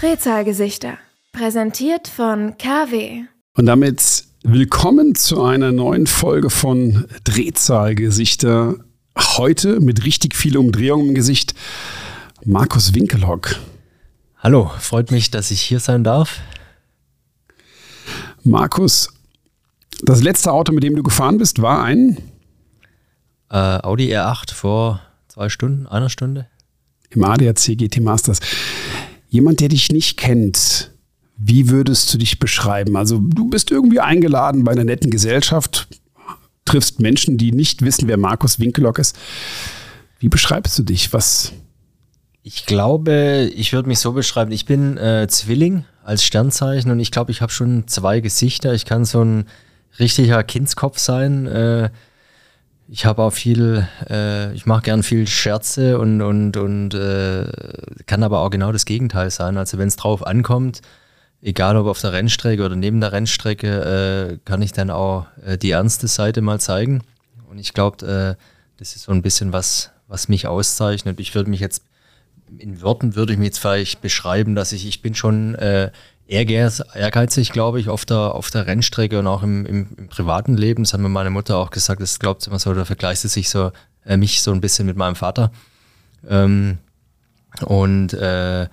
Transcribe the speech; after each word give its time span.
Drehzahlgesichter. 0.00 0.98
Präsentiert 1.32 2.06
von 2.06 2.56
KW. 2.56 3.22
Und 3.56 3.66
damit 3.66 4.24
willkommen 4.44 5.14
zu 5.14 5.42
einer 5.42 5.72
neuen 5.72 6.06
Folge 6.06 6.48
von 6.48 7.06
Drehzahlgesichter. 7.24 8.76
Heute 9.18 9.80
mit 9.80 10.04
richtig 10.04 10.36
viel 10.36 10.56
Umdrehung 10.56 11.08
im 11.08 11.14
Gesicht. 11.14 11.54
Markus 12.44 12.94
Winkelhock. 12.94 13.56
Hallo, 14.38 14.70
freut 14.78 15.10
mich, 15.10 15.30
dass 15.30 15.50
ich 15.50 15.60
hier 15.60 15.80
sein 15.80 16.04
darf. 16.04 16.40
Markus, 18.44 19.08
das 20.02 20.22
letzte 20.22 20.52
Auto, 20.52 20.72
mit 20.72 20.82
dem 20.82 20.96
du 20.96 21.02
gefahren 21.02 21.38
bist, 21.38 21.62
war 21.62 21.82
ein 21.82 22.18
äh, 23.52 23.56
Audi 23.56 24.12
R8 24.14 24.54
vor 24.54 25.00
zwei 25.28 25.48
Stunden, 25.48 25.86
einer 25.86 26.08
Stunde. 26.08 26.46
Im 27.10 27.22
ADAC 27.24 27.76
GT 27.76 28.00
Masters. 28.00 28.40
Jemand, 29.28 29.60
der 29.60 29.68
dich 29.68 29.92
nicht 29.92 30.16
kennt, 30.16 30.90
wie 31.36 31.68
würdest 31.68 32.12
du 32.12 32.18
dich 32.18 32.38
beschreiben? 32.38 32.96
Also 32.96 33.18
du 33.18 33.48
bist 33.48 33.70
irgendwie 33.70 34.00
eingeladen 34.00 34.64
bei 34.64 34.72
einer 34.72 34.84
netten 34.84 35.10
Gesellschaft, 35.10 35.88
triffst 36.64 37.00
Menschen, 37.00 37.36
die 37.36 37.52
nicht 37.52 37.82
wissen, 37.82 38.08
wer 38.08 38.16
Markus 38.16 38.58
Winkelock 38.58 38.98
ist. 38.98 39.18
Wie 40.18 40.28
beschreibst 40.28 40.78
du 40.78 40.82
dich? 40.82 41.12
Was? 41.12 41.52
Ich 42.42 42.66
glaube, 42.66 43.50
ich 43.54 43.72
würde 43.72 43.88
mich 43.88 43.98
so 43.98 44.12
beschreiben, 44.12 44.52
ich 44.52 44.66
bin 44.66 44.96
äh, 44.96 45.26
Zwilling 45.28 45.84
als 46.04 46.24
Sternzeichen 46.24 46.90
und 46.90 47.00
ich 47.00 47.10
glaube, 47.10 47.30
ich 47.30 47.42
habe 47.42 47.52
schon 47.52 47.86
zwei 47.86 48.20
Gesichter. 48.20 48.72
Ich 48.74 48.84
kann 48.84 49.04
so 49.04 49.22
ein 49.22 49.46
richtiger 49.98 50.42
Kindskopf 50.42 50.98
sein. 50.98 51.46
Äh, 51.46 51.90
ich 52.92 53.06
habe 53.06 53.22
auch 53.22 53.32
viel, 53.32 53.88
äh, 54.10 54.52
ich 54.52 54.66
mache 54.66 54.82
gern 54.82 55.02
viel 55.02 55.26
Scherze 55.26 55.98
und, 55.98 56.20
und, 56.20 56.58
und 56.58 56.92
äh, 56.92 57.46
kann 58.04 58.22
aber 58.22 58.40
auch 58.40 58.50
genau 58.50 58.70
das 58.70 58.84
Gegenteil 58.84 59.30
sein. 59.30 59.56
Also 59.56 59.78
wenn 59.78 59.88
es 59.88 59.96
drauf 59.96 60.26
ankommt, 60.26 60.82
egal 61.40 61.78
ob 61.78 61.86
auf 61.86 62.02
der 62.02 62.12
Rennstrecke 62.12 62.62
oder 62.62 62.76
neben 62.76 63.00
der 63.00 63.12
Rennstrecke, 63.12 64.34
äh, 64.34 64.38
kann 64.44 64.60
ich 64.60 64.72
dann 64.72 64.90
auch 64.90 65.26
äh, 65.42 65.56
die 65.56 65.70
ernste 65.70 66.06
Seite 66.06 66.42
mal 66.42 66.60
zeigen. 66.60 67.02
Und 67.48 67.56
ich 67.56 67.72
glaube, 67.72 68.36
äh, 68.36 68.42
das 68.76 68.94
ist 68.94 69.04
so 69.04 69.12
ein 69.12 69.22
bisschen 69.22 69.54
was, 69.54 69.90
was 70.06 70.28
mich 70.28 70.46
auszeichnet. 70.46 71.18
Ich 71.18 71.34
würde 71.34 71.48
mich 71.48 71.60
jetzt, 71.60 71.84
in 72.58 72.82
Worten 72.82 73.14
würde 73.14 73.32
ich 73.32 73.38
mich 73.38 73.46
jetzt 73.46 73.60
vielleicht 73.60 74.02
beschreiben, 74.02 74.54
dass 74.54 74.72
ich, 74.72 74.86
ich 74.86 75.00
bin 75.00 75.14
schon 75.14 75.54
äh, 75.54 75.90
ehrgeizig, 76.32 77.52
glaube 77.52 77.80
ich, 77.80 77.88
auf 77.88 78.04
der, 78.04 78.34
auf 78.34 78.50
der 78.50 78.66
Rennstrecke 78.66 79.18
und 79.18 79.26
auch 79.26 79.42
im, 79.42 79.66
im, 79.66 79.88
im 79.96 80.08
privaten 80.08 80.56
Leben. 80.56 80.84
Das 80.84 80.92
hat 80.92 81.00
mir 81.00 81.08
meine 81.08 81.30
Mutter 81.30 81.58
auch 81.58 81.70
gesagt, 81.70 82.00
das 82.00 82.18
glaubt 82.18 82.46
immer 82.46 82.58
so, 82.58 82.72
da 82.74 82.84
vergleicht 82.84 83.22
sie 83.22 83.28
sich 83.28 83.48
so, 83.48 83.72
äh, 84.06 84.16
mich 84.16 84.42
so 84.42 84.52
ein 84.52 84.60
bisschen 84.60 84.86
mit 84.86 84.96
meinem 84.96 85.16
Vater. 85.16 85.52
Ähm, 86.28 86.78
und 87.66 88.14
äh, 88.14 88.66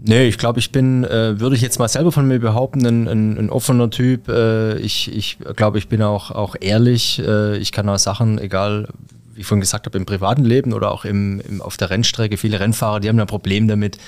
Nee, 0.00 0.28
ich 0.28 0.38
glaube, 0.38 0.60
ich 0.60 0.70
bin, 0.70 1.02
äh, 1.02 1.40
würde 1.40 1.56
ich 1.56 1.62
jetzt 1.62 1.80
mal 1.80 1.88
selber 1.88 2.12
von 2.12 2.28
mir 2.28 2.38
behaupten, 2.38 2.86
ein, 2.86 3.08
ein, 3.08 3.36
ein 3.36 3.50
offener 3.50 3.90
Typ. 3.90 4.28
Äh, 4.28 4.78
ich 4.78 5.12
ich 5.12 5.38
glaube, 5.56 5.78
ich 5.78 5.88
bin 5.88 6.02
auch, 6.02 6.30
auch 6.30 6.54
ehrlich. 6.60 7.18
Äh, 7.18 7.56
ich 7.56 7.72
kann 7.72 7.88
auch 7.88 7.98
Sachen, 7.98 8.38
egal, 8.38 8.86
wie 9.34 9.40
ich 9.40 9.46
vorhin 9.46 9.60
gesagt 9.60 9.86
habe, 9.86 9.98
im 9.98 10.06
privaten 10.06 10.44
Leben 10.44 10.72
oder 10.72 10.92
auch 10.92 11.04
im, 11.04 11.40
im, 11.40 11.60
auf 11.60 11.76
der 11.76 11.90
Rennstrecke, 11.90 12.36
viele 12.36 12.60
Rennfahrer, 12.60 13.00
die 13.00 13.08
haben 13.08 13.18
ein 13.18 13.26
Problem 13.26 13.66
damit, 13.66 13.98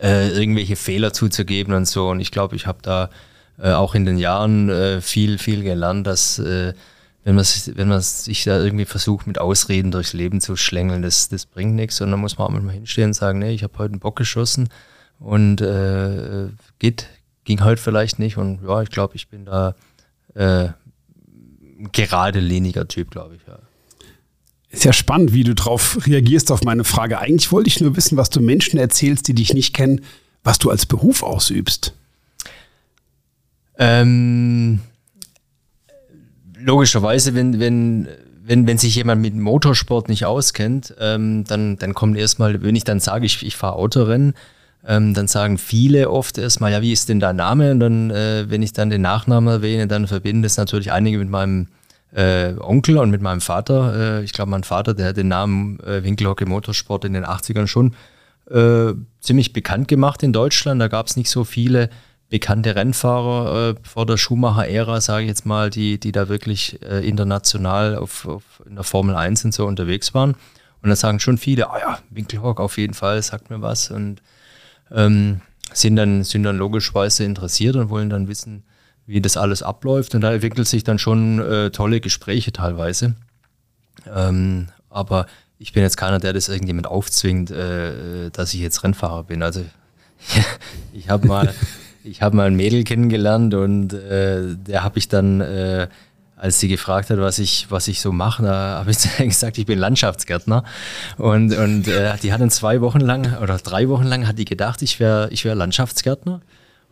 äh, 0.00 0.30
irgendwelche 0.30 0.76
Fehler 0.76 1.12
zuzugeben 1.12 1.74
und 1.74 1.86
so. 1.86 2.08
Und 2.08 2.20
ich 2.20 2.30
glaube, 2.30 2.56
ich 2.56 2.66
habe 2.66 2.78
da 2.82 3.10
äh, 3.58 3.72
auch 3.72 3.94
in 3.94 4.04
den 4.04 4.18
Jahren 4.18 4.68
äh, 4.68 5.00
viel, 5.00 5.38
viel 5.38 5.62
gelernt, 5.62 6.06
dass 6.06 6.38
äh, 6.38 6.74
wenn 7.24 7.34
man, 7.34 7.44
wenn 7.44 7.88
man 7.88 8.00
sich 8.00 8.44
da 8.44 8.58
irgendwie 8.58 8.86
versucht, 8.86 9.26
mit 9.26 9.38
Ausreden 9.38 9.90
durchs 9.90 10.14
Leben 10.14 10.40
zu 10.40 10.56
schlängeln, 10.56 11.02
das, 11.02 11.28
das 11.28 11.44
bringt 11.44 11.74
nichts. 11.74 12.00
Und 12.00 12.10
dann 12.10 12.20
muss 12.20 12.38
man 12.38 12.46
auch 12.46 12.60
mal 12.60 12.72
hinstehen 12.72 13.08
und 13.08 13.14
sagen, 13.14 13.38
nee, 13.38 13.52
ich 13.52 13.62
habe 13.62 13.76
heute 13.78 13.92
einen 13.92 14.00
Bock 14.00 14.16
geschossen 14.16 14.68
und 15.18 15.60
äh, 15.60 16.48
geht, 16.78 17.06
ging 17.44 17.62
heute 17.62 17.80
vielleicht 17.80 18.18
nicht. 18.18 18.38
Und 18.38 18.62
ja, 18.66 18.80
ich 18.80 18.90
glaube, 18.90 19.16
ich 19.16 19.28
bin 19.28 19.44
da 19.44 19.74
äh, 20.34 20.68
geradliniger 21.92 22.88
Typ, 22.88 23.10
glaube 23.10 23.36
ich, 23.36 23.42
ja. 23.46 23.58
Ist 24.70 24.84
ja 24.84 24.92
spannend, 24.92 25.32
wie 25.32 25.42
du 25.42 25.54
darauf 25.54 25.98
reagierst 26.06 26.52
auf 26.52 26.62
meine 26.62 26.84
Frage. 26.84 27.18
Eigentlich 27.18 27.50
wollte 27.50 27.68
ich 27.68 27.80
nur 27.80 27.96
wissen, 27.96 28.16
was 28.16 28.30
du 28.30 28.40
Menschen 28.40 28.78
erzählst, 28.78 29.26
die 29.26 29.34
dich 29.34 29.52
nicht 29.52 29.74
kennen, 29.74 30.02
was 30.44 30.58
du 30.58 30.70
als 30.70 30.86
Beruf 30.86 31.24
ausübst. 31.24 31.92
Ähm, 33.78 34.78
logischerweise, 36.56 37.34
wenn, 37.34 37.58
wenn, 37.58 38.08
wenn, 38.44 38.66
wenn 38.68 38.78
sich 38.78 38.94
jemand 38.94 39.22
mit 39.22 39.34
Motorsport 39.34 40.08
nicht 40.08 40.24
auskennt, 40.24 40.94
ähm, 41.00 41.44
dann, 41.44 41.76
dann 41.76 41.94
kommt 41.94 42.16
erstmal, 42.16 42.62
wenn 42.62 42.76
ich 42.76 42.84
dann 42.84 43.00
sage, 43.00 43.26
ich, 43.26 43.44
ich 43.44 43.56
fahre 43.56 43.76
Autorennen, 43.76 44.34
ähm, 44.86 45.14
dann 45.14 45.26
sagen 45.26 45.58
viele 45.58 46.10
oft 46.10 46.38
erstmal, 46.38 46.72
ja, 46.72 46.80
wie 46.80 46.92
ist 46.92 47.08
denn 47.08 47.20
dein 47.20 47.36
Name? 47.36 47.72
Und 47.72 47.80
dann, 47.80 48.10
äh, 48.10 48.46
wenn 48.48 48.62
ich 48.62 48.72
dann 48.72 48.88
den 48.88 49.02
Nachnamen 49.02 49.52
erwähne, 49.52 49.88
dann 49.88 50.06
verbinden 50.06 50.42
das 50.42 50.56
natürlich 50.56 50.92
einige 50.92 51.18
mit 51.18 51.28
meinem 51.28 51.66
äh, 52.12 52.54
Onkel 52.58 52.98
und 52.98 53.10
mit 53.10 53.22
meinem 53.22 53.40
Vater. 53.40 54.18
Äh, 54.20 54.24
ich 54.24 54.32
glaube, 54.32 54.50
mein 54.50 54.64
Vater, 54.64 54.94
der 54.94 55.08
hat 55.08 55.16
den 55.16 55.28
Namen 55.28 55.80
äh, 55.80 56.02
Winkelhocke 56.02 56.46
Motorsport 56.46 57.04
in 57.04 57.12
den 57.12 57.24
80ern 57.24 57.66
schon 57.66 57.94
äh, 58.50 58.94
ziemlich 59.20 59.52
bekannt 59.52 59.88
gemacht 59.88 60.22
in 60.22 60.32
Deutschland. 60.32 60.80
Da 60.80 60.88
gab 60.88 61.06
es 61.06 61.16
nicht 61.16 61.30
so 61.30 61.44
viele 61.44 61.90
bekannte 62.28 62.76
Rennfahrer 62.76 63.70
äh, 63.70 63.74
vor 63.82 64.06
der 64.06 64.16
Schumacher-Ära, 64.16 65.00
sage 65.00 65.24
ich 65.24 65.28
jetzt 65.28 65.46
mal, 65.46 65.68
die, 65.68 65.98
die 65.98 66.12
da 66.12 66.28
wirklich 66.28 66.80
äh, 66.82 67.06
international 67.06 67.96
auf, 67.96 68.26
auf, 68.26 68.62
in 68.66 68.76
der 68.76 68.84
Formel 68.84 69.16
1 69.16 69.44
und 69.44 69.54
so 69.54 69.66
unterwegs 69.66 70.14
waren. 70.14 70.36
Und 70.82 70.88
da 70.88 70.96
sagen 70.96 71.20
schon 71.20 71.38
viele, 71.38 71.70
ah 71.70 71.78
ja, 71.78 71.98
Winkelhock 72.10 72.60
auf 72.60 72.78
jeden 72.78 72.94
Fall, 72.94 73.20
sagt 73.22 73.50
mir 73.50 73.60
was. 73.60 73.90
Und 73.90 74.22
ähm, 74.92 75.40
sind, 75.72 75.96
dann, 75.96 76.24
sind 76.24 76.44
dann 76.44 76.56
logischerweise 76.56 77.24
interessiert 77.24 77.76
und 77.76 77.90
wollen 77.90 78.10
dann 78.10 78.28
wissen, 78.28 78.64
wie 79.10 79.20
das 79.20 79.36
alles 79.36 79.62
abläuft. 79.62 80.14
Und 80.14 80.20
da 80.20 80.32
entwickelt 80.32 80.68
sich 80.68 80.84
dann 80.84 80.98
schon 80.98 81.40
äh, 81.40 81.70
tolle 81.70 82.00
Gespräche 82.00 82.52
teilweise. 82.52 83.16
Ähm, 84.14 84.68
aber 84.88 85.26
ich 85.58 85.72
bin 85.72 85.82
jetzt 85.82 85.96
keiner, 85.96 86.20
der 86.20 86.32
das 86.32 86.48
irgendjemand 86.48 86.86
aufzwingt, 86.86 87.50
äh, 87.50 88.30
dass 88.30 88.54
ich 88.54 88.60
jetzt 88.60 88.84
Rennfahrer 88.84 89.24
bin. 89.24 89.42
Also 89.42 89.64
ich 90.92 91.10
habe 91.10 91.26
mal, 91.26 91.52
ich 92.04 92.20
mal 92.20 92.46
ein 92.46 92.54
Mädel 92.54 92.84
kennengelernt 92.84 93.52
und 93.54 93.92
äh, 93.92 94.54
der 94.54 94.84
habe 94.84 95.00
ich 95.00 95.08
dann, 95.08 95.40
äh, 95.40 95.88
als 96.36 96.60
sie 96.60 96.68
gefragt 96.68 97.10
hat, 97.10 97.18
was 97.18 97.40
ich, 97.40 97.66
was 97.68 97.88
ich 97.88 98.00
so 98.00 98.12
mache, 98.12 98.44
da 98.44 98.78
habe 98.78 98.92
ich 98.92 99.16
gesagt, 99.18 99.58
ich 99.58 99.66
bin 99.66 99.80
Landschaftsgärtner. 99.80 100.62
Und, 101.18 101.52
und 101.52 101.88
äh, 101.88 102.16
die 102.22 102.32
hat 102.32 102.40
dann 102.40 102.50
zwei 102.50 102.80
Wochen 102.80 103.00
lang 103.00 103.38
oder 103.42 103.58
drei 103.58 103.88
Wochen 103.88 104.04
lang 104.04 104.28
hat 104.28 104.38
die 104.38 104.44
gedacht, 104.44 104.82
ich 104.82 105.00
wäre 105.00 105.28
ich 105.32 105.44
wär 105.44 105.56
Landschaftsgärtner. 105.56 106.40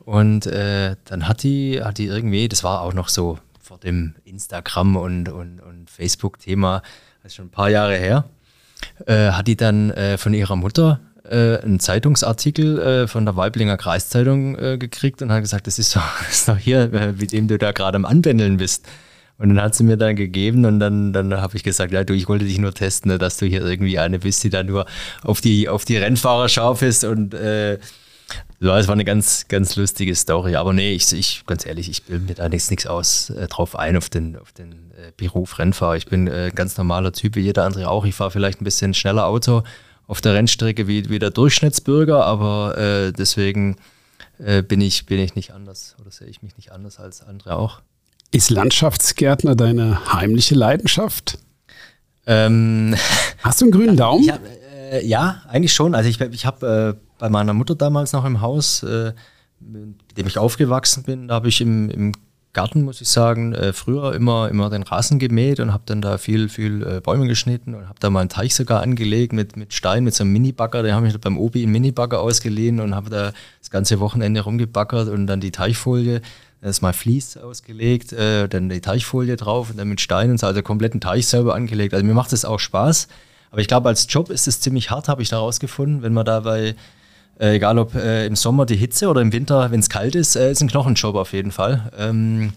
Und 0.08 0.46
äh, 0.46 0.96
dann 1.04 1.28
hat 1.28 1.42
die, 1.42 1.82
hat 1.82 1.98
die 1.98 2.06
irgendwie, 2.06 2.48
das 2.48 2.64
war 2.64 2.80
auch 2.80 2.94
noch 2.94 3.10
so 3.10 3.38
vor 3.60 3.76
dem 3.76 4.14
Instagram 4.24 4.96
und, 4.96 5.28
und, 5.28 5.60
und 5.60 5.90
Facebook-Thema, 5.90 6.80
das 7.22 7.32
ist 7.32 7.36
schon 7.36 7.48
ein 7.48 7.50
paar 7.50 7.68
Jahre 7.68 7.94
her, 7.94 8.24
äh, 9.04 9.32
hat 9.32 9.48
die 9.48 9.56
dann 9.58 9.90
äh, 9.90 10.16
von 10.16 10.32
ihrer 10.32 10.56
Mutter 10.56 11.00
äh, 11.28 11.58
einen 11.58 11.78
Zeitungsartikel 11.78 12.78
äh, 12.78 13.06
von 13.06 13.26
der 13.26 13.36
Weiblinger 13.36 13.76
Kreiszeitung 13.76 14.56
äh, 14.56 14.78
gekriegt 14.78 15.20
und 15.20 15.30
hat 15.30 15.42
gesagt, 15.42 15.66
das 15.66 15.78
ist 15.78 15.94
doch, 15.96 16.22
ist 16.30 16.48
doch 16.48 16.56
hier, 16.56 16.88
mit 17.18 17.32
dem 17.32 17.46
du 17.46 17.58
da 17.58 17.72
gerade 17.72 17.96
am 17.96 18.06
Anwendeln 18.06 18.56
bist. 18.56 18.86
Und 19.36 19.50
dann 19.50 19.60
hat 19.60 19.74
sie 19.74 19.84
mir 19.84 19.98
dann 19.98 20.16
gegeben 20.16 20.64
und 20.64 20.80
dann, 20.80 21.12
dann 21.12 21.34
habe 21.34 21.54
ich 21.58 21.64
gesagt, 21.64 21.92
ja 21.92 22.02
du, 22.02 22.14
ich 22.14 22.30
wollte 22.30 22.46
dich 22.46 22.58
nur 22.58 22.72
testen, 22.72 23.10
ne, 23.10 23.18
dass 23.18 23.36
du 23.36 23.44
hier 23.44 23.60
irgendwie 23.60 23.98
eine 23.98 24.20
bist, 24.20 24.42
die 24.42 24.48
da 24.48 24.62
nur 24.62 24.86
auf 25.22 25.42
die, 25.42 25.68
auf 25.68 25.84
die 25.84 25.98
Rennfahrer 25.98 26.48
scharf 26.48 26.80
ist 26.80 27.04
und 27.04 27.34
äh, 27.34 27.78
ja, 28.60 28.78
es 28.78 28.88
war 28.88 28.94
eine 28.94 29.04
ganz, 29.04 29.46
ganz 29.48 29.76
lustige 29.76 30.14
Story. 30.14 30.56
Aber 30.56 30.72
nee, 30.72 30.92
ich, 30.92 31.12
ich 31.12 31.44
ganz 31.46 31.64
ehrlich, 31.64 31.88
ich 31.88 32.04
bilde 32.04 32.24
mir 32.24 32.34
da 32.34 32.48
nichts, 32.48 32.70
nichts 32.70 32.86
aus 32.86 33.30
äh, 33.30 33.46
drauf 33.46 33.76
ein 33.76 33.96
auf 33.96 34.08
den, 34.10 34.36
auf 34.36 34.52
den 34.52 34.90
äh, 34.92 35.12
Beruf 35.16 35.58
Rennfahrer. 35.58 35.96
Ich 35.96 36.06
bin 36.06 36.26
äh, 36.26 36.50
ganz 36.54 36.76
normaler 36.76 37.12
Typ, 37.12 37.36
wie 37.36 37.40
jeder 37.40 37.64
andere 37.64 37.88
auch. 37.88 38.04
Ich 38.04 38.14
fahre 38.14 38.30
vielleicht 38.30 38.60
ein 38.60 38.64
bisschen 38.64 38.94
schneller 38.94 39.26
Auto 39.26 39.62
auf 40.08 40.20
der 40.20 40.34
Rennstrecke 40.34 40.88
wie, 40.88 41.08
wie 41.08 41.18
der 41.18 41.30
Durchschnittsbürger, 41.30 42.24
aber 42.24 42.76
äh, 42.78 43.12
deswegen 43.12 43.76
äh, 44.38 44.62
bin, 44.62 44.80
ich, 44.80 45.06
bin 45.06 45.20
ich 45.20 45.34
nicht 45.34 45.52
anders 45.52 45.96
oder 46.00 46.10
sehe 46.10 46.28
ich 46.28 46.42
mich 46.42 46.56
nicht 46.56 46.72
anders 46.72 46.98
als 46.98 47.22
andere 47.22 47.56
auch. 47.56 47.82
Ist 48.30 48.50
Landschaftsgärtner 48.50 49.54
deine 49.54 50.12
heimliche 50.12 50.54
Leidenschaft? 50.54 51.38
Ähm, 52.26 52.96
Hast 53.42 53.60
du 53.60 53.66
einen 53.66 53.72
grünen 53.72 53.96
Daumen? 53.96 54.24
Ja, 54.24 54.38
äh, 54.90 55.06
ja, 55.06 55.42
eigentlich 55.48 55.72
schon. 55.72 55.94
Also 55.94 56.08
ich, 56.08 56.20
ich 56.20 56.46
habe 56.46 56.96
äh, 56.98 57.07
bei 57.18 57.28
meiner 57.28 57.52
Mutter 57.52 57.74
damals 57.74 58.12
noch 58.12 58.24
im 58.24 58.40
Haus, 58.40 58.82
äh, 58.82 59.12
mit 59.60 60.16
dem 60.16 60.26
ich 60.26 60.38
aufgewachsen 60.38 61.02
bin, 61.02 61.28
da 61.28 61.34
habe 61.34 61.48
ich 61.48 61.60
im, 61.60 61.90
im 61.90 62.12
Garten, 62.52 62.82
muss 62.82 63.00
ich 63.00 63.08
sagen, 63.08 63.54
äh, 63.54 63.72
früher 63.72 64.14
immer, 64.14 64.48
immer 64.48 64.70
den 64.70 64.82
Rasen 64.82 65.18
gemäht 65.18 65.60
und 65.60 65.72
habe 65.72 65.82
dann 65.86 66.00
da 66.00 66.18
viel, 66.18 66.48
viel 66.48 66.82
äh, 66.82 67.00
Bäume 67.00 67.28
geschnitten 67.28 67.74
und 67.74 67.88
habe 67.88 68.00
da 68.00 68.08
mal 68.10 68.20
einen 68.20 68.30
Teich 68.30 68.54
sogar 68.54 68.82
angelegt 68.82 69.32
mit, 69.32 69.56
mit 69.56 69.74
Stein, 69.74 70.02
mit 70.02 70.14
so 70.14 70.24
einem 70.24 70.32
Minibagger. 70.32 70.82
Den 70.82 70.94
habe 70.94 71.06
ich 71.06 71.20
beim 71.20 71.38
Obi 71.38 71.62
einen 71.62 71.72
Minibagger 71.72 72.20
ausgeliehen 72.20 72.80
und 72.80 72.94
habe 72.94 73.10
da 73.10 73.32
das 73.60 73.70
ganze 73.70 74.00
Wochenende 74.00 74.40
rumgebaggert 74.40 75.08
und 75.08 75.26
dann 75.26 75.40
die 75.40 75.52
Teichfolie 75.52 76.22
Dann 76.60 76.70
ist 76.70 76.80
mal 76.80 76.92
Vlies 76.92 77.36
ausgelegt, 77.36 78.12
äh, 78.12 78.48
dann 78.48 78.68
die 78.68 78.80
Teichfolie 78.80 79.36
drauf 79.36 79.70
und 79.70 79.76
dann 79.78 79.88
mit 79.88 80.00
Steinen, 80.00 80.40
also 80.40 80.62
kompletten 80.62 81.00
Teich 81.00 81.26
selber 81.26 81.54
angelegt. 81.54 81.92
Also 81.94 82.04
mir 82.04 82.14
macht 82.14 82.32
es 82.32 82.44
auch 82.44 82.58
Spaß. 82.58 83.08
Aber 83.50 83.60
ich 83.60 83.68
glaube, 83.68 83.88
als 83.88 84.06
Job 84.08 84.30
ist 84.30 84.48
es 84.48 84.60
ziemlich 84.60 84.90
hart, 84.90 85.08
habe 85.08 85.22
ich 85.22 85.28
da 85.28 85.38
rausgefunden, 85.38 86.02
wenn 86.02 86.12
man 86.12 86.24
dabei, 86.24 86.74
äh, 87.38 87.56
egal 87.56 87.78
ob 87.78 87.94
äh, 87.94 88.26
im 88.26 88.36
Sommer 88.36 88.66
die 88.66 88.76
Hitze 88.76 89.08
oder 89.08 89.20
im 89.20 89.32
Winter, 89.32 89.70
wenn 89.70 89.80
es 89.80 89.88
kalt 89.88 90.14
ist, 90.14 90.36
äh, 90.36 90.50
ist 90.50 90.60
ein 90.60 90.68
Knochenjob 90.68 91.14
auf 91.14 91.32
jeden 91.32 91.52
Fall. 91.52 91.90
Ähm, 91.96 92.52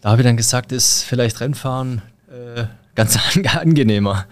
da 0.00 0.10
habe 0.10 0.22
ich 0.22 0.26
dann 0.26 0.36
gesagt, 0.36 0.72
ist 0.72 1.02
vielleicht 1.02 1.40
Rennfahren 1.40 2.02
äh, 2.28 2.64
ganz 2.94 3.18
angenehmer. 3.56 4.26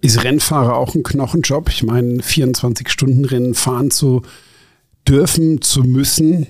Ist 0.00 0.24
Rennfahrer 0.24 0.76
auch 0.76 0.94
ein 0.94 1.02
Knochenjob? 1.02 1.68
Ich 1.68 1.82
meine, 1.84 2.20
24-Stunden-Rennen 2.20 3.54
fahren 3.54 3.90
zu 3.90 4.22
dürfen, 5.06 5.62
zu 5.62 5.82
müssen, 5.82 6.46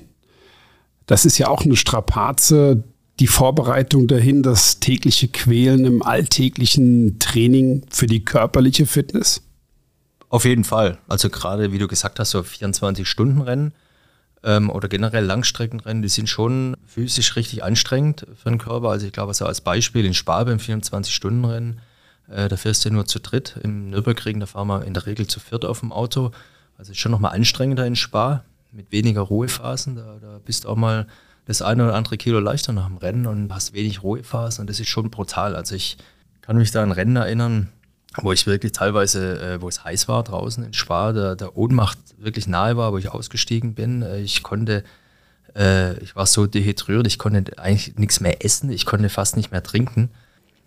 das 1.07 1.25
ist 1.25 1.39
ja 1.39 1.49
auch 1.49 1.65
eine 1.65 1.77
Strapaze, 1.77 2.85
die 3.21 3.27
Vorbereitung 3.27 4.07
dahin, 4.07 4.43
das 4.43 4.81
tägliche 4.81 5.29
Quälen 5.29 5.85
im 5.85 6.03
alltäglichen 6.03 7.19
Training 7.19 7.83
für 7.91 8.07
die 8.07 8.25
körperliche 8.25 8.87
Fitness? 8.87 9.43
Auf 10.33 10.47
jeden 10.47 10.65
Fall. 10.65 10.97
Also 11.09 11.29
gerade, 11.29 11.73
wie 11.73 11.79
du 11.79 11.87
gesagt 11.87 12.19
hast, 12.19 12.31
so 12.31 12.41
24-Stunden-Rennen 12.41 13.75
ähm, 14.43 14.71
oder 14.71 14.89
generell 14.89 15.27
Langstreckenrennen, 15.27 16.03
die 16.03 16.09
sind 16.09 16.27
schon 16.27 16.75
physisch 16.87 17.37
richtig 17.37 17.63
anstrengend 17.63 18.27
für 18.43 18.49
den 18.49 18.57
Körper. 18.57 18.89
Also 18.89 19.07
ich 19.07 19.13
glaube, 19.13 19.35
so 19.35 19.45
als 19.45 19.61
Beispiel 19.61 20.07
in 20.07 20.15
Spa 20.15 20.43
beim 20.45 20.57
24-Stunden-Rennen, 20.57 21.81
äh, 22.31 22.49
da 22.49 22.57
fährst 22.57 22.87
du 22.87 22.91
nur 22.91 23.05
zu 23.05 23.21
dritt. 23.21 23.59
Im 23.63 23.91
Nürburgring, 23.91 24.41
da 24.41 24.47
fahren 24.47 24.69
wir 24.69 24.87
in 24.87 24.95
der 24.95 25.05
Regel 25.05 25.27
zu 25.27 25.39
viert 25.39 25.67
auf 25.67 25.81
dem 25.81 25.93
Auto. 25.93 26.31
Also 26.79 26.93
ist 26.93 26.99
schon 26.99 27.13
nochmal 27.13 27.35
anstrengender 27.35 27.87
in 27.87 27.95
Spa, 27.95 28.43
mit 28.71 28.91
weniger 28.91 29.21
Ruhephasen. 29.21 29.97
Da, 29.97 30.17
da 30.19 30.41
bist 30.43 30.65
du 30.65 30.71
auch 30.71 30.77
mal 30.77 31.09
das 31.45 31.61
eine 31.61 31.85
oder 31.85 31.95
andere 31.95 32.17
Kilo 32.17 32.41
leichter 32.41 32.73
nach 32.73 32.87
dem 32.87 32.97
Rennen 32.97 33.27
und 33.27 33.53
hast 33.53 33.75
wenig 33.75 34.03
Ruhephasen 34.03 34.63
und 34.63 34.71
das 34.71 34.81
ist 34.81 34.89
schon 34.89 35.11
brutal. 35.11 35.55
Also 35.55 35.75
ich 35.75 35.99
kann 36.41 36.57
mich 36.57 36.71
da 36.71 36.83
an 36.83 36.93
Rennen 36.93 37.17
erinnern, 37.17 37.69
wo 38.21 38.33
ich 38.33 38.47
wirklich 38.47 38.73
teilweise, 38.73 39.41
äh, 39.41 39.61
wo 39.61 39.69
es 39.69 39.85
heiß 39.85 40.09
war 40.09 40.23
draußen 40.23 40.65
in 40.65 40.75
Spa, 40.75 41.13
der, 41.13 41.37
der 41.37 41.57
Ohnmacht 41.57 41.99
wirklich 42.19 42.47
nahe 42.47 42.77
war, 42.77 42.93
wo 42.93 42.99
ich 42.99 43.09
ausgestiegen 43.09 43.75
bin. 43.75 44.03
Äh, 44.03 44.21
ich 44.21 44.43
konnte, 44.43 44.85
äh, 45.57 45.99
ich 45.99 46.15
war 46.15 46.27
so 46.27 46.47
dehydriert, 46.47 47.07
ich 47.07 47.19
konnte 47.19 47.59
eigentlich 47.59 47.97
nichts 47.97 48.21
mehr 48.21 48.45
essen, 48.45 48.71
ich 48.71 48.87
konnte 48.87 49.09
fast 49.09 49.37
nicht 49.37 49.51
mehr 49.51 49.63
trinken. 49.63 50.11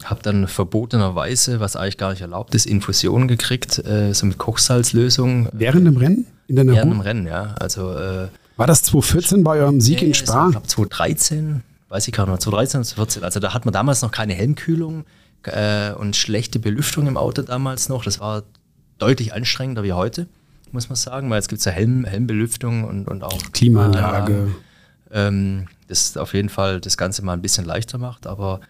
Habe 0.03 0.21
dann 0.23 0.47
verbotenerweise, 0.47 1.59
was 1.59 1.75
eigentlich 1.75 1.97
gar 1.97 2.11
nicht 2.11 2.21
erlaubt 2.21 2.53
ist, 2.55 2.65
Infusionen 2.65 3.27
gekriegt, 3.27 3.79
äh, 3.85 4.13
so 4.13 4.25
mit 4.25 4.37
Kochsalzlösung. 4.37 5.47
Während 5.53 5.87
dem 5.87 5.97
Rennen? 5.97 6.27
In 6.47 6.57
deiner 6.57 6.73
Während 6.73 6.91
dem 6.91 6.99
Rennen, 6.99 7.27
ja. 7.27 7.55
Also, 7.59 7.91
äh, 7.93 8.27
war 8.57 8.67
das 8.67 8.83
2014 8.83 9.43
bei 9.43 9.57
eurem 9.59 9.81
Sieg 9.81 10.01
in 10.01 10.13
Spa? 10.13 10.47
Ich 10.47 10.51
glaube 10.51 10.67
2013, 10.67 11.61
weiß 11.89 12.07
ich 12.07 12.13
gar 12.13 12.27
nicht, 12.27 12.41
2013 12.41 12.79
oder 12.79 12.87
2014. 12.87 13.23
Also 13.23 13.39
da 13.39 13.53
hat 13.53 13.65
man 13.65 13.73
damals 13.73 14.01
noch 14.01 14.11
keine 14.11 14.33
Helmkühlung 14.33 15.05
äh, 15.47 15.93
und 15.97 16.15
schlechte 16.15 16.59
Belüftung 16.59 17.07
im 17.07 17.17
Auto 17.17 17.41
damals 17.41 17.89
noch. 17.89 18.03
Das 18.03 18.19
war 18.19 18.43
deutlich 18.97 19.33
anstrengender 19.33 19.83
wie 19.83 19.93
heute, 19.93 20.27
muss 20.71 20.89
man 20.89 20.95
sagen, 20.95 21.29
weil 21.29 21.37
jetzt 21.37 21.49
gibt 21.49 21.59
es 21.59 21.65
ja 21.65 21.71
Helm, 21.71 22.05
Helmbelüftung 22.05 22.83
und, 22.83 23.07
und 23.07 23.23
auch 23.23 23.41
Klimaanlage. 23.51 24.47
Äh, 25.11 25.27
ähm, 25.27 25.67
das 25.87 26.17
auf 26.17 26.33
jeden 26.33 26.49
Fall 26.49 26.81
das 26.81 26.97
Ganze 26.97 27.23
mal 27.23 27.33
ein 27.33 27.41
bisschen 27.41 27.65
leichter 27.65 27.97
macht, 27.97 28.27
aber 28.27 28.61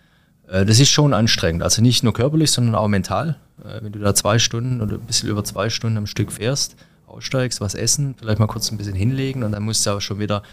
äh, 0.48 0.66
das 0.66 0.80
ist 0.80 0.90
schon 0.90 1.14
anstrengend. 1.14 1.64
Also 1.64 1.82
nicht 1.82 2.04
nur 2.04 2.14
körperlich, 2.14 2.52
sondern 2.52 2.76
auch 2.76 2.88
mental. 2.88 3.38
Äh, 3.64 3.84
wenn 3.84 3.92
du 3.92 4.00
da 4.00 4.14
zwei 4.14 4.40
Stunden 4.40 4.82
oder 4.82 4.96
ein 4.96 5.02
bisschen 5.02 5.30
über 5.30 5.44
zwei 5.44 5.70
Stunden 5.70 5.98
am 5.98 6.08
Stück 6.08 6.32
fährst, 6.32 6.76
aussteigst, 7.08 7.62
was 7.62 7.76
essen, 7.76 8.16
vielleicht 8.18 8.40
mal 8.40 8.48
kurz 8.48 8.72
ein 8.72 8.78
bisschen 8.78 8.96
hinlegen 8.96 9.44
und 9.44 9.52
dann 9.52 9.64
musst 9.64 9.86
du 9.86 9.92
auch 9.92 10.02
schon 10.02 10.20
wieder, 10.20 10.44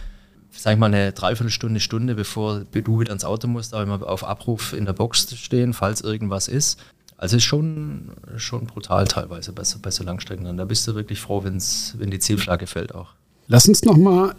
sag 0.56 0.74
ich 0.74 0.78
mal, 0.78 0.86
eine 0.86 1.12
Dreiviertelstunde, 1.12 1.80
Stunde, 1.80 2.14
bevor 2.14 2.60
du 2.60 3.00
wieder 3.00 3.12
ins 3.12 3.24
Auto 3.24 3.48
musst, 3.48 3.74
auch 3.74 3.82
immer 3.82 4.06
auf 4.06 4.24
Abruf 4.24 4.72
in 4.72 4.84
der 4.84 4.92
Box 4.92 5.34
stehen, 5.36 5.72
falls 5.72 6.00
irgendwas 6.00 6.48
ist. 6.48 6.78
Also 7.16 7.36
ist 7.36 7.44
schon, 7.44 8.10
schon 8.36 8.66
brutal 8.66 9.06
teilweise 9.06 9.52
bei 9.52 9.64
so, 9.64 9.78
bei 9.80 9.90
so 9.90 10.02
Langstrecken. 10.02 10.56
Da 10.56 10.64
bist 10.64 10.86
du 10.88 10.94
wirklich 10.94 11.20
froh, 11.20 11.44
wenn's, 11.44 11.94
wenn 11.98 12.10
die 12.10 12.18
Zielflagge 12.18 12.66
fällt 12.66 12.94
auch. 12.94 13.10
Lass 13.46 13.68
uns 13.68 13.82
nochmal 13.82 14.34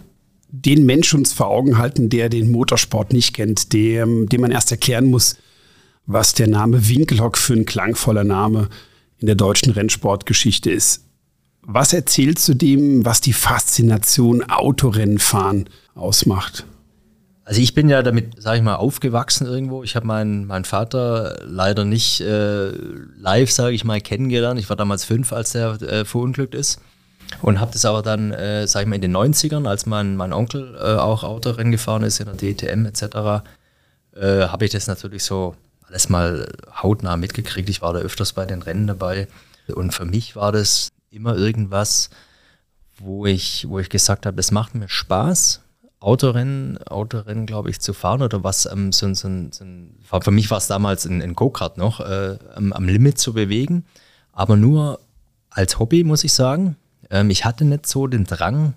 den 0.49 0.85
Mensch 0.85 1.13
uns 1.13 1.33
vor 1.33 1.47
Augen 1.47 1.77
halten, 1.77 2.09
der 2.09 2.29
den 2.29 2.51
Motorsport 2.51 3.11
nicht 3.11 3.33
kennt, 3.33 3.73
dem, 3.73 4.29
dem 4.29 4.41
man 4.41 4.51
erst 4.51 4.69
erklären 4.71 5.05
muss, 5.05 5.37
was 6.05 6.33
der 6.33 6.47
Name 6.47 6.87
Winkelhock 6.87 7.37
für 7.37 7.53
ein 7.53 7.65
klangvoller 7.65 8.23
Name 8.23 8.69
in 9.17 9.25
der 9.25 9.35
deutschen 9.35 9.71
Rennsportgeschichte 9.71 10.69
ist. 10.69 11.05
Was 11.61 11.93
erzählst 11.93 12.47
du 12.49 12.53
dem, 12.53 13.05
was 13.05 13.21
die 13.21 13.33
Faszination 13.33 14.43
Autorennenfahren 14.43 15.69
ausmacht? 15.95 16.65
Also 17.45 17.59
ich 17.59 17.73
bin 17.73 17.89
ja 17.89 18.01
damit, 18.01 18.41
sage 18.41 18.57
ich 18.57 18.63
mal, 18.63 18.75
aufgewachsen 18.75 19.45
irgendwo. 19.45 19.83
Ich 19.83 19.95
habe 19.95 20.07
meinen, 20.07 20.45
meinen 20.45 20.63
Vater 20.63 21.39
leider 21.43 21.83
nicht 21.83 22.21
äh, 22.21 22.69
live, 23.17 23.51
sage 23.51 23.75
ich 23.75 23.83
mal, 23.83 23.99
kennengelernt. 23.99 24.59
Ich 24.59 24.69
war 24.69 24.77
damals 24.77 25.03
fünf, 25.03 25.33
als 25.33 25.53
er 25.53 25.81
äh, 25.81 26.05
verunglückt 26.05 26.55
ist. 26.55 26.79
Und 27.41 27.59
habe 27.59 27.71
das 27.73 27.83
aber 27.83 28.01
dann, 28.01 28.31
äh, 28.31 28.67
sage 28.67 28.83
ich 28.83 28.89
mal, 28.89 28.95
in 28.95 29.01
den 29.01 29.15
90ern, 29.15 29.67
als 29.67 29.85
mein, 29.85 30.15
mein 30.15 30.31
Onkel 30.31 30.75
äh, 30.75 30.95
auch 30.95 31.23
Autorennen 31.23 31.71
gefahren 31.71 32.03
ist 32.03 32.19
in 32.19 32.27
der 32.27 32.37
DTM 32.37 32.85
etc., 32.85 33.43
äh, 34.15 34.47
habe 34.47 34.65
ich 34.65 34.71
das 34.71 34.87
natürlich 34.87 35.23
so 35.23 35.55
alles 35.87 36.07
mal 36.09 36.47
hautnah 36.81 37.17
mitgekriegt. 37.17 37.67
Ich 37.69 37.81
war 37.81 37.93
da 37.93 37.99
öfters 37.99 38.33
bei 38.33 38.45
den 38.45 38.61
Rennen 38.61 38.87
dabei. 38.87 39.27
Und 39.73 39.93
für 39.93 40.05
mich 40.05 40.35
war 40.35 40.51
das 40.51 40.89
immer 41.09 41.35
irgendwas, 41.35 42.09
wo 42.97 43.25
ich, 43.25 43.67
wo 43.67 43.79
ich 43.79 43.89
gesagt 43.89 44.25
habe, 44.25 44.37
das 44.37 44.51
macht 44.51 44.75
mir 44.75 44.87
Spaß, 44.87 45.62
Autorennen, 46.03 46.77
Autorennen, 46.85 47.45
glaube 47.45 47.69
ich, 47.69 47.79
zu 47.79 47.93
fahren 47.93 48.21
oder 48.21 48.43
was, 48.43 48.65
ähm, 48.65 48.91
so, 48.91 49.13
so, 49.13 49.29
so, 49.51 49.63
für 50.19 50.31
mich 50.31 50.51
war 50.51 50.57
es 50.57 50.67
damals 50.67 51.05
ein, 51.05 51.21
ein 51.21 51.33
Go-Kart 51.33 51.77
noch, 51.77 52.01
äh, 52.01 52.37
am, 52.55 52.73
am, 52.73 52.87
Limit 52.87 53.17
zu 53.17 53.33
bewegen, 53.33 53.85
aber 54.33 54.57
nur 54.57 54.99
als 55.49 55.79
Hobby, 55.79 56.03
muss 56.03 56.25
ich 56.25 56.33
sagen. 56.33 56.75
Ähm, 57.09 57.29
ich 57.29 57.45
hatte 57.45 57.63
nicht 57.63 57.85
so 57.85 58.07
den 58.07 58.25
Drang, 58.25 58.73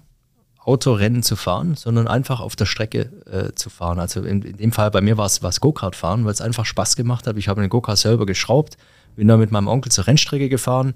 Autorennen 0.61 1.23
zu 1.23 1.37
fahren, 1.37 1.76
sondern 1.76 2.08
einfach 2.08 2.40
auf 2.40 2.56
der 2.56 2.67
Strecke 2.67 3.11
äh, 3.31 3.55
zu 3.55 3.70
fahren. 3.70 4.00
Also 4.00 4.23
in, 4.23 4.43
in, 4.43 4.56
dem 4.56 4.73
Fall 4.73 4.90
bei 4.90 5.00
mir 5.00 5.17
war 5.17 5.26
es 5.26 5.61
Go-Kart 5.61 5.94
fahren, 5.94 6.25
weil 6.25 6.32
es 6.32 6.40
einfach 6.40 6.64
Spaß 6.64 6.96
gemacht 6.96 7.26
hat. 7.26 7.37
Ich 7.37 7.49
habe 7.49 7.61
den 7.61 7.70
Go-Kart 7.70 7.99
selber 7.99 8.26
geschraubt, 8.26 8.76
bin 9.14 9.28
da 9.28 9.37
mit 9.37 9.52
meinem 9.52 9.69
Onkel 9.69 9.93
zur 9.93 10.06
Rennstrecke 10.06 10.49
gefahren 10.49 10.94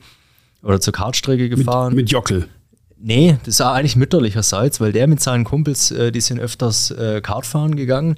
oder 0.62 0.81
zur 0.81 0.93
Kartstrecke 0.93 1.49
gefahren. 1.49 1.94
Mit, 1.94 2.05
mit 2.05 2.11
Jockel? 2.11 2.49
Nee, 3.02 3.38
das 3.44 3.61
war 3.61 3.73
eigentlich 3.75 3.97
mütterlicherseits, 3.97 4.81
weil 4.81 4.93
der 4.93 5.06
mit 5.06 5.20
seinen 5.20 5.44
Kumpels, 5.44 5.91
äh, 5.91 6.12
die 6.12 6.20
sind 6.20 6.38
öfters 6.38 6.91
äh, 6.91 7.23
Kartfahren 7.23 7.75
gegangen, 7.75 8.17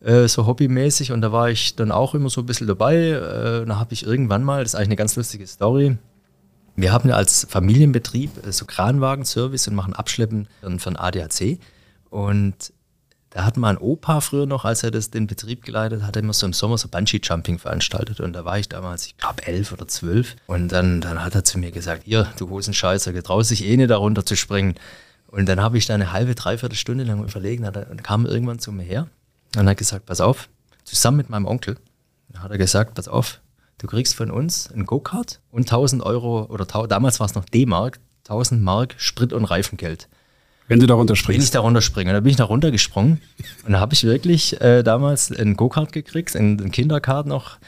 äh, 0.00 0.26
so 0.26 0.46
hobbymäßig. 0.46 1.12
Und 1.12 1.20
da 1.20 1.32
war 1.32 1.50
ich 1.50 1.76
dann 1.76 1.92
auch 1.92 2.14
immer 2.14 2.30
so 2.30 2.40
ein 2.40 2.46
bisschen 2.46 2.66
dabei. 2.66 2.96
Äh, 2.96 3.66
da 3.66 3.78
habe 3.78 3.92
ich 3.92 4.06
irgendwann 4.06 4.42
mal, 4.42 4.62
das 4.62 4.72
ist 4.72 4.74
eigentlich 4.76 4.88
eine 4.88 4.96
ganz 4.96 5.16
lustige 5.16 5.46
Story, 5.46 5.98
wir 6.74 6.92
haben 6.92 7.10
ja 7.10 7.16
als 7.16 7.46
Familienbetrieb 7.50 8.46
äh, 8.46 8.52
so 8.52 8.64
Kranwagen-Service 8.64 9.68
und 9.68 9.74
machen 9.74 9.92
Abschleppen 9.92 10.48
für 10.78 10.88
ein 10.88 10.96
ADAC. 10.96 11.58
Und 12.08 12.72
da 13.32 13.46
hat 13.46 13.56
mein 13.56 13.78
Opa 13.78 14.20
früher 14.20 14.44
noch, 14.44 14.66
als 14.66 14.82
er 14.82 14.90
das, 14.90 15.10
den 15.10 15.26
Betrieb 15.26 15.64
geleitet 15.64 16.02
hat, 16.02 16.16
immer 16.16 16.34
so 16.34 16.44
im 16.44 16.52
Sommer 16.52 16.76
so 16.76 16.88
Bungee-Jumping 16.88 17.58
veranstaltet. 17.58 18.20
Und 18.20 18.34
da 18.34 18.44
war 18.44 18.58
ich 18.58 18.68
damals, 18.68 19.06
ich 19.06 19.16
glaube, 19.16 19.46
elf 19.46 19.72
oder 19.72 19.88
zwölf. 19.88 20.36
Und 20.46 20.70
dann, 20.70 21.00
dann 21.00 21.24
hat 21.24 21.34
er 21.34 21.42
zu 21.42 21.58
mir 21.58 21.70
gesagt, 21.70 22.06
ihr, 22.06 22.30
du 22.36 22.50
Hosenscheißer, 22.50 23.14
getraust 23.14 23.50
dich 23.50 23.64
eh 23.64 23.74
nicht 23.78 23.88
darunter 23.88 24.26
zu 24.26 24.36
springen. 24.36 24.74
Und 25.28 25.48
dann 25.48 25.62
habe 25.62 25.78
ich 25.78 25.86
da 25.86 25.94
eine 25.94 26.12
halbe, 26.12 26.34
dreiviertel 26.34 26.76
Stunde 26.76 27.04
lang 27.04 27.24
überlegen. 27.24 27.62
Dann 27.64 28.02
kam 28.02 28.26
irgendwann 28.26 28.58
zu 28.58 28.70
mir 28.70 28.82
her 28.82 29.08
und 29.56 29.66
hat 29.66 29.78
gesagt, 29.78 30.04
pass 30.04 30.20
auf, 30.20 30.50
zusammen 30.84 31.16
mit 31.16 31.30
meinem 31.30 31.46
Onkel, 31.46 31.78
hat 32.36 32.50
er 32.50 32.58
gesagt, 32.58 32.94
pass 32.94 33.08
auf, 33.08 33.40
du 33.78 33.86
kriegst 33.86 34.14
von 34.14 34.30
uns 34.30 34.70
ein 34.70 34.84
Go-Kart 34.84 35.40
und 35.50 35.62
1000 35.62 36.02
Euro, 36.02 36.44
oder 36.50 36.66
damals 36.86 37.18
war 37.18 37.26
es 37.26 37.34
noch 37.34 37.46
D-Mark, 37.46 37.98
1000 38.24 38.60
Mark 38.60 38.94
Sprit- 38.98 39.32
und 39.32 39.46
Reifengeld. 39.46 40.08
Wenn 40.72 40.80
du 40.80 40.86
darunter 40.86 41.16
springst. 41.16 41.38
Wenn 41.38 41.44
ich 41.44 41.50
darunter 41.50 41.82
springe. 41.82 42.12
Da 42.12 42.20
bin 42.20 42.30
ich 42.30 42.36
da 42.36 42.44
runtergesprungen 42.44 43.20
und 43.66 43.72
da 43.72 43.80
habe 43.80 43.94
ich 43.94 44.04
wirklich 44.04 44.60
äh, 44.60 44.82
damals 44.82 45.30
ein 45.30 45.54
Go-Kart 45.54 45.92
gekriegt, 45.92 46.34
ein, 46.34 46.60
ein 46.60 46.70
Kinderkart 46.70 47.26
noch 47.26 47.58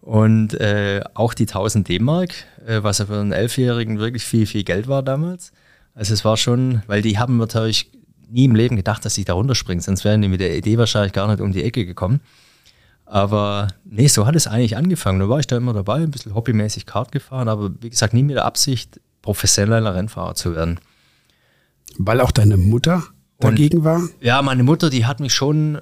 und 0.00 0.54
äh, 0.54 1.02
auch 1.14 1.34
die 1.34 1.44
1000 1.44 1.88
D-Mark, 1.88 2.30
äh, 2.66 2.82
was 2.82 2.98
ja 2.98 3.06
für 3.06 3.20
einen 3.20 3.32
Elfjährigen 3.32 3.98
wirklich 3.98 4.24
viel, 4.24 4.46
viel 4.46 4.64
Geld 4.64 4.88
war 4.88 5.02
damals. 5.02 5.52
Also 5.94 6.14
es 6.14 6.24
war 6.24 6.36
schon, 6.36 6.82
weil 6.86 7.02
die 7.02 7.18
haben 7.18 7.36
natürlich 7.36 7.90
nie 8.28 8.44
im 8.44 8.54
Leben 8.54 8.76
gedacht, 8.76 9.04
dass 9.04 9.18
ich 9.18 9.24
da 9.24 9.34
runterspringe, 9.34 9.80
sonst 9.80 10.04
wären 10.04 10.22
die 10.22 10.28
mit 10.28 10.40
der 10.40 10.56
Idee 10.56 10.78
wahrscheinlich 10.78 11.12
gar 11.12 11.28
nicht 11.28 11.40
um 11.40 11.52
die 11.52 11.62
Ecke 11.62 11.84
gekommen. 11.84 12.20
Aber 13.04 13.68
nee, 13.84 14.08
so 14.08 14.26
hat 14.26 14.34
es 14.34 14.46
eigentlich 14.46 14.76
angefangen. 14.76 15.20
Da 15.20 15.28
war 15.28 15.38
ich 15.38 15.46
da 15.46 15.56
immer 15.56 15.72
dabei, 15.72 15.96
ein 15.96 16.10
bisschen 16.10 16.34
hobbymäßig 16.34 16.86
Kart 16.86 17.12
gefahren, 17.12 17.48
aber 17.48 17.70
wie 17.80 17.90
gesagt, 17.90 18.14
nie 18.14 18.22
mit 18.22 18.36
der 18.36 18.44
Absicht, 18.44 19.00
professioneller 19.22 19.94
Rennfahrer 19.94 20.34
zu 20.34 20.54
werden. 20.54 20.80
Weil 21.98 22.20
auch 22.20 22.30
deine 22.30 22.56
Mutter 22.56 23.04
dagegen 23.38 23.84
war? 23.84 24.02
Ja, 24.20 24.42
meine 24.42 24.62
Mutter, 24.62 24.90
die 24.90 25.06
hat 25.06 25.20
mich 25.20 25.34
schon 25.34 25.80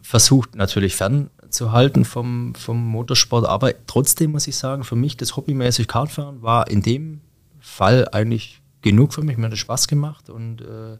versucht, 0.00 0.54
natürlich 0.54 0.94
fernzuhalten 0.94 2.04
vom, 2.04 2.54
vom 2.54 2.84
Motorsport. 2.86 3.46
Aber 3.46 3.72
trotzdem 3.86 4.32
muss 4.32 4.46
ich 4.46 4.56
sagen, 4.56 4.84
für 4.84 4.96
mich 4.96 5.16
das 5.16 5.36
hobbymäßig 5.36 5.88
Kartfahren 5.88 6.42
war 6.42 6.68
in 6.70 6.82
dem 6.82 7.20
Fall 7.60 8.08
eigentlich 8.12 8.62
genug 8.82 9.12
für 9.12 9.22
mich. 9.22 9.36
Mir 9.36 9.46
hat 9.46 9.52
das 9.52 9.58
Spaß 9.58 9.88
gemacht 9.88 10.30
und 10.30 10.60
äh, 10.60 10.98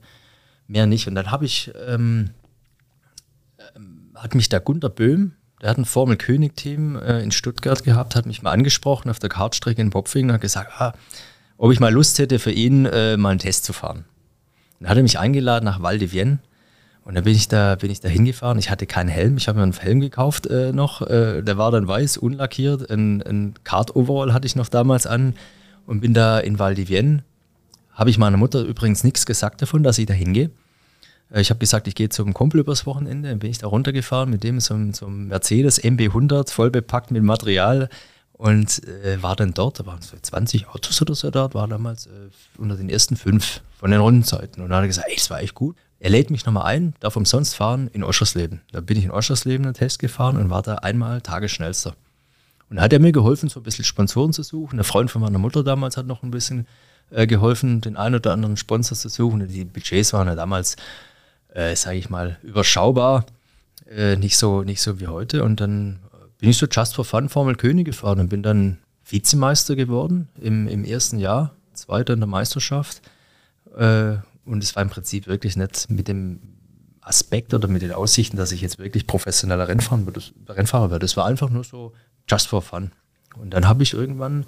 mehr 0.67 0.87
nicht. 0.87 1.09
Und 1.09 1.15
dann 1.15 1.31
habe 1.31 1.45
ich 1.45 1.73
ähm, 1.87 2.31
hat 4.19 4.35
mich 4.35 4.49
der 4.49 4.61
Gunter 4.61 4.89
Böhm, 4.89 5.33
der 5.63 5.71
hat 5.71 5.79
ein 5.79 5.85
Formel-König-Team 5.85 6.97
äh, 6.97 7.23
in 7.23 7.31
Stuttgart 7.31 7.83
gehabt, 7.83 8.15
hat 8.15 8.27
mich 8.27 8.43
mal 8.43 8.53
angesprochen 8.53 9.11
auf 9.11 9.19
der 9.19 9.29
Kartstrecke 9.29 9.81
in 9.81 9.91
Popfing 9.91 10.27
und 10.27 10.33
hat 10.33 10.41
gesagt, 10.41 10.81
ah, 10.81 10.93
ob 11.57 11.73
ich 11.73 11.81
mal 11.81 11.93
Lust 11.93 12.19
hätte, 12.19 12.39
für 12.39 12.53
ihn 12.53 12.87
äh, 12.87 13.17
mal 13.17 13.31
einen 13.31 13.39
Test 13.39 13.65
zu 13.65 13.73
fahren. 13.73 14.05
Dann 14.81 14.91
hat 14.91 14.97
er 14.97 15.03
mich 15.03 15.19
eingeladen 15.19 15.65
nach 15.65 15.83
Val 15.83 15.99
de 15.99 16.13
Vienne 16.13 16.39
und 17.09 17.15
dann 17.15 17.25
bin 17.25 17.35
ich 17.35 17.49
da, 17.49 17.75
bin 17.75 17.91
ich 17.91 18.01
da 18.01 18.09
hingefahren. 18.09 18.59
Ich 18.59 18.71
hatte 18.71 18.87
keinen 18.87 19.09
Helm. 19.09 19.39
Ich 19.39 19.49
habe 19.49 19.59
mir 19.59 19.63
einen 19.63 19.73
Helm 19.73 20.01
gekauft 20.01 20.47
äh, 20.47 20.73
noch. 20.73 21.01
Äh, 21.01 21.43
der 21.43 21.57
war 21.57 21.71
dann 21.71 21.89
weiß, 21.89 22.19
unlackiert. 22.19 22.91
Ein, 22.91 23.23
ein 23.23 23.55
Kart-Overall 23.65 24.35
hatte 24.35 24.47
ich 24.47 24.57
noch 24.57 24.69
damals 24.69 25.07
an 25.07 25.35
und 25.87 26.01
bin 26.01 26.13
da 26.13 26.39
in 26.39 26.59
Val 26.59 26.75
di 26.75 26.89
Vienne. 26.89 27.25
Habe 27.93 28.11
ich 28.11 28.19
meiner 28.19 28.37
Mutter 28.37 28.63
übrigens 28.63 29.05
nichts 29.05 29.25
gesagt 29.25 29.63
davon, 29.63 29.83
dass 29.83 29.99
ich 29.99 30.05
da 30.05 30.13
hingehe. 30.13 30.51
Äh, 31.33 31.41
ich 31.41 31.51
habe 31.51 31.59
gesagt, 31.59 31.89
ich 31.89 31.95
gehe 31.95 32.11
zum 32.11 32.35
Kumpel 32.35 32.61
übers 32.61 32.85
Wochenende. 32.85 33.31
Dann 33.31 33.39
bin 33.39 33.51
ich 33.51 33.59
da 33.59 33.69
runtergefahren 33.69 34.29
mit 34.29 34.45
dem 34.45 34.61
so, 34.61 34.77
so 34.93 35.07
einem 35.07 35.29
Mercedes 35.29 35.83
MB100, 35.83 36.53
voll 36.53 36.71
bepackt 36.71 37.11
mit 37.11 37.23
Material 37.23 37.89
und 38.39 38.87
äh, 38.87 39.21
war 39.21 39.35
dann 39.35 39.53
dort, 39.53 39.81
da 39.81 39.87
waren 39.87 40.01
so 40.01 40.17
20 40.17 40.69
Autos 40.69 41.03
oder 41.03 41.15
so 41.17 41.31
dort, 41.31 41.55
war 41.55 41.67
damals 41.67 42.07
äh, 42.07 42.31
unter 42.57 42.77
den 42.77 42.89
ersten 42.89 43.17
fünf 43.17 43.61
von 43.77 43.91
den 43.91 44.01
Rundenzeiten. 44.01 44.63
Und 44.63 44.71
dann 44.71 44.79
hat 44.79 44.85
er 44.85 44.89
gesagt, 44.89 45.09
ey, 45.11 45.17
das 45.17 45.29
war 45.29 45.41
echt 45.43 45.55
gut. 45.55 45.77
Er 45.99 46.11
lädt 46.11 46.31
mich 46.31 46.47
nochmal 46.47 46.67
ein, 46.67 46.95
darf 47.01 47.17
umsonst 47.17 47.57
fahren 47.57 47.91
in 47.93 48.05
Oschersleben. 48.05 48.61
Da 48.71 48.81
bin 48.81 48.97
ich 48.97 49.05
in 49.05 49.11
Oschersleben 49.11 49.67
einen 49.67 49.75
Test 49.75 49.99
gefahren 49.99 50.37
und 50.37 50.51
war 50.51 50.63
da 50.63 50.77
einmal 50.77 51.21
tagesschnellster. 51.21 51.95
Und 52.71 52.77
da 52.77 52.83
hat 52.83 52.93
er 52.93 53.01
mir 53.01 53.11
geholfen, 53.11 53.49
so 53.49 53.59
ein 53.59 53.65
bisschen 53.65 53.85
Sponsoren 53.85 54.33
zu 54.33 54.45
suchen. 54.45 54.77
Der 54.77 54.85
Freund 54.85 55.11
von 55.11 55.21
meiner 55.21 55.39
Mutter 55.39 55.65
damals 55.65 55.97
hat 55.97 56.07
noch 56.07 56.23
ein 56.23 56.31
bisschen 56.31 56.69
äh, 57.11 57.27
geholfen, 57.27 57.81
den 57.81 57.97
einen 57.97 58.15
oder 58.15 58.33
anderen 58.33 58.57
Sponsor 58.57 58.97
zu 58.97 59.09
suchen. 59.09 59.49
Die 59.49 59.65
Budgets 59.65 60.13
waren 60.13 60.29
ja 60.29 60.37
damals, 60.37 60.77
äh, 61.53 61.75
sage 61.75 61.99
ich 61.99 62.09
mal, 62.09 62.39
überschaubar, 62.45 63.27
äh, 63.91 64.15
nicht, 64.15 64.37
so, 64.37 64.63
nicht 64.63 64.81
so 64.81 65.01
wie 65.01 65.09
heute. 65.09 65.43
Und 65.43 65.61
dann 65.61 65.99
bin 66.39 66.51
ich 66.51 66.57
so 66.57 66.67
Just 66.67 66.95
for 66.95 67.05
Fun 67.05 67.29
Formel 67.29 67.57
König 67.57 67.85
gefahren 67.87 68.21
und 68.21 68.29
bin 68.29 68.43
dann 68.43 68.79
Vizemeister 69.05 69.77
geworden 69.77 70.29
im, 70.41 70.69
im 70.69 70.85
ersten 70.85 71.19
Jahr, 71.19 71.55
zweiter 71.75 72.15
in 72.15 72.21
der 72.21 72.29
Meisterschaft. 72.29 73.03
Äh, 73.77 74.17
und 74.45 74.63
es 74.63 74.75
war 74.77 74.83
im 74.83 74.91
Prinzip 74.91 75.27
wirklich 75.27 75.57
nicht 75.57 75.91
mit 75.91 76.09
dem 76.09 76.41
Aspekt 77.01 77.55
oder 77.55 77.69
mit 77.69 77.83
den 77.83 77.93
Aussichten, 77.93 78.37
dass 78.37 78.53
ich 78.53 78.61
jetzt 78.61 78.79
wirklich 78.79 79.07
professioneller 79.07 79.69
Rennfahrer 79.69 80.91
werde. 80.91 81.05
Es 81.05 81.17
war 81.17 81.27
einfach 81.27 81.51
nur 81.51 81.65
so 81.65 81.93
just 82.29 82.49
for 82.49 82.63
fun. 82.63 82.93
Und 83.37 83.51
dann 83.51 83.67
habe 83.67 83.83
ich 83.83 83.95
irgendwann 83.95 84.47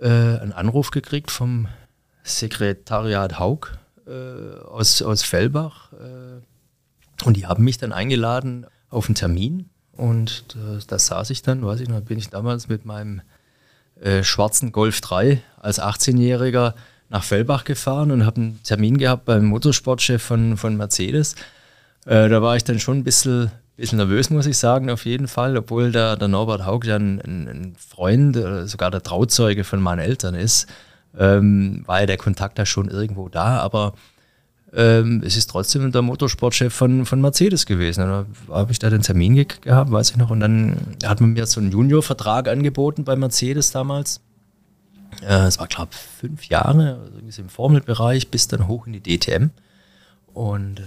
äh, 0.00 0.08
einen 0.08 0.52
Anruf 0.52 0.90
gekriegt 0.90 1.30
vom 1.30 1.68
Sekretariat 2.22 3.38
Haug 3.38 3.78
äh, 4.06 4.60
aus, 4.64 5.02
aus 5.02 5.22
Fellbach. 5.22 5.92
Und 7.24 7.36
die 7.36 7.46
haben 7.46 7.64
mich 7.64 7.78
dann 7.78 7.92
eingeladen 7.92 8.66
auf 8.88 9.06
einen 9.06 9.14
Termin 9.14 9.70
und 9.96 10.44
äh, 10.56 10.80
da 10.86 10.98
saß 10.98 11.30
ich 11.30 11.42
dann, 11.42 11.64
weiß 11.64 11.80
ich 11.80 11.88
noch, 11.88 12.00
bin 12.00 12.18
ich 12.18 12.30
damals 12.30 12.68
mit 12.68 12.84
meinem 12.84 13.20
äh, 14.00 14.22
schwarzen 14.22 14.72
Golf 14.72 15.00
3 15.00 15.42
als 15.60 15.80
18-Jähriger 15.80 16.74
nach 17.08 17.24
Fellbach 17.24 17.64
gefahren 17.64 18.10
und 18.10 18.24
habe 18.24 18.40
einen 18.40 18.62
Termin 18.62 18.96
gehabt 18.96 19.26
beim 19.26 19.44
Motorsportchef 19.44 20.22
von, 20.22 20.56
von 20.56 20.76
Mercedes. 20.76 21.34
Äh, 22.06 22.28
da 22.28 22.42
war 22.42 22.56
ich 22.56 22.64
dann 22.64 22.80
schon 22.80 22.98
ein 22.98 23.04
bisschen, 23.04 23.50
bisschen 23.76 23.98
nervös, 23.98 24.30
muss 24.30 24.46
ich 24.46 24.56
sagen, 24.56 24.90
auf 24.90 25.04
jeden 25.04 25.28
Fall, 25.28 25.56
obwohl 25.58 25.92
der, 25.92 26.16
der 26.16 26.28
Norbert 26.28 26.64
Haug 26.64 26.80
ja 26.84 26.96
ein, 26.96 27.20
ein, 27.20 27.76
Freund, 27.78 28.36
sogar 28.64 28.90
der 28.90 29.02
Trauzeuge 29.02 29.62
von 29.62 29.80
meinen 29.80 30.00
Eltern 30.00 30.34
ist, 30.34 30.66
ähm, 31.18 31.82
war 31.86 32.00
ja 32.00 32.06
der 32.06 32.16
Kontakt 32.16 32.58
da 32.58 32.64
schon 32.64 32.88
irgendwo 32.88 33.28
da, 33.28 33.58
aber 33.58 33.92
ähm, 34.74 35.22
es 35.24 35.36
ist 35.36 35.50
trotzdem 35.50 35.92
der 35.92 36.02
Motorsportchef 36.02 36.72
von, 36.72 37.04
von 37.04 37.20
Mercedes 37.20 37.66
gewesen. 37.66 38.00
Da 38.00 38.26
habe 38.48 38.72
ich 38.72 38.78
da 38.78 38.88
den 38.88 39.02
Termin 39.02 39.34
ge 39.34 39.46
gehabt, 39.60 39.90
weiß 39.90 40.10
ich 40.10 40.16
noch. 40.16 40.30
Und 40.30 40.40
dann 40.40 40.96
hat 41.04 41.20
man 41.20 41.34
mir 41.34 41.46
so 41.46 41.60
einen 41.60 41.70
Junior-Vertrag 41.70 42.48
angeboten 42.48 43.04
bei 43.04 43.14
Mercedes 43.14 43.70
damals. 43.70 44.20
Äh, 45.20 45.46
es 45.46 45.58
war, 45.58 45.66
glaube 45.66 45.90
ich, 45.92 45.98
fünf 45.98 46.44
Jahre, 46.46 47.10
also 47.24 47.42
im 47.42 47.50
Formelbereich, 47.50 48.28
bis 48.28 48.48
dann 48.48 48.66
hoch 48.66 48.86
in 48.86 48.94
die 48.94 49.02
DTM. 49.02 49.50
Und 50.32 50.80
äh, 50.80 50.82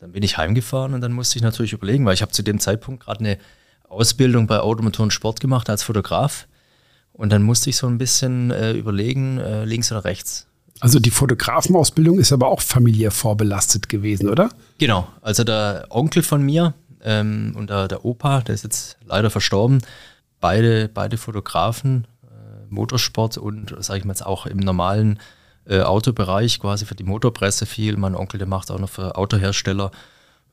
dann 0.00 0.10
bin 0.10 0.24
ich 0.24 0.36
heimgefahren 0.36 0.94
und 0.94 1.00
dann 1.00 1.12
musste 1.12 1.36
ich 1.36 1.42
natürlich 1.42 1.72
überlegen, 1.72 2.04
weil 2.06 2.14
ich 2.14 2.22
habe 2.22 2.32
zu 2.32 2.42
dem 2.42 2.58
Zeitpunkt 2.58 3.04
gerade 3.04 3.20
eine 3.20 3.38
Ausbildung 3.88 4.48
bei 4.48 4.58
Automotoren 4.58 5.12
Sport 5.12 5.38
gemacht 5.38 5.70
als 5.70 5.84
Fotograf. 5.84 6.48
Und 7.12 7.30
dann 7.30 7.42
musste 7.42 7.70
ich 7.70 7.76
so 7.76 7.86
ein 7.86 7.98
bisschen 7.98 8.50
äh, 8.50 8.72
überlegen, 8.72 9.38
äh, 9.38 9.64
links 9.64 9.92
oder 9.92 10.04
rechts. 10.04 10.48
Also 10.80 10.98
die 10.98 11.10
Fotografenausbildung 11.10 12.18
ist 12.18 12.32
aber 12.32 12.48
auch 12.48 12.62
familiär 12.62 13.10
vorbelastet 13.10 13.88
gewesen, 13.88 14.28
oder? 14.28 14.48
Genau. 14.78 15.06
Also 15.20 15.44
der 15.44 15.86
Onkel 15.90 16.22
von 16.22 16.42
mir 16.42 16.74
ähm, 17.02 17.54
und 17.56 17.70
der, 17.70 17.86
der, 17.86 18.04
Opa, 18.04 18.40
der 18.40 18.54
ist 18.54 18.64
jetzt 18.64 18.96
leider 19.04 19.30
verstorben, 19.30 19.82
beide, 20.40 20.88
beide 20.88 21.18
Fotografen, 21.18 22.06
äh, 22.24 22.66
Motorsport 22.70 23.36
und, 23.36 23.74
sage 23.80 23.98
ich 23.98 24.04
mal 24.06 24.12
jetzt 24.12 24.24
auch 24.24 24.46
im 24.46 24.58
normalen 24.58 25.18
äh, 25.66 25.82
Autobereich, 25.82 26.60
quasi 26.60 26.86
für 26.86 26.94
die 26.94 27.04
Motorpresse 27.04 27.66
viel. 27.66 27.98
Mein 27.98 28.14
Onkel, 28.14 28.38
der 28.38 28.48
macht 28.48 28.70
auch 28.70 28.78
noch 28.78 28.88
für 28.88 29.16
Autohersteller, 29.16 29.90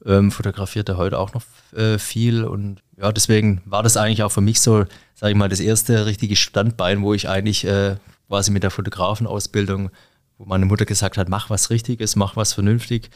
ähm, 0.06 0.32
fotografiert 0.32 0.90
er 0.90 0.98
heute 0.98 1.20
auch 1.20 1.34
noch 1.34 1.44
äh, 1.76 1.98
viel. 1.98 2.44
Und 2.44 2.82
ja, 2.98 3.14
deswegen 3.14 3.62
war 3.66 3.82
das 3.82 3.96
eigentlich 3.96 4.24
auch 4.24 4.32
für 4.32 4.42
mich 4.42 4.60
so, 4.60 4.86
sage 5.16 5.32
ich 5.32 5.36
mal, 5.38 5.50
das 5.50 5.62
erste 5.62 6.06
richtige 6.06 6.36
Standbein, 6.36 7.02
wo 7.02 7.14
ich 7.14 7.30
eigentlich 7.30 7.66
äh, 7.66 7.96
quasi 8.28 8.52
mit 8.52 8.64
der 8.64 8.72
Fotografenausbildung 8.72 9.90
wo 10.38 10.46
meine 10.46 10.66
Mutter 10.66 10.86
gesagt 10.86 11.18
hat, 11.18 11.30
mach 11.30 11.50
was 11.50 11.70
Richtiges, 11.70 12.16
mach 12.16 12.36
was 12.36 12.54
vernünftig, 12.54 13.10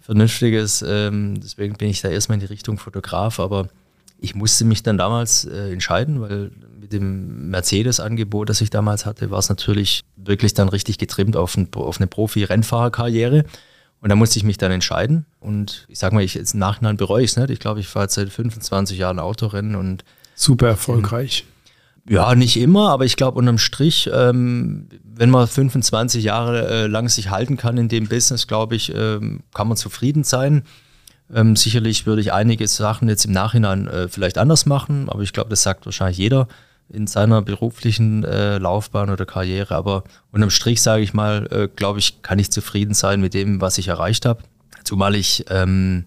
Vernünftiges. 0.00 0.84
Ähm, 0.86 1.40
deswegen 1.40 1.74
bin 1.74 1.88
ich 1.88 2.02
da 2.02 2.10
erstmal 2.10 2.34
in 2.34 2.40
die 2.40 2.46
Richtung 2.46 2.78
Fotograf, 2.78 3.40
aber 3.40 3.68
ich 4.18 4.34
musste 4.34 4.66
mich 4.66 4.82
dann 4.82 4.98
damals 4.98 5.46
äh, 5.46 5.72
entscheiden, 5.72 6.20
weil 6.20 6.50
mit 6.78 6.92
dem 6.92 7.48
Mercedes-Angebot, 7.48 8.50
das 8.50 8.60
ich 8.60 8.68
damals 8.68 9.06
hatte, 9.06 9.30
war 9.30 9.38
es 9.38 9.48
natürlich 9.48 10.02
wirklich 10.16 10.52
dann 10.52 10.68
richtig 10.68 10.98
getrimmt 10.98 11.36
auf, 11.36 11.56
ein, 11.56 11.68
auf 11.74 11.98
eine 11.98 12.06
Profi-Rennfahrerkarriere. 12.06 13.44
Und 14.02 14.10
da 14.10 14.16
musste 14.16 14.38
ich 14.38 14.44
mich 14.44 14.58
dann 14.58 14.70
entscheiden. 14.70 15.24
Und 15.40 15.86
ich 15.88 15.98
sag 15.98 16.12
mal, 16.12 16.22
ich 16.22 16.34
jetzt 16.34 16.52
im 16.52 16.60
Nachhinein 16.60 16.98
bereue 16.98 17.24
ich 17.24 17.30
es 17.30 17.36
nicht. 17.38 17.48
Ich 17.48 17.58
glaube, 17.58 17.80
ich 17.80 17.88
fahre 17.88 18.10
seit 18.10 18.28
25 18.28 18.98
Jahren 18.98 19.18
Autorennen 19.18 19.74
und 19.74 20.04
super 20.34 20.68
erfolgreich. 20.68 21.46
Ja, 22.08 22.34
nicht 22.34 22.58
immer, 22.58 22.90
aber 22.90 23.06
ich 23.06 23.16
glaube 23.16 23.38
unterm 23.38 23.58
Strich, 23.58 24.10
ähm, 24.12 24.88
wenn 25.02 25.30
man 25.30 25.46
25 25.46 26.22
Jahre 26.22 26.68
äh, 26.68 26.86
lang 26.86 27.08
sich 27.08 27.30
halten 27.30 27.56
kann 27.56 27.78
in 27.78 27.88
dem 27.88 28.08
Business, 28.08 28.46
glaube 28.46 28.76
ich, 28.76 28.94
ähm, 28.94 29.42
kann 29.54 29.68
man 29.68 29.76
zufrieden 29.76 30.22
sein. 30.22 30.64
Ähm, 31.32 31.56
sicherlich 31.56 32.04
würde 32.04 32.20
ich 32.20 32.32
einige 32.32 32.68
Sachen 32.68 33.08
jetzt 33.08 33.24
im 33.24 33.32
Nachhinein 33.32 33.86
äh, 33.86 34.08
vielleicht 34.08 34.36
anders 34.36 34.66
machen, 34.66 35.08
aber 35.08 35.22
ich 35.22 35.32
glaube, 35.32 35.48
das 35.48 35.62
sagt 35.62 35.86
wahrscheinlich 35.86 36.18
jeder 36.18 36.46
in 36.90 37.06
seiner 37.06 37.40
beruflichen 37.40 38.24
äh, 38.24 38.58
Laufbahn 38.58 39.08
oder 39.08 39.24
Karriere. 39.24 39.74
Aber 39.74 40.04
unterm 40.32 40.50
Strich, 40.50 40.82
sage 40.82 41.02
ich 41.02 41.14
mal, 41.14 41.48
äh, 41.50 41.68
glaube 41.74 41.98
ich, 41.98 42.20
kann 42.22 42.38
ich 42.38 42.50
zufrieden 42.50 42.92
sein 42.92 43.22
mit 43.22 43.32
dem, 43.32 43.62
was 43.62 43.78
ich 43.78 43.88
erreicht 43.88 44.26
habe. 44.26 44.42
Zumal 44.84 45.14
ich 45.14 45.46
ähm, 45.48 46.04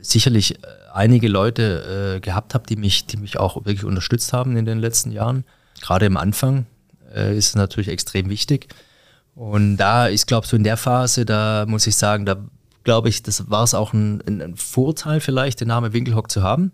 sicherlich 0.00 0.54
äh, 0.54 0.66
einige 0.96 1.28
Leute 1.28 2.16
äh, 2.16 2.20
gehabt 2.20 2.54
habe, 2.54 2.66
die 2.66 2.76
mich, 2.76 3.06
die 3.06 3.18
mich 3.18 3.38
auch 3.38 3.56
wirklich 3.64 3.84
unterstützt 3.84 4.32
haben 4.32 4.56
in 4.56 4.64
den 4.64 4.78
letzten 4.78 5.12
Jahren. 5.12 5.44
Gerade 5.80 6.06
am 6.06 6.16
Anfang 6.16 6.66
äh, 7.14 7.36
ist 7.36 7.50
es 7.50 7.54
natürlich 7.54 7.88
extrem 7.88 8.28
wichtig. 8.28 8.68
Und 9.34 9.76
da 9.76 10.06
ist, 10.06 10.26
glaube 10.26 10.44
ich, 10.44 10.50
so 10.50 10.56
in 10.56 10.64
der 10.64 10.78
Phase, 10.78 11.26
da 11.26 11.66
muss 11.68 11.86
ich 11.86 11.96
sagen, 11.96 12.24
da 12.24 12.36
glaube 12.84 13.08
ich, 13.10 13.22
das 13.22 13.50
war 13.50 13.64
es 13.64 13.74
auch 13.74 13.92
ein, 13.92 14.22
ein, 14.26 14.56
Vorteil 14.56 15.20
vielleicht, 15.20 15.60
den 15.60 15.68
Namen 15.68 15.92
Winkelhock 15.92 16.30
zu 16.30 16.42
haben, 16.42 16.72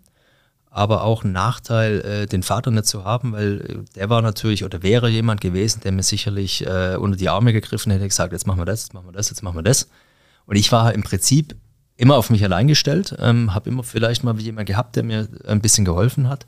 aber 0.69 1.03
auch 1.03 1.23
ein 1.23 1.33
Nachteil, 1.33 2.01
äh, 2.01 2.25
den 2.25 2.43
Vater 2.43 2.71
nicht 2.71 2.85
zu 2.85 3.03
haben, 3.03 3.33
weil 3.33 3.61
äh, 3.61 3.93
der 3.95 4.09
war 4.09 4.21
natürlich 4.21 4.63
oder 4.63 4.83
wäre 4.83 5.09
jemand 5.09 5.41
gewesen, 5.41 5.81
der 5.83 5.91
mir 5.91 6.03
sicherlich 6.03 6.65
äh, 6.65 6.95
unter 6.95 7.17
die 7.17 7.29
Arme 7.29 7.51
gegriffen 7.51 7.91
hätte, 7.91 8.07
gesagt, 8.07 8.31
jetzt 8.31 8.47
machen 8.47 8.61
wir 8.61 8.65
das, 8.65 8.83
jetzt 8.83 8.93
machen 8.93 9.07
wir 9.07 9.11
das, 9.11 9.29
jetzt 9.29 9.43
machen 9.43 9.57
wir 9.57 9.63
das. 9.63 9.89
Und 10.45 10.55
ich 10.55 10.71
war 10.71 10.93
im 10.93 11.03
Prinzip 11.03 11.55
immer 11.97 12.15
auf 12.15 12.29
mich 12.29 12.43
allein 12.43 12.67
gestellt, 12.67 13.15
ähm, 13.19 13.53
habe 13.53 13.69
immer 13.69 13.83
vielleicht 13.83 14.23
mal 14.23 14.39
jemand 14.39 14.67
gehabt, 14.67 14.95
der 14.95 15.03
mir 15.03 15.27
ein 15.45 15.61
bisschen 15.61 15.85
geholfen 15.85 16.29
hat, 16.29 16.45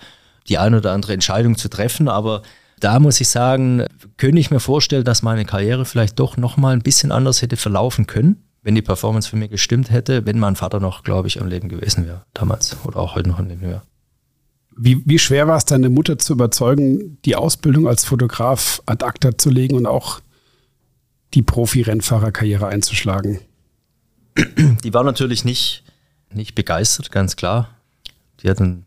die 0.48 0.58
eine 0.58 0.78
oder 0.78 0.92
andere 0.92 1.14
Entscheidung 1.14 1.58
zu 1.58 1.70
treffen, 1.70 2.08
aber 2.08 2.42
da 2.80 3.00
muss 3.00 3.22
ich 3.22 3.30
sagen, 3.30 3.86
könnte 4.18 4.40
ich 4.40 4.52
mir 4.52 4.60
vorstellen, 4.60 5.06
dass 5.06 5.24
meine 5.24 5.46
Karriere 5.46 5.86
vielleicht 5.86 6.20
doch 6.20 6.38
nochmal 6.38 6.74
ein 6.74 6.82
bisschen 6.82 7.12
anders 7.12 7.42
hätte 7.42 7.58
verlaufen 7.58 8.06
können, 8.06 8.44
wenn 8.64 8.76
die 8.76 8.82
Performance 8.82 9.30
für 9.30 9.38
mich 9.38 9.50
gestimmt 9.50 9.92
hätte, 9.92 10.26
wenn 10.26 10.40
mein 10.40 10.56
Vater 10.56 10.80
noch, 10.80 11.04
glaube 11.04 11.28
ich, 11.28 11.40
am 11.40 11.48
Leben 11.48 11.70
gewesen 11.70 12.06
wäre 12.06 12.26
damals 12.34 12.76
oder 12.84 12.98
auch 12.98 13.16
heute 13.16 13.30
noch 13.30 13.40
am 13.40 13.48
Leben 13.48 13.62
wäre. 13.62 13.82
Wie, 14.78 15.02
wie 15.06 15.20
schwer 15.20 15.48
war 15.48 15.56
es, 15.56 15.66
deine 15.66 15.90
Mutter 15.90 16.18
zu 16.18 16.34
überzeugen, 16.34 17.18
die 17.24 17.38
Ausbildung 17.38 17.88
als 17.88 18.04
Fotograf 18.04 18.82
ad 18.86 19.06
acta 19.06 19.38
zu 19.38 19.50
legen 19.50 19.76
und 19.76 19.86
auch 19.86 20.20
die 21.34 21.44
Profi-Rennfahrerkarriere 21.44 22.68
einzuschlagen? 22.68 23.40
Die 24.38 24.94
war 24.94 25.04
natürlich 25.04 25.46
nicht, 25.46 25.84
nicht 26.32 26.56
begeistert, 26.56 27.12
ganz 27.12 27.36
klar. 27.36 27.70
Die 28.42 28.50
hat, 28.50 28.60
dann, 28.60 28.86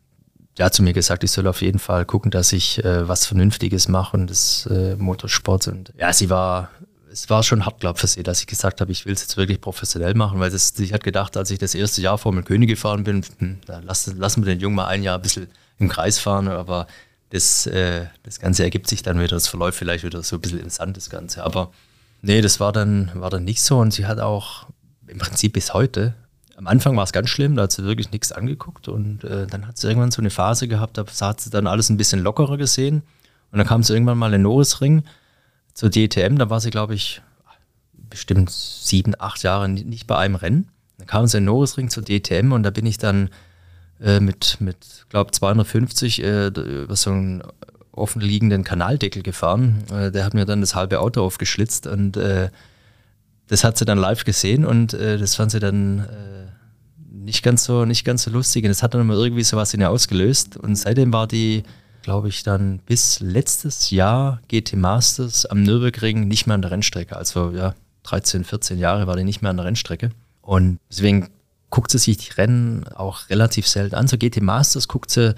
hat 0.60 0.74
zu 0.74 0.82
mir 0.82 0.92
gesagt, 0.92 1.24
ich 1.24 1.30
soll 1.30 1.46
auf 1.46 1.62
jeden 1.62 1.78
Fall 1.78 2.04
gucken, 2.04 2.30
dass 2.30 2.52
ich 2.52 2.84
äh, 2.84 3.08
was 3.08 3.26
Vernünftiges 3.26 3.88
mache 3.88 4.16
und 4.16 4.28
das 4.28 4.66
äh, 4.66 4.96
Motorsport. 4.96 5.68
Und 5.68 5.92
ja, 5.98 6.12
sie 6.12 6.30
war 6.30 6.70
es 7.10 7.28
war 7.30 7.42
schon 7.42 7.64
hart, 7.64 7.80
glaube 7.80 7.98
für 7.98 8.06
sie, 8.06 8.22
dass 8.22 8.40
ich 8.40 8.46
gesagt 8.46 8.80
habe, 8.80 8.92
ich 8.92 9.06
will 9.06 9.14
es 9.14 9.22
jetzt 9.22 9.36
wirklich 9.36 9.60
professionell 9.60 10.14
machen, 10.14 10.40
weil 10.40 10.50
das, 10.50 10.78
ich 10.78 10.92
hatte 10.92 11.04
gedacht, 11.04 11.36
als 11.36 11.50
ich 11.50 11.58
das 11.58 11.74
erste 11.74 12.00
Jahr 12.00 12.18
Formel 12.18 12.42
König 12.42 12.68
gefahren 12.68 13.04
bin, 13.04 13.24
hm, 13.38 13.58
lass, 13.66 14.06
lassen 14.06 14.44
wir 14.44 14.54
den 14.54 14.60
Jungen 14.60 14.76
mal 14.76 14.86
ein 14.86 15.02
Jahr 15.02 15.16
ein 15.16 15.22
bisschen 15.22 15.48
im 15.78 15.88
Kreis 15.88 16.18
fahren, 16.18 16.48
aber 16.48 16.86
das, 17.30 17.66
äh, 17.66 18.06
das 18.22 18.40
Ganze 18.40 18.62
ergibt 18.62 18.88
sich 18.88 19.02
dann 19.02 19.18
wieder, 19.18 19.28
das 19.36 19.48
verläuft 19.48 19.78
vielleicht 19.78 20.04
wieder 20.04 20.22
so 20.22 20.36
ein 20.36 20.40
bisschen 20.40 20.60
im 20.60 20.70
Sand, 20.70 20.96
das 20.96 21.10
Ganze. 21.10 21.44
Aber 21.44 21.72
nee, 22.22 22.40
das 22.40 22.60
war 22.60 22.72
dann, 22.72 23.10
war 23.14 23.30
dann 23.30 23.44
nicht 23.44 23.62
so 23.62 23.78
und 23.78 23.92
sie 23.92 24.06
hat 24.06 24.18
auch 24.18 24.66
im 25.08 25.18
Prinzip 25.18 25.54
bis 25.54 25.74
heute, 25.74 26.14
am 26.56 26.66
Anfang 26.66 26.96
war 26.96 27.04
es 27.04 27.12
ganz 27.12 27.28
schlimm, 27.28 27.54
da 27.54 27.62
hat 27.62 27.72
sie 27.72 27.84
wirklich 27.84 28.10
nichts 28.10 28.32
angeguckt 28.32 28.88
und 28.88 29.22
äh, 29.24 29.46
dann 29.46 29.66
hat 29.66 29.78
sie 29.78 29.86
irgendwann 29.86 30.10
so 30.10 30.20
eine 30.20 30.30
Phase 30.30 30.66
gehabt, 30.66 30.98
da 30.98 31.04
hat 31.20 31.40
sie 31.40 31.50
dann 31.50 31.66
alles 31.66 31.88
ein 31.88 31.96
bisschen 31.96 32.20
lockerer 32.20 32.56
gesehen 32.56 33.02
und 33.52 33.58
dann 33.58 33.66
kam 33.66 33.82
sie 33.82 33.92
irgendwann 33.92 34.18
mal 34.18 34.34
in 34.34 34.42
Norrisring 34.42 35.04
zur 35.72 35.90
DTM, 35.90 36.36
da 36.36 36.50
war 36.50 36.60
sie, 36.60 36.70
glaube 36.70 36.94
ich, 36.94 37.22
bestimmt 38.10 38.50
sieben, 38.50 39.14
acht 39.18 39.42
Jahre 39.42 39.68
nicht 39.68 40.06
bei 40.06 40.16
einem 40.16 40.34
Rennen. 40.34 40.68
Dann 40.96 41.06
kam 41.06 41.26
sie 41.26 41.38
in 41.38 41.44
Norrisring 41.44 41.90
zur 41.90 42.04
DTM 42.04 42.52
und 42.52 42.62
da 42.62 42.70
bin 42.70 42.86
ich 42.86 42.98
dann 42.98 43.30
äh, 44.00 44.20
mit, 44.20 44.56
mit 44.60 45.06
glaube 45.08 45.30
250 45.30 46.22
äh, 46.22 46.46
über 46.48 46.96
so 46.96 47.10
einen 47.10 47.42
offenliegenden 47.92 48.64
Kanaldeckel 48.64 49.22
gefahren. 49.22 49.84
Äh, 49.92 50.10
der 50.10 50.24
hat 50.24 50.34
mir 50.34 50.44
dann 50.44 50.60
das 50.60 50.74
halbe 50.74 51.00
Auto 51.00 51.22
aufgeschlitzt 51.22 51.86
und 51.86 52.16
äh, 52.16 52.50
das 53.48 53.64
hat 53.64 53.78
sie 53.78 53.84
dann 53.84 53.98
live 53.98 54.24
gesehen 54.24 54.64
und 54.64 54.94
äh, 54.94 55.18
das 55.18 55.34
fand 55.34 55.50
sie 55.50 55.60
dann 55.60 56.00
äh, 56.00 56.48
nicht 57.10 57.42
ganz 57.42 57.64
so 57.64 57.84
nicht 57.84 58.04
ganz 58.04 58.22
so 58.22 58.30
lustig. 58.30 58.64
Und 58.64 58.68
das 58.68 58.82
hat 58.82 58.94
dann 58.94 59.00
immer 59.00 59.14
irgendwie 59.14 59.42
sowas 59.42 59.74
in 59.74 59.80
ihr 59.80 59.90
ausgelöst. 59.90 60.56
Und 60.56 60.76
seitdem 60.76 61.12
war 61.12 61.26
die 61.26 61.62
glaube 62.02 62.28
ich 62.28 62.42
dann 62.42 62.78
bis 62.86 63.20
letztes 63.20 63.90
Jahr 63.90 64.40
GT 64.48 64.76
Masters 64.76 65.44
am 65.46 65.62
Nürburgring 65.62 66.28
nicht 66.28 66.46
mehr 66.46 66.54
an 66.54 66.62
der 66.62 66.70
Rennstrecke. 66.70 67.16
Also 67.16 67.50
ja 67.50 67.74
13 68.04 68.44
14 68.44 68.78
Jahre 68.78 69.06
war 69.06 69.16
die 69.16 69.24
nicht 69.24 69.42
mehr 69.42 69.50
an 69.50 69.56
der 69.56 69.66
Rennstrecke. 69.66 70.10
Und 70.40 70.78
deswegen 70.90 71.28
guckt 71.70 71.90
sie 71.90 71.98
sich 71.98 72.16
die 72.16 72.32
Rennen 72.32 72.86
auch 72.88 73.28
relativ 73.28 73.66
selten 73.66 73.94
an. 73.94 74.08
So 74.08 74.16
GT 74.16 74.40
Masters 74.40 74.88
guckt 74.88 75.10
sie, 75.10 75.34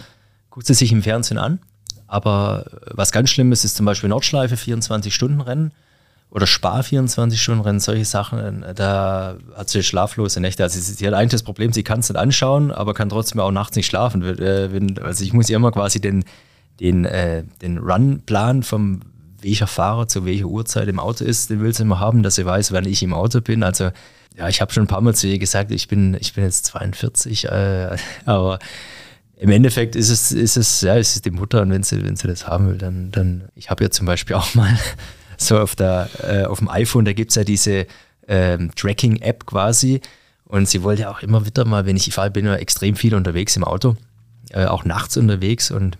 guckt 0.51 0.67
sie 0.67 0.75
sich 0.75 0.93
im 0.93 1.03
Fernsehen 1.03 1.39
an. 1.39 1.61
Aber 2.07 2.67
was 2.87 3.13
ganz 3.13 3.31
schlimm 3.31 3.53
ist, 3.53 3.65
ist 3.65 3.77
zum 3.77 3.87
Beispiel 3.87 4.09
Nordschleife 4.09 4.57
24-Stunden-Rennen 4.57 5.73
oder 6.31 6.47
Spar 6.47 6.83
24-Stunden-Rennen, 6.83 7.81
solche 7.81 8.05
Sachen. 8.05 8.65
Da 8.77 9.37
hat 9.57 9.69
sie 9.69 9.83
schlaflose 9.83 10.41
Nächte. 10.41 10.63
Also 10.63 10.79
sie, 10.81 11.07
hat 11.07 11.15
eigentlich 11.15 11.33
das 11.33 11.43
Problem, 11.43 11.73
sie 11.73 11.83
kann 11.83 12.01
es 12.01 12.09
nicht 12.09 12.19
anschauen, 12.19 12.71
aber 12.71 12.95
kann 12.95 13.09
trotzdem 13.09 13.41
auch 13.41 13.51
nachts 13.51 13.77
nicht 13.77 13.87
schlafen. 13.87 14.23
Äh, 14.39 15.01
also 15.03 15.25
ich 15.25 15.33
muss 15.33 15.51
ihr 15.51 15.57
immer 15.57 15.73
quasi 15.73 16.01
den, 16.01 16.25
den, 16.79 17.05
äh, 17.05 17.43
den 17.63 17.79
Run-Plan 17.79 18.63
vom 18.63 19.01
welcher 19.43 19.67
Fahrer 19.67 20.07
zu 20.07 20.25
welcher 20.25 20.47
Uhrzeit 20.47 20.87
im 20.89 21.01
Auto 21.01 21.25
ist, 21.25 21.51
den 21.51 21.61
will 21.61 21.75
sie 21.75 21.83
immer 21.83 21.99
haben, 21.99 22.23
dass 22.23 22.37
sie 22.37 22.47
weiß, 22.47 22.73
wann 22.73 22.87
ich 22.87 23.03
im 23.03 23.15
Auto 23.15 23.41
bin. 23.41 23.63
Also 23.63 23.91
ja, 24.37 24.49
ich 24.49 24.61
habe 24.61 24.73
schon 24.73 24.85
ein 24.85 24.89
paar 24.89 25.01
Mal 25.01 25.15
zu 25.15 25.27
ihr 25.27 25.39
gesagt, 25.39 25.73
ich 25.73 25.89
bin, 25.89 26.17
ich 26.21 26.35
bin 26.35 26.45
jetzt 26.45 26.67
42, 26.67 27.47
äh, 27.47 27.97
aber 28.25 28.59
im 29.37 29.51
Endeffekt 29.51 29.97
ist 29.97 30.11
es, 30.11 30.33
ist 30.33 30.57
es, 30.57 30.83
ja, 30.83 30.97
es 30.97 31.17
ist 31.17 31.25
die 31.25 31.31
Mutter 31.31 31.63
und 31.63 31.71
wenn 31.71 31.83
sie, 31.83 32.05
wenn 32.05 32.17
sie 32.17 32.29
das 32.29 32.47
haben 32.47 32.69
will, 32.69 32.79
dann, 32.79 33.11
dann 33.11 33.49
ich 33.55 33.71
habe 33.71 33.83
ja 33.83 33.91
zum 33.91 34.07
Beispiel 34.07 34.37
auch 34.37 34.55
mal 34.55 34.79
so 35.41 35.59
auf 35.59 35.77
der, 35.77 36.09
äh, 36.23 36.45
auf 36.45 36.59
dem 36.59 36.69
iPhone, 36.69 37.05
da 37.05 37.13
gibt 37.13 37.31
es 37.31 37.37
ja 37.37 37.45
diese 37.45 37.87
ähm, 38.29 38.71
Tracking-App 38.75 39.47
quasi 39.47 40.01
und 40.45 40.69
sie 40.69 40.83
wollte 40.83 41.03
ja 41.03 41.11
auch 41.11 41.23
immer 41.23 41.47
wieder 41.47 41.65
mal, 41.65 41.87
wenn 41.87 41.97
ich, 41.97 42.09
ich 42.09 42.15
fahre, 42.15 42.31
bin 42.31 42.47
ja 42.47 42.57
extrem 42.57 42.97
viel 42.97 43.15
unterwegs 43.15 43.57
im 43.57 43.65
Auto, 43.65 43.97
äh, 44.51 44.67
auch 44.67 44.85
nachts 44.85 45.17
unterwegs 45.17 45.71
und 45.71 45.99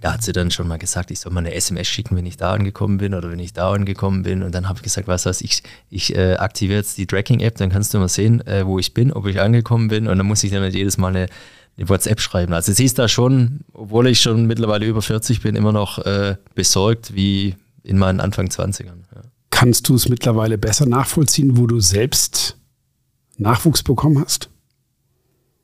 da 0.00 0.12
hat 0.12 0.22
sie 0.22 0.32
dann 0.32 0.50
schon 0.50 0.68
mal 0.68 0.78
gesagt, 0.78 1.10
ich 1.10 1.20
soll 1.20 1.32
mal 1.32 1.40
eine 1.40 1.54
SMS 1.54 1.88
schicken, 1.88 2.16
wenn 2.16 2.26
ich 2.26 2.36
da 2.36 2.52
angekommen 2.52 2.98
bin 2.98 3.14
oder 3.14 3.30
wenn 3.30 3.40
ich 3.40 3.52
da 3.52 3.72
angekommen 3.72 4.22
bin. 4.22 4.44
Und 4.44 4.54
dann 4.54 4.68
habe 4.68 4.78
ich 4.78 4.84
gesagt, 4.84 5.08
was 5.08 5.26
heißt, 5.26 5.42
ich, 5.42 5.62
ich 5.90 6.14
äh, 6.14 6.34
aktiviere 6.34 6.78
jetzt 6.78 6.98
die 6.98 7.06
Tracking-App, 7.06 7.56
dann 7.56 7.70
kannst 7.70 7.94
du 7.94 7.98
mal 7.98 8.08
sehen, 8.08 8.46
äh, 8.46 8.64
wo 8.64 8.78
ich 8.78 8.94
bin, 8.94 9.12
ob 9.12 9.26
ich 9.26 9.40
angekommen 9.40 9.88
bin. 9.88 10.06
Und 10.06 10.18
dann 10.18 10.26
muss 10.26 10.44
ich 10.44 10.52
dann 10.52 10.62
nicht 10.62 10.76
jedes 10.76 10.98
Mal 10.98 11.08
eine, 11.08 11.26
eine, 11.76 11.88
WhatsApp 11.88 12.20
schreiben. 12.20 12.52
Also 12.52 12.72
sie 12.72 12.84
ist 12.84 12.98
da 12.98 13.08
schon, 13.08 13.60
obwohl 13.72 14.06
ich 14.06 14.20
schon 14.20 14.46
mittlerweile 14.46 14.86
über 14.86 15.02
40 15.02 15.42
bin, 15.42 15.56
immer 15.56 15.72
noch 15.72 15.98
äh, 15.98 16.36
besorgt 16.54 17.14
wie 17.16 17.56
in 17.82 17.98
meinen 17.98 18.20
Anfang 18.20 18.46
20ern. 18.46 19.04
Ja. 19.14 19.22
Kannst 19.50 19.88
du 19.88 19.94
es 19.94 20.08
mittlerweile 20.08 20.58
besser 20.58 20.86
nachvollziehen, 20.86 21.56
wo 21.56 21.66
du 21.66 21.80
selbst 21.80 22.56
Nachwuchs 23.36 23.82
bekommen 23.82 24.22
hast? 24.22 24.50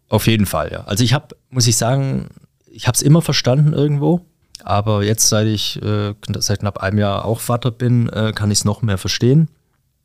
Auf 0.08 0.26
jeden 0.26 0.46
Fall, 0.46 0.70
ja. 0.72 0.84
Also 0.84 1.04
ich 1.04 1.12
habe, 1.12 1.36
muss 1.50 1.66
ich 1.66 1.76
sagen, 1.76 2.28
ich 2.66 2.86
habe 2.86 2.96
es 2.96 3.02
immer 3.02 3.22
verstanden 3.22 3.72
irgendwo, 3.72 4.20
aber 4.62 5.04
jetzt, 5.04 5.28
seit 5.28 5.46
ich 5.46 5.80
äh, 5.82 6.14
seit 6.38 6.60
knapp 6.60 6.78
einem 6.78 6.98
Jahr 6.98 7.24
auch 7.24 7.40
Vater 7.40 7.70
bin, 7.70 8.08
äh, 8.08 8.32
kann 8.34 8.50
ich 8.50 8.58
es 8.58 8.64
noch 8.64 8.82
mehr 8.82 8.98
verstehen. 8.98 9.48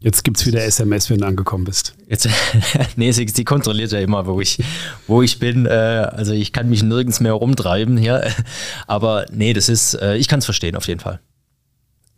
Jetzt 0.02 0.24
gibt 0.24 0.38
es 0.38 0.46
wieder 0.46 0.64
SMS, 0.64 1.10
wenn 1.10 1.18
du 1.18 1.28
angekommen 1.28 1.66
bist. 1.66 1.94
Jetzt, 2.08 2.30
nee, 2.96 3.12
sie, 3.12 3.28
sie, 3.28 3.44
kontrolliert 3.44 3.92
ja 3.92 4.00
immer, 4.00 4.26
wo 4.26 4.40
ich, 4.40 4.64
wo 5.08 5.22
ich 5.22 5.40
bin. 5.40 5.66
Äh, 5.66 5.70
also 5.70 6.32
ich 6.32 6.54
kann 6.54 6.70
mich 6.70 6.84
nirgends 6.84 7.20
mehr 7.20 7.34
rumtreiben 7.34 7.98
hier. 7.98 8.26
Aber 8.88 9.26
nee, 9.32 9.52
das 9.52 9.68
ist, 9.68 9.96
äh, 9.96 10.16
ich 10.16 10.30
kann 10.30 10.40
es 10.40 10.46
verstehen 10.46 10.78
auf 10.78 10.88
jeden 10.88 11.02
Fall. 11.02 11.20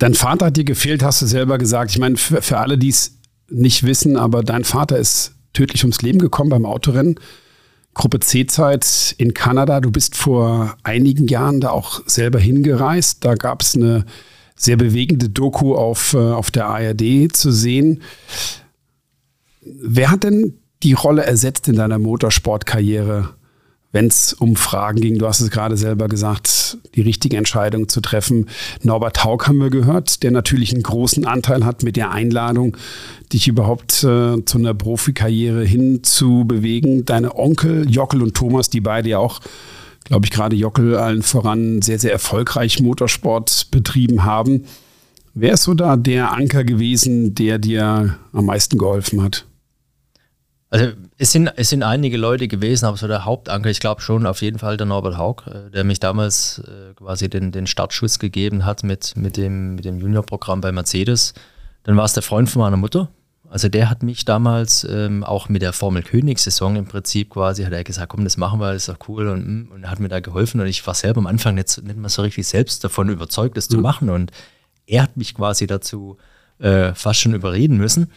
Dein 0.01 0.15
Vater 0.15 0.47
hat 0.47 0.57
dir 0.57 0.63
gefehlt, 0.63 1.03
hast 1.03 1.21
du 1.21 1.27
selber 1.27 1.59
gesagt. 1.59 1.91
Ich 1.91 1.99
meine, 1.99 2.17
für, 2.17 2.41
für 2.41 2.57
alle, 2.57 2.79
die 2.79 2.89
es 2.89 3.19
nicht 3.51 3.83
wissen, 3.83 4.17
aber 4.17 4.41
dein 4.41 4.63
Vater 4.63 4.97
ist 4.97 5.35
tödlich 5.53 5.83
ums 5.83 6.01
Leben 6.01 6.17
gekommen 6.17 6.49
beim 6.49 6.65
Autorennen. 6.65 7.19
Gruppe 7.93 8.19
C-Zeit 8.19 9.13
in 9.19 9.35
Kanada. 9.35 9.79
Du 9.79 9.91
bist 9.91 10.15
vor 10.15 10.75
einigen 10.81 11.27
Jahren 11.27 11.61
da 11.61 11.69
auch 11.69 12.01
selber 12.07 12.39
hingereist. 12.39 13.23
Da 13.23 13.35
gab 13.35 13.61
es 13.61 13.75
eine 13.75 14.07
sehr 14.55 14.75
bewegende 14.75 15.29
Doku 15.29 15.75
auf, 15.75 16.15
äh, 16.15 16.17
auf 16.17 16.49
der 16.49 16.65
ARD 16.65 17.31
zu 17.31 17.51
sehen. 17.51 18.01
Wer 19.61 20.09
hat 20.09 20.23
denn 20.23 20.57
die 20.81 20.93
Rolle 20.93 21.25
ersetzt 21.25 21.67
in 21.67 21.75
deiner 21.75 21.99
Motorsportkarriere? 21.99 23.35
Wenn 23.91 24.07
es 24.07 24.33
um 24.33 24.55
Fragen 24.55 25.01
ging. 25.01 25.17
Du 25.17 25.27
hast 25.27 25.41
es 25.41 25.49
gerade 25.49 25.77
selber 25.77 26.07
gesagt, 26.07 26.77
die 26.95 27.01
richtige 27.01 27.37
Entscheidung 27.37 27.89
zu 27.89 28.01
treffen. 28.01 28.47
Norbert 28.83 29.23
Haug 29.23 29.47
haben 29.47 29.59
wir 29.59 29.69
gehört, 29.69 30.23
der 30.23 30.31
natürlich 30.31 30.73
einen 30.73 30.83
großen 30.83 31.25
Anteil 31.25 31.65
hat 31.65 31.83
mit 31.83 31.97
der 31.97 32.11
Einladung, 32.11 32.77
dich 33.33 33.47
überhaupt 33.47 34.03
äh, 34.03 34.43
zu 34.45 34.57
einer 34.57 34.73
Profikarriere 34.73 35.63
hinzubewegen. 35.63 37.05
Deine 37.05 37.35
Onkel 37.35 37.89
Jockel 37.89 38.21
und 38.21 38.35
Thomas, 38.35 38.69
die 38.69 38.81
beide 38.81 39.09
ja 39.09 39.17
auch, 39.17 39.41
glaube 40.05 40.25
ich, 40.25 40.31
gerade 40.31 40.55
Jockel 40.55 40.95
allen 40.95 41.21
voran 41.21 41.81
sehr, 41.81 41.99
sehr 41.99 42.11
erfolgreich 42.11 42.81
Motorsport 42.81 43.67
betrieben 43.71 44.23
haben. 44.23 44.63
Wer 45.33 45.53
ist 45.53 45.63
so 45.63 45.73
da 45.73 45.95
der 45.95 46.33
Anker 46.33 46.63
gewesen, 46.63 47.35
der 47.35 47.57
dir 47.57 48.17
am 48.33 48.45
meisten 48.45 48.77
geholfen 48.77 49.21
hat? 49.21 49.45
Also 50.73 50.93
es 51.17 51.33
sind, 51.33 51.51
es 51.57 51.69
sind 51.69 51.83
einige 51.83 52.15
Leute 52.15 52.47
gewesen, 52.47 52.85
aber 52.85 52.95
so 52.95 53.05
der 53.05 53.25
Hauptanker, 53.25 53.69
ich 53.69 53.81
glaube 53.81 54.01
schon 54.01 54.25
auf 54.25 54.41
jeden 54.41 54.57
Fall 54.57 54.77
der 54.77 54.87
Norbert 54.87 55.17
Haug, 55.17 55.43
äh, 55.47 55.69
der 55.69 55.83
mich 55.83 55.99
damals 55.99 56.59
äh, 56.59 56.93
quasi 56.95 57.29
den, 57.29 57.51
den 57.51 57.67
Startschuss 57.67 58.19
gegeben 58.19 58.65
hat 58.65 58.83
mit, 58.83 59.17
mit 59.17 59.35
dem, 59.35 59.75
mit 59.75 59.83
dem 59.83 59.99
Juniorprogramm 59.99 60.61
bei 60.61 60.71
Mercedes. 60.71 61.33
Dann 61.83 61.97
war 61.97 62.05
es 62.05 62.13
der 62.13 62.23
Freund 62.23 62.49
von 62.49 62.61
meiner 62.61 62.77
Mutter. 62.77 63.09
Also 63.49 63.67
der 63.67 63.89
hat 63.89 64.01
mich 64.01 64.23
damals 64.23 64.87
ähm, 64.89 65.25
auch 65.25 65.49
mit 65.49 65.61
der 65.61 65.73
Formel 65.73 66.03
König-Saison 66.03 66.77
im 66.77 66.85
Prinzip 66.85 67.31
quasi, 67.31 67.65
hat 67.65 67.73
er 67.73 67.83
gesagt, 67.83 68.07
komm, 68.07 68.23
das 68.23 68.37
machen 68.37 68.61
wir, 68.61 68.71
das 68.71 68.87
ist 68.87 68.89
doch 68.89 69.09
cool 69.09 69.27
und, 69.27 69.45
mm, 69.45 69.71
und 69.73 69.91
hat 69.91 69.99
mir 69.99 70.07
da 70.07 70.21
geholfen 70.21 70.61
und 70.61 70.67
ich 70.67 70.87
war 70.87 70.93
selber 70.93 71.19
am 71.19 71.27
Anfang 71.27 71.55
nicht, 71.55 71.83
nicht 71.83 71.97
mal 71.97 72.07
so 72.07 72.21
richtig 72.21 72.47
selbst 72.47 72.81
davon 72.85 73.09
überzeugt, 73.09 73.57
das 73.57 73.69
mhm. 73.69 73.73
zu 73.73 73.81
machen 73.81 74.09
und 74.09 74.31
er 74.87 75.03
hat 75.03 75.17
mich 75.17 75.35
quasi 75.35 75.67
dazu 75.67 76.15
äh, 76.59 76.93
fast 76.93 77.19
schon 77.19 77.33
überreden 77.33 77.75
müssen. 77.75 78.09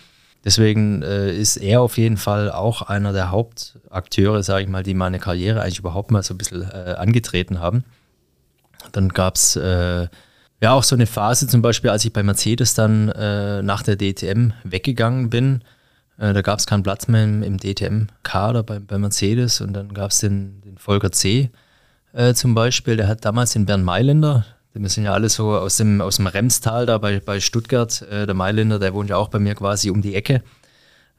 Deswegen 0.45 1.03
äh, 1.03 1.35
ist 1.35 1.57
er 1.57 1.81
auf 1.81 1.97
jeden 1.97 2.19
Fall 2.19 2.51
auch 2.51 2.83
einer 2.83 3.13
der 3.13 3.31
Hauptakteure, 3.31 4.43
sage 4.43 4.65
ich 4.65 4.69
mal, 4.69 4.83
die 4.83 4.95
meine 4.95 5.19
Karriere 5.19 5.63
eigentlich 5.63 5.79
überhaupt 5.79 6.11
mal 6.11 6.23
so 6.23 6.35
ein 6.35 6.39
bisschen 6.39 6.63
äh, 6.63 6.95
angetreten 6.99 7.61
haben. 7.61 7.85
Dann 8.93 9.09
gab 9.09 9.37
es 9.37 9.57
äh, 9.57 10.07
ja 10.61 10.73
auch 10.73 10.83
so 10.83 10.95
eine 10.95 11.07
Phase, 11.07 11.47
zum 11.47 11.63
Beispiel, 11.63 11.91
als 11.91 12.05
ich 12.05 12.13
bei 12.13 12.23
Mercedes 12.23 12.75
dann 12.75 13.09
äh, 13.09 13.63
nach 13.63 13.83
der 13.83 13.97
DTM 13.97 14.53
weggegangen 14.65 15.31
bin. 15.31 15.63
Äh, 16.19 16.35
da 16.35 16.43
gab 16.43 16.59
es 16.59 16.67
keinen 16.67 16.83
Platz 16.83 17.09
mehr 17.09 17.25
im, 17.25 17.43
im 17.43 17.59
DTM-Kader 17.59 18.63
bei, 18.63 18.79
bei, 18.79 18.99
Mercedes 18.99 19.63
und 19.63 19.73
dann 19.73 19.95
gab 19.95 20.11
es 20.11 20.19
den, 20.19 20.61
den, 20.61 20.79
Volker 20.79 21.11
C. 21.11 21.51
Äh, 22.13 22.35
zum 22.35 22.55
Beispiel, 22.55 22.97
der 22.97 23.09
hat 23.09 23.25
damals 23.25 23.53
den 23.53 23.67
Bernd 23.67 23.85
Mailänder, 23.85 24.45
wir 24.83 24.89
sind 24.89 25.05
ja 25.05 25.13
alle 25.13 25.29
so 25.29 25.53
aus 25.53 25.77
dem, 25.77 26.01
aus 26.01 26.17
dem 26.17 26.27
Remstal 26.27 26.87
da 26.87 26.99
bei, 26.99 27.21
bei 27.21 27.41
Stuttgart. 27.41 28.03
Äh, 28.03 28.27
der 28.27 28.35
Mailänder, 28.35 28.79
der 28.79 28.93
wohnt 28.93 29.11
ja 29.11 29.17
auch 29.17 29.29
bei 29.29 29.39
mir 29.39 29.55
quasi 29.55 29.91
um 29.91 30.03
die 30.03 30.15
Ecke. 30.15 30.43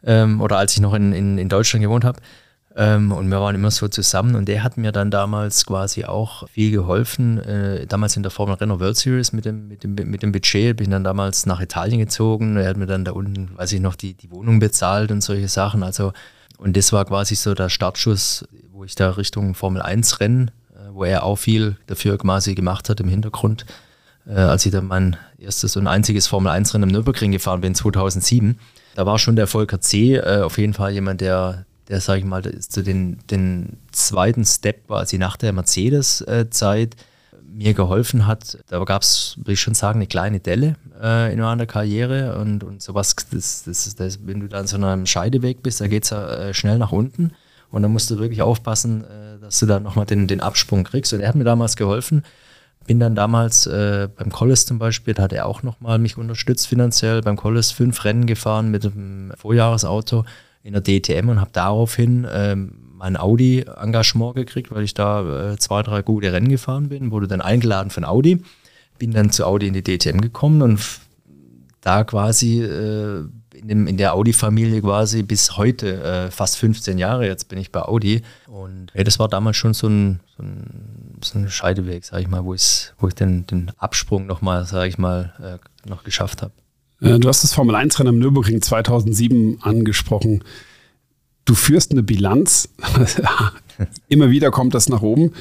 Ähm, 0.03 0.41
oder 0.41 0.57
als 0.57 0.73
ich 0.73 0.81
noch 0.81 0.93
in, 0.93 1.13
in, 1.13 1.37
in 1.37 1.49
Deutschland 1.49 1.83
gewohnt 1.83 2.03
habe. 2.03 2.19
Ähm, 2.77 3.13
und 3.13 3.29
wir 3.29 3.39
waren 3.39 3.55
immer 3.55 3.71
so 3.71 3.87
zusammen 3.87 4.35
und 4.35 4.49
der 4.49 4.61
hat 4.61 4.75
mir 4.75 4.91
dann 4.91 5.09
damals 5.09 5.65
quasi 5.65 6.03
auch 6.03 6.47
viel 6.49 6.71
geholfen. 6.71 7.39
Äh, 7.39 7.87
damals 7.87 8.17
in 8.17 8.23
der 8.23 8.31
Formel 8.31 8.55
Renault 8.55 8.81
World 8.81 8.97
Series 8.97 9.31
mit 9.31 9.45
dem, 9.45 9.69
mit, 9.69 9.83
dem, 9.85 9.95
mit 9.95 10.21
dem 10.21 10.33
Budget 10.33 10.75
bin 10.75 10.91
dann 10.91 11.05
damals 11.05 11.45
nach 11.45 11.61
Italien 11.61 11.99
gezogen. 11.99 12.57
Er 12.57 12.67
hat 12.67 12.77
mir 12.77 12.87
dann 12.87 13.05
da 13.05 13.13
unten, 13.13 13.57
weiß 13.57 13.71
ich 13.71 13.79
noch, 13.79 13.95
die, 13.95 14.13
die 14.13 14.29
Wohnung 14.29 14.59
bezahlt 14.59 15.11
und 15.11 15.21
solche 15.21 15.47
Sachen. 15.47 15.83
Also, 15.83 16.11
und 16.57 16.75
das 16.75 16.91
war 16.91 17.05
quasi 17.05 17.35
so 17.35 17.53
der 17.53 17.69
Startschuss, 17.69 18.45
wo 18.73 18.83
ich 18.83 18.95
da 18.95 19.11
Richtung 19.11 19.55
Formel 19.55 19.81
1 19.81 20.19
Rennen 20.19 20.51
wo 20.95 21.03
er 21.03 21.23
auch 21.23 21.36
viel 21.36 21.77
dafür 21.88 22.17
quasi 22.17 22.55
gemacht 22.55 22.89
hat 22.89 22.99
im 22.99 23.10
Hintergrund, 23.10 23.65
äh, 24.27 24.34
als 24.34 24.65
ich 24.65 24.71
dann 24.71 24.88
mein 24.88 25.17
erstes 25.38 25.75
und 25.75 25.88
einziges 25.88 26.27
Formel-1-Rennen 26.27 26.89
im 26.89 26.93
Nürburgring 26.93 27.31
gefahren 27.31 27.62
bin, 27.62 27.75
2007. 27.75 28.58
Da 28.95 29.05
war 29.05 29.19
schon 29.19 29.36
der 29.36 29.47
Volker 29.47 29.81
C. 29.81 30.15
Äh, 30.15 30.41
auf 30.41 30.58
jeden 30.58 30.73
Fall 30.73 30.93
jemand, 30.93 31.21
der, 31.21 31.65
der 31.89 31.99
sage 32.01 32.19
ich 32.19 32.25
mal, 32.25 32.41
zu 32.60 32.81
den, 32.81 33.19
den 33.29 33.77
zweiten 33.91 34.45
Step 34.45 34.88
quasi 34.88 35.17
nach 35.17 35.36
der 35.38 35.51
Mercedes-Zeit 35.53 36.95
mir 37.53 37.73
geholfen 37.73 38.25
hat. 38.25 38.58
Da 38.67 38.84
gab 38.84 39.01
es, 39.01 39.36
würde 39.38 39.53
ich 39.53 39.62
schon 39.62 39.75
sagen, 39.75 39.99
eine 39.99 40.08
kleine 40.08 40.39
Delle 40.39 40.75
äh, 41.01 41.31
in 41.31 41.39
meiner 41.39 41.65
Karriere 41.65 42.38
und, 42.39 42.63
und 42.63 42.81
sowas, 42.81 43.15
das, 43.31 43.63
das, 43.63 43.95
das, 43.95 44.19
wenn 44.25 44.39
du 44.39 44.47
da 44.47 44.60
an 44.60 44.67
so 44.67 44.77
einem 44.77 45.05
Scheideweg 45.05 45.62
bist, 45.62 45.81
da 45.81 45.88
geht 45.88 46.03
es 46.03 46.10
ja 46.10 46.27
äh, 46.27 46.53
schnell 46.53 46.77
nach 46.77 46.91
unten 46.91 47.31
und 47.71 47.81
dann 47.81 47.91
musst 47.91 48.10
du 48.12 48.17
wirklich 48.17 48.41
aufpassen, 48.41 49.03
äh, 49.03 49.34
dass 49.45 49.60
du 49.60 49.65
da 49.65 49.79
nochmal 49.79 50.05
den, 50.05 50.27
den 50.27 50.41
Absprung 50.41 50.84
kriegst 50.84 51.13
und 51.13 51.21
er 51.21 51.29
hat 51.29 51.36
mir 51.36 51.43
damals 51.43 51.75
geholfen. 51.75 52.23
Bin 52.88 52.99
dann 52.99 53.15
damals 53.15 53.65
äh, 53.65 54.10
beim 54.15 54.31
Collis 54.31 54.65
zum 54.65 54.77
Beispiel, 54.77 55.13
da 55.13 55.23
hat 55.23 55.34
er 55.34 55.45
auch 55.47 55.63
nochmal 55.63 55.97
mich 55.97 56.17
unterstützt 56.17 56.67
finanziell, 56.67 57.21
beim 57.21 57.36
Collis 57.36 57.71
fünf 57.71 58.03
Rennen 58.05 58.25
gefahren 58.25 58.69
mit 58.69 58.86
einem 58.86 59.34
Vorjahresauto 59.38 60.25
in 60.63 60.73
der 60.73 60.84
DTM 60.84 61.29
und 61.29 61.39
habe 61.39 61.49
daraufhin 61.53 62.27
ähm, 62.31 62.73
mein 62.93 63.17
Audi-Engagement 63.17 64.36
gekriegt, 64.36 64.71
weil 64.71 64.84
ich 64.84 64.93
da 64.93 65.51
äh, 65.53 65.58
zwei, 65.58 65.84
drei 65.84 66.01
gute 66.01 66.31
Rennen 66.31 66.49
gefahren 66.49 66.89
bin, 66.89 67.12
wurde 67.12 67.27
dann 67.27 67.41
eingeladen 67.41 67.89
von 67.89 68.05
Audi, 68.05 68.43
bin 68.97 69.12
dann 69.12 69.31
zu 69.31 69.45
Audi 69.45 69.67
in 69.67 69.73
die 69.73 69.84
DTM 69.84 70.21
gekommen 70.21 70.62
und 70.62 70.79
da 71.81 72.03
quasi 72.03 72.62
äh, 72.62 73.25
in, 73.65 73.69
dem, 73.69 73.88
in, 73.88 73.97
der 73.97 74.13
Audi-Familie 74.13 74.82
quasi 74.82 75.23
bis 75.23 75.58
heute, 75.58 76.04
äh, 76.04 76.32
fast 76.32 76.58
15 76.58 76.99
Jahre 76.99 77.25
jetzt 77.25 77.49
bin 77.49 77.58
ich 77.58 77.71
bei 77.71 77.82
Audi 77.82 78.21
und 78.47 78.91
hey, 78.93 79.04
das 79.04 79.17
war 79.17 79.28
damals 79.28 79.58
schon 79.58 79.73
so 79.73 79.88
ein, 79.88 80.19
so 80.38 80.43
ein, 80.43 81.17
so 81.23 81.39
ein 81.39 81.49
Scheideweg, 81.49 82.06
sag 82.06 82.21
ich 82.21 82.28
mal, 82.28 82.45
wo, 82.45 82.56
wo 82.99 83.08
ich 83.08 83.15
den, 83.15 83.47
den 83.47 83.71
Absprung 83.78 84.28
nochmal, 84.28 84.65
sag 84.65 84.88
ich 84.88 84.99
mal, 84.99 85.34
äh, 85.41 85.89
noch 85.89 86.04
geschafft 86.04 86.43
habe. 86.43 86.54
Äh, 87.01 87.17
du 87.19 87.28
hast 87.28 87.43
das 87.43 87.54
Formel-1-Rennen 87.54 88.10
am 88.10 88.19
Nürburgring 88.19 88.62
2007 88.62 89.62
angesprochen. 89.62 90.43
Du 91.45 91.56
führst 91.56 91.91
eine 91.91 92.04
Bilanz. 92.04 92.69
Immer 94.08 94.30
wieder 94.30 94.51
kommt 94.51 94.75
das 94.75 94.89
nach 94.89 95.01
oben. 95.01 95.34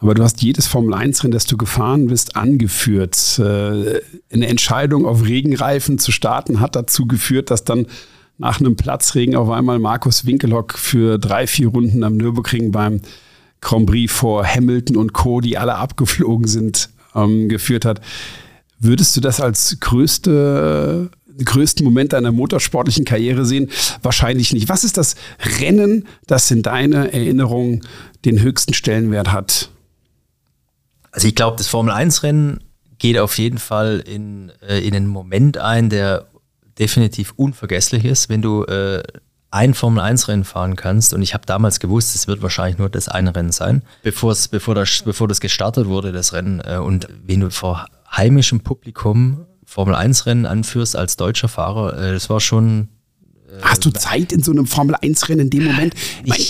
Aber 0.00 0.14
du 0.14 0.22
hast 0.22 0.42
jedes 0.42 0.66
Formel-1-Rennen, 0.68 1.32
das 1.32 1.46
du 1.46 1.56
gefahren 1.56 2.06
bist, 2.06 2.36
angeführt. 2.36 3.38
Äh, 3.38 4.00
eine 4.32 4.46
Entscheidung 4.46 5.06
auf 5.06 5.24
Regenreifen 5.24 5.98
zu 5.98 6.12
starten 6.12 6.60
hat 6.60 6.76
dazu 6.76 7.06
geführt, 7.06 7.50
dass 7.50 7.64
dann 7.64 7.86
nach 8.38 8.60
einem 8.60 8.76
Platzregen 8.76 9.34
auf 9.34 9.50
einmal 9.50 9.80
Markus 9.80 10.24
Winkelhock 10.24 10.78
für 10.78 11.18
drei, 11.18 11.48
vier 11.48 11.68
Runden 11.68 12.04
am 12.04 12.16
Nürburgring 12.16 12.70
beim 12.70 13.00
Grand 13.60 13.86
Prix 13.86 14.12
vor 14.12 14.46
Hamilton 14.46 14.96
und 14.96 15.12
Co., 15.12 15.40
die 15.40 15.58
alle 15.58 15.74
abgeflogen 15.74 16.46
sind, 16.46 16.90
ähm, 17.16 17.48
geführt 17.48 17.84
hat. 17.84 18.00
Würdest 18.78 19.16
du 19.16 19.20
das 19.20 19.40
als 19.40 19.78
größte, 19.80 21.10
größten 21.44 21.84
Moment 21.84 22.12
deiner 22.12 22.30
motorsportlichen 22.30 23.04
Karriere 23.04 23.44
sehen? 23.44 23.68
Wahrscheinlich 24.02 24.52
nicht. 24.52 24.68
Was 24.68 24.84
ist 24.84 24.96
das 24.96 25.16
Rennen, 25.58 26.06
das 26.28 26.48
in 26.52 26.62
deiner 26.62 27.12
Erinnerung 27.12 27.82
den 28.24 28.40
höchsten 28.40 28.74
Stellenwert 28.74 29.32
hat? 29.32 29.70
Also 31.18 31.26
ich 31.26 31.34
glaube, 31.34 31.56
das 31.56 31.66
Formel-1-Rennen 31.66 32.60
geht 32.98 33.18
auf 33.18 33.38
jeden 33.38 33.58
Fall 33.58 33.98
in, 34.06 34.52
äh, 34.62 34.78
in 34.78 34.94
einen 34.94 35.08
Moment 35.08 35.58
ein, 35.58 35.90
der 35.90 36.28
definitiv 36.78 37.32
unvergesslich 37.34 38.04
ist, 38.04 38.28
wenn 38.28 38.40
du 38.40 38.62
äh, 38.66 39.02
ein 39.50 39.74
Formel-1-Rennen 39.74 40.44
fahren 40.44 40.76
kannst. 40.76 41.12
Und 41.12 41.22
ich 41.22 41.34
habe 41.34 41.44
damals 41.44 41.80
gewusst, 41.80 42.14
es 42.14 42.28
wird 42.28 42.40
wahrscheinlich 42.40 42.78
nur 42.78 42.88
das 42.88 43.08
eine 43.08 43.34
Rennen 43.34 43.50
sein, 43.50 43.82
bevor, 44.04 44.30
das, 44.30 44.46
bevor 44.46 45.26
das 45.26 45.40
gestartet 45.40 45.88
wurde, 45.88 46.12
das 46.12 46.32
Rennen. 46.32 46.60
Äh, 46.60 46.76
und 46.76 47.08
wenn 47.26 47.40
du 47.40 47.50
vor 47.50 47.86
heimischem 48.16 48.60
Publikum 48.60 49.44
Formel-1-Rennen 49.64 50.46
anführst 50.46 50.94
als 50.94 51.16
deutscher 51.16 51.48
Fahrer, 51.48 51.98
äh, 51.98 52.12
das 52.12 52.30
war 52.30 52.38
schon 52.38 52.90
Hast 53.62 53.84
du 53.84 53.90
Zeit 53.90 54.32
in 54.32 54.42
so 54.42 54.50
einem 54.50 54.66
Formel-1-Rennen 54.66 55.46
in 55.46 55.50
dem 55.50 55.64
Moment? 55.64 55.94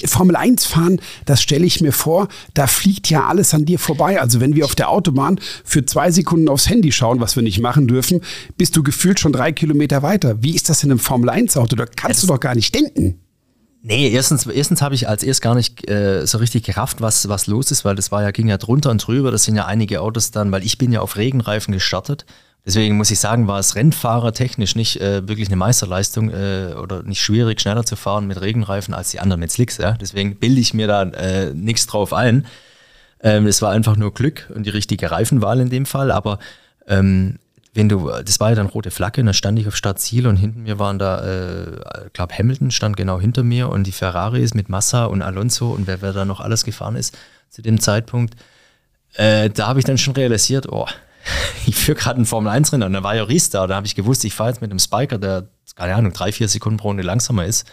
Formel-1 0.05 0.67
fahren, 0.67 1.01
das 1.27 1.41
stelle 1.41 1.65
ich 1.65 1.81
mir 1.81 1.93
vor, 1.93 2.29
da 2.55 2.67
fliegt 2.67 3.09
ja 3.09 3.27
alles 3.27 3.55
an 3.55 3.65
dir 3.65 3.79
vorbei. 3.79 4.21
Also 4.21 4.41
wenn 4.41 4.57
wir 4.57 4.65
auf 4.65 4.75
der 4.75 4.91
Autobahn 4.91 5.41
für 5.65 5.87
zwei 5.87 6.11
Sekunden 6.11 6.49
aufs 6.49 6.69
Handy 6.69 6.91
schauen, 6.91 7.21
was 7.21 7.37
wir 7.37 7.43
nicht 7.43 7.61
machen 7.61 7.87
dürfen, 7.87 8.21
bist 8.57 8.77
du 8.77 8.83
gefühlt 8.83 9.21
schon 9.21 9.33
drei 9.33 9.53
Kilometer 9.53 10.03
weiter. 10.03 10.43
Wie 10.43 10.57
ist 10.57 10.69
das 10.69 10.83
in 10.83 10.91
einem 10.91 10.99
Formel-1-Auto? 10.99 11.77
Da 11.77 11.87
kannst 11.87 12.25
du 12.25 12.27
doch 12.27 12.41
gar 12.41 12.57
nicht 12.57 12.75
denken. 12.75 13.21
Nee, 13.81 14.11
erstens, 14.11 14.45
erstens 14.47 14.83
habe 14.83 14.97
ich 14.97 15.09
als 15.09 15.23
erst 15.23 15.41
gar 15.41 15.55
nicht 15.55 15.89
äh, 15.89 16.27
so 16.27 16.39
richtig 16.39 16.65
gerafft, 16.65 17.01
was, 17.01 17.29
was 17.29 17.47
los 17.47 17.71
ist, 17.71 17.85
weil 17.85 17.95
das 17.95 18.11
war 18.11 18.23
ja, 18.23 18.33
ging 18.33 18.49
ja 18.49 18.59
drunter 18.59 18.91
und 18.91 19.07
drüber. 19.07 19.31
Das 19.31 19.45
sind 19.45 19.55
ja 19.55 19.67
einige 19.67 20.01
Autos 20.01 20.33
dann, 20.33 20.51
weil 20.51 20.65
ich 20.65 20.79
bin 20.79 20.91
ja 20.91 21.01
auf 21.01 21.17
Regenreifen 21.17 21.73
gestartet. 21.73 22.27
Deswegen 22.69 22.99
muss 22.99 23.11
ich 23.11 23.19
sagen, 23.19 23.49
war 23.49 23.59
es 23.59 23.77
Rennfahrer 23.77 24.35
technisch 24.35 24.77
nicht 24.77 25.01
äh, 25.01 25.27
wirklich 25.27 25.49
eine 25.49 25.57
Meisterleistung 25.57 26.29
äh, 26.29 26.75
oder 26.75 27.03
nicht 27.03 27.23
schwierig, 27.23 27.63
schneller 27.63 27.83
zu 27.83 27.97
fahren 27.97 28.27
mit 28.27 28.39
Regenreifen 28.43 28.93
als 28.93 29.11
die 29.11 29.21
anderen 29.21 29.41
mit 29.41 29.51
Slicks. 29.51 29.79
Ja? 29.79 29.93
Deswegen 29.93 30.37
bilde 30.37 30.61
ich 30.61 30.75
mir 30.75 30.87
da 30.87 31.05
äh, 31.05 31.55
nichts 31.55 31.87
drauf 31.87 32.13
ein. 32.13 32.45
Ähm, 33.23 33.47
es 33.47 33.63
war 33.63 33.71
einfach 33.71 33.97
nur 33.97 34.13
Glück 34.13 34.51
und 34.55 34.65
die 34.67 34.71
richtige 34.71 35.11
Reifenwahl 35.11 35.61
in 35.61 35.71
dem 35.71 35.87
Fall. 35.87 36.11
Aber 36.11 36.39
ähm, 36.87 37.39
wenn 37.73 37.89
du, 37.89 38.11
das 38.11 38.39
war 38.39 38.51
ja 38.51 38.57
dann 38.57 38.67
rote 38.67 38.91
Flagge, 38.91 39.23
und 39.23 39.29
dann 39.29 39.35
stand 39.35 39.59
ich 39.59 39.67
auf 39.67 39.75
Startziel 39.75 40.27
und 40.27 40.37
hinter 40.37 40.59
mir 40.59 40.79
waren 40.79 40.99
da, 40.99 41.25
äh, 41.25 41.71
ich 42.09 42.13
glaube 42.13 42.37
Hamilton 42.37 42.71
stand 42.71 42.99
genau 42.99 43.19
hinter 43.19 43.45
mir 43.45 43.71
und 43.71 43.87
die 43.87 43.93
Ferraris 43.93 44.53
mit 44.53 44.69
Massa 44.69 45.07
und 45.07 45.23
Alonso 45.23 45.71
und 45.71 45.87
wer, 45.87 46.03
wer 46.03 46.13
da 46.13 46.27
noch 46.27 46.41
alles 46.41 46.65
gefahren 46.65 46.97
ist 46.97 47.17
zu 47.49 47.63
dem 47.63 47.81
Zeitpunkt. 47.81 48.35
Äh, 49.15 49.49
da 49.49 49.69
habe 49.69 49.79
ich 49.79 49.87
dann 49.87 49.97
schon 49.97 50.13
realisiert, 50.13 50.69
oh, 50.71 50.87
ich 51.67 51.77
führe 51.77 51.99
gerade 51.99 52.21
ein 52.21 52.27
Formel-1-Rennen 52.27 52.87
und 52.87 52.93
da 52.93 53.03
war 53.03 53.15
ja 53.15 53.25
Restart. 53.25 53.71
Da 53.71 53.77
habe 53.77 53.87
ich 53.87 53.95
gewusst, 53.95 54.25
ich 54.25 54.35
fahre 54.35 54.51
jetzt 54.51 54.61
mit 54.61 54.71
einem 54.71 54.79
Spiker, 54.79 55.19
der, 55.19 55.49
keine 55.75 55.95
Ahnung, 55.95 56.13
drei, 56.13 56.33
vier 56.33 56.49
Sekunden 56.49 56.79
pro 56.79 56.89
Runde 56.89 57.03
langsamer 57.03 57.45
ist 57.45 57.67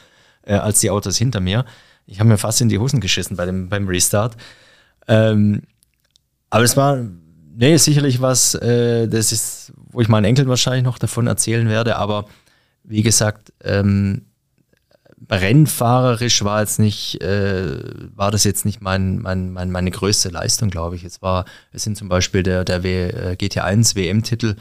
äh, 0.44 0.56
als 0.56 0.80
die 0.80 0.89
Autos 0.89 1.18
hinter 1.18 1.39
mir. 1.39 1.65
Ich 2.06 2.20
habe 2.20 2.30
mir 2.30 2.38
fast 2.38 2.62
in 2.62 2.70
die 2.70 2.78
Hosen 2.78 3.00
geschissen 3.00 3.36
bei 3.36 3.46
dem, 3.46 3.70
beim 3.70 3.88
Restart. 3.88 4.38
Ähm, 5.08 5.63
aber 6.50 6.63
es 6.63 6.78
war, 6.78 7.04
nee, 7.56 7.78
sicherlich 7.78 8.22
was, 8.22 8.56
äh, 8.56 9.08
das 9.08 9.32
ist, 9.32 9.74
wo 9.91 10.02
ich 10.02 10.08
meinen 10.08 10.26
Enkeln 10.26 10.48
wahrscheinlich 10.48 10.84
noch 10.84 11.00
davon 11.00 11.28
erzählen 11.28 11.68
werde. 11.68 11.96
Aber 11.96 12.26
wie 12.84 13.02
gesagt, 13.02 13.52
ähm, 13.63 14.26
rennfahrerisch 15.29 16.43
war 16.43 16.61
jetzt 16.61 16.79
nicht, 16.79 17.21
äh, 17.21 17.79
war 18.15 18.31
das 18.31 18.43
jetzt 18.43 18.65
nicht 18.65 18.81
mein, 18.81 19.19
mein, 19.19 19.51
mein, 19.51 19.71
meine 19.71 19.91
größte 19.91 20.29
Leistung, 20.29 20.69
glaube 20.69 20.95
ich. 20.95 21.03
Es 21.03 21.21
war, 21.21 21.45
es 21.71 21.83
sind 21.83 21.97
zum 21.97 22.09
Beispiel 22.09 22.43
der, 22.43 22.63
der 22.63 22.83
w, 22.83 23.09
äh, 23.09 23.35
GT1 23.39 23.95
WM-Titel 23.95 24.55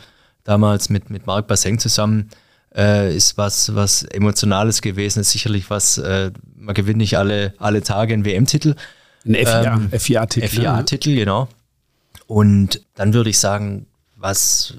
damals 0.45 0.89
mit, 0.89 1.11
mit 1.11 1.27
Marc 1.27 1.47
Basseng 1.47 1.79
zusammen, 1.79 2.31
äh, 2.75 3.15
ist 3.15 3.37
was, 3.37 3.75
was 3.75 4.03
Emotionales 4.05 4.83
gewesen, 4.83 5.21
ist 5.21 5.31
sicherlich 5.31 5.71
was, 5.71 5.99
äh, 5.99 6.33
man 6.57 6.75
gewinnt 6.75 6.99
nicht 6.99 7.19
alle, 7.19 7.55
alle 7.59 7.83
Tage 7.83 8.15
einen 8.15 8.25
WM-Titel. 8.25 8.75
Ein 9.27 9.35
FIA-Titel. 9.99 10.45
Ähm, 10.45 10.51
FIA-Titel, 10.51 11.15
genau. 11.15 11.49
Und 12.27 12.85
dann 12.95 13.15
würde 13.15 13.31
ich 13.31 13.39
sagen, 13.39 13.87
was 14.17 14.75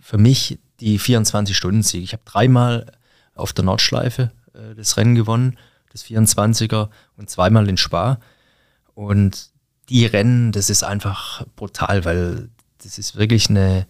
für 0.00 0.18
mich 0.18 0.58
die 0.80 0.98
24-Stunden-Sieg. 0.98 2.02
Ich 2.02 2.12
habe 2.12 2.22
dreimal 2.24 2.86
auf 3.34 3.52
der 3.52 3.64
Nordschleife 3.64 4.30
äh, 4.54 4.74
das 4.74 4.96
Rennen 4.96 5.14
gewonnen, 5.14 5.58
das 5.90 6.04
24er 6.04 6.88
und 7.16 7.30
zweimal 7.30 7.68
in 7.68 7.76
Spa. 7.76 8.18
Und 8.94 9.50
die 9.88 10.06
Rennen, 10.06 10.52
das 10.52 10.70
ist 10.70 10.84
einfach 10.84 11.44
brutal, 11.56 12.04
weil 12.04 12.48
das 12.82 12.98
ist 12.98 13.16
wirklich 13.16 13.50
eine, 13.50 13.86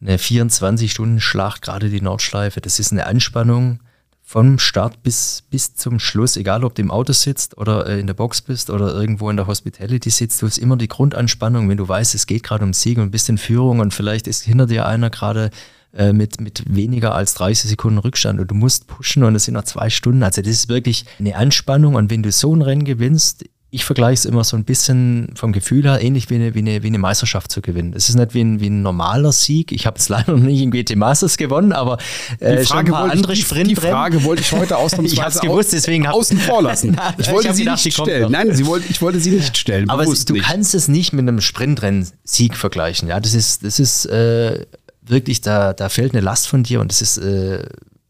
eine 0.00 0.16
24-Stunden-Schlacht, 0.16 1.62
gerade 1.62 1.90
die 1.90 2.00
Nordschleife. 2.00 2.60
Das 2.60 2.78
ist 2.78 2.92
eine 2.92 3.06
Anspannung 3.06 3.80
vom 4.22 4.58
Start 4.58 5.02
bis, 5.02 5.42
bis 5.50 5.74
zum 5.74 5.98
Schluss, 5.98 6.36
egal 6.36 6.64
ob 6.64 6.74
du 6.74 6.82
im 6.82 6.90
Auto 6.90 7.12
sitzt 7.12 7.58
oder 7.58 7.86
äh, 7.86 8.00
in 8.00 8.06
der 8.06 8.14
Box 8.14 8.40
bist 8.40 8.70
oder 8.70 8.94
irgendwo 8.94 9.28
in 9.28 9.36
der 9.36 9.46
Hospitality 9.46 10.10
sitzt, 10.10 10.40
du 10.40 10.46
hast 10.46 10.58
immer 10.58 10.76
die 10.76 10.88
Grundanspannung, 10.88 11.68
wenn 11.68 11.76
du 11.76 11.86
weißt, 11.86 12.14
es 12.14 12.26
geht 12.26 12.42
gerade 12.42 12.64
um 12.64 12.72
Sieg 12.72 12.98
und 12.98 13.10
bist 13.10 13.28
in 13.28 13.36
Führung 13.36 13.80
und 13.80 13.92
vielleicht 13.92 14.26
ist 14.26 14.42
hinter 14.42 14.66
dir 14.66 14.86
einer 14.86 15.10
gerade 15.10 15.50
äh, 15.94 16.12
mit, 16.12 16.40
mit 16.40 16.62
weniger 16.74 17.14
als 17.14 17.34
30 17.34 17.70
Sekunden 17.70 17.98
Rückstand 17.98 18.40
und 18.40 18.50
du 18.50 18.54
musst 18.54 18.86
pushen 18.86 19.24
und 19.24 19.34
es 19.34 19.44
sind 19.44 19.54
noch 19.54 19.64
zwei 19.64 19.90
Stunden. 19.90 20.22
Also 20.22 20.42
das 20.42 20.50
ist 20.50 20.68
wirklich 20.68 21.04
eine 21.18 21.36
Anspannung 21.36 21.94
und 21.94 22.10
wenn 22.10 22.22
du 22.22 22.32
so 22.32 22.54
ein 22.54 22.62
Rennen 22.62 22.84
gewinnst, 22.84 23.44
ich 23.74 23.86
vergleiche 23.86 24.12
es 24.12 24.24
immer 24.26 24.44
so 24.44 24.54
ein 24.54 24.64
bisschen 24.64 25.32
vom 25.34 25.52
Gefühl 25.52 25.84
her, 25.84 26.02
ähnlich 26.02 26.28
wie 26.28 26.34
eine, 26.34 26.54
wie 26.54 26.58
eine, 26.58 26.82
wie 26.82 26.88
eine 26.88 26.98
Meisterschaft 26.98 27.50
zu 27.50 27.62
gewinnen. 27.62 27.94
Es 27.96 28.10
ist 28.10 28.16
nicht 28.16 28.34
wie 28.34 28.42
ein, 28.42 28.60
wie 28.60 28.68
ein 28.68 28.82
normaler 28.82 29.32
Sieg. 29.32 29.72
Ich 29.72 29.86
habe 29.86 29.98
es 29.98 30.10
leider 30.10 30.32
noch 30.32 30.44
nicht 30.44 30.60
in 30.60 30.70
GT 30.70 30.94
Masters 30.94 31.38
gewonnen, 31.38 31.72
aber 31.72 31.96
äh, 32.38 32.58
die 32.58 32.66
Frage 32.66 32.92
paar 32.92 33.10
andere 33.10 33.32
ich, 33.32 33.48
Die 33.48 33.74
Frage 33.74 34.24
wollte 34.24 34.42
ich 34.42 34.52
heute 34.52 34.76
ausnahmsweise 34.76 35.14
ich 35.14 35.22
hab's 35.22 35.40
gewusst, 35.40 35.72
deswegen 35.72 36.06
hab, 36.06 36.14
außen 36.14 36.36
vor 36.36 36.62
lassen. 36.62 36.98
ich 37.18 37.32
wollte 37.32 37.48
ich 37.48 37.54
sie 37.54 37.64
gedacht, 37.64 37.82
nicht 37.82 37.94
stellen. 37.94 38.30
Nein, 38.30 38.54
sie 38.54 38.66
wollte, 38.66 38.88
ich 38.90 39.00
wollte 39.00 39.20
sie 39.20 39.30
nicht 39.30 39.56
stellen. 39.56 39.88
Aber 39.88 40.02
es, 40.02 40.26
du 40.26 40.34
nicht. 40.34 40.44
kannst 40.44 40.74
es 40.74 40.88
nicht 40.88 41.14
mit 41.14 41.26
einem 41.26 41.40
Sprintrennen-Sieg 41.40 42.58
vergleichen. 42.58 43.08
Ja, 43.08 43.20
das 43.20 43.32
ist, 43.32 43.64
das 43.64 43.80
ist 43.80 44.04
äh, 44.04 44.66
wirklich, 45.02 45.40
da, 45.40 45.72
da 45.72 45.88
fällt 45.88 46.12
eine 46.12 46.20
Last 46.20 46.48
von 46.48 46.62
dir 46.62 46.80
und 46.80 46.92
es 46.92 47.02
ist 47.02 47.18
äh, 47.18 47.62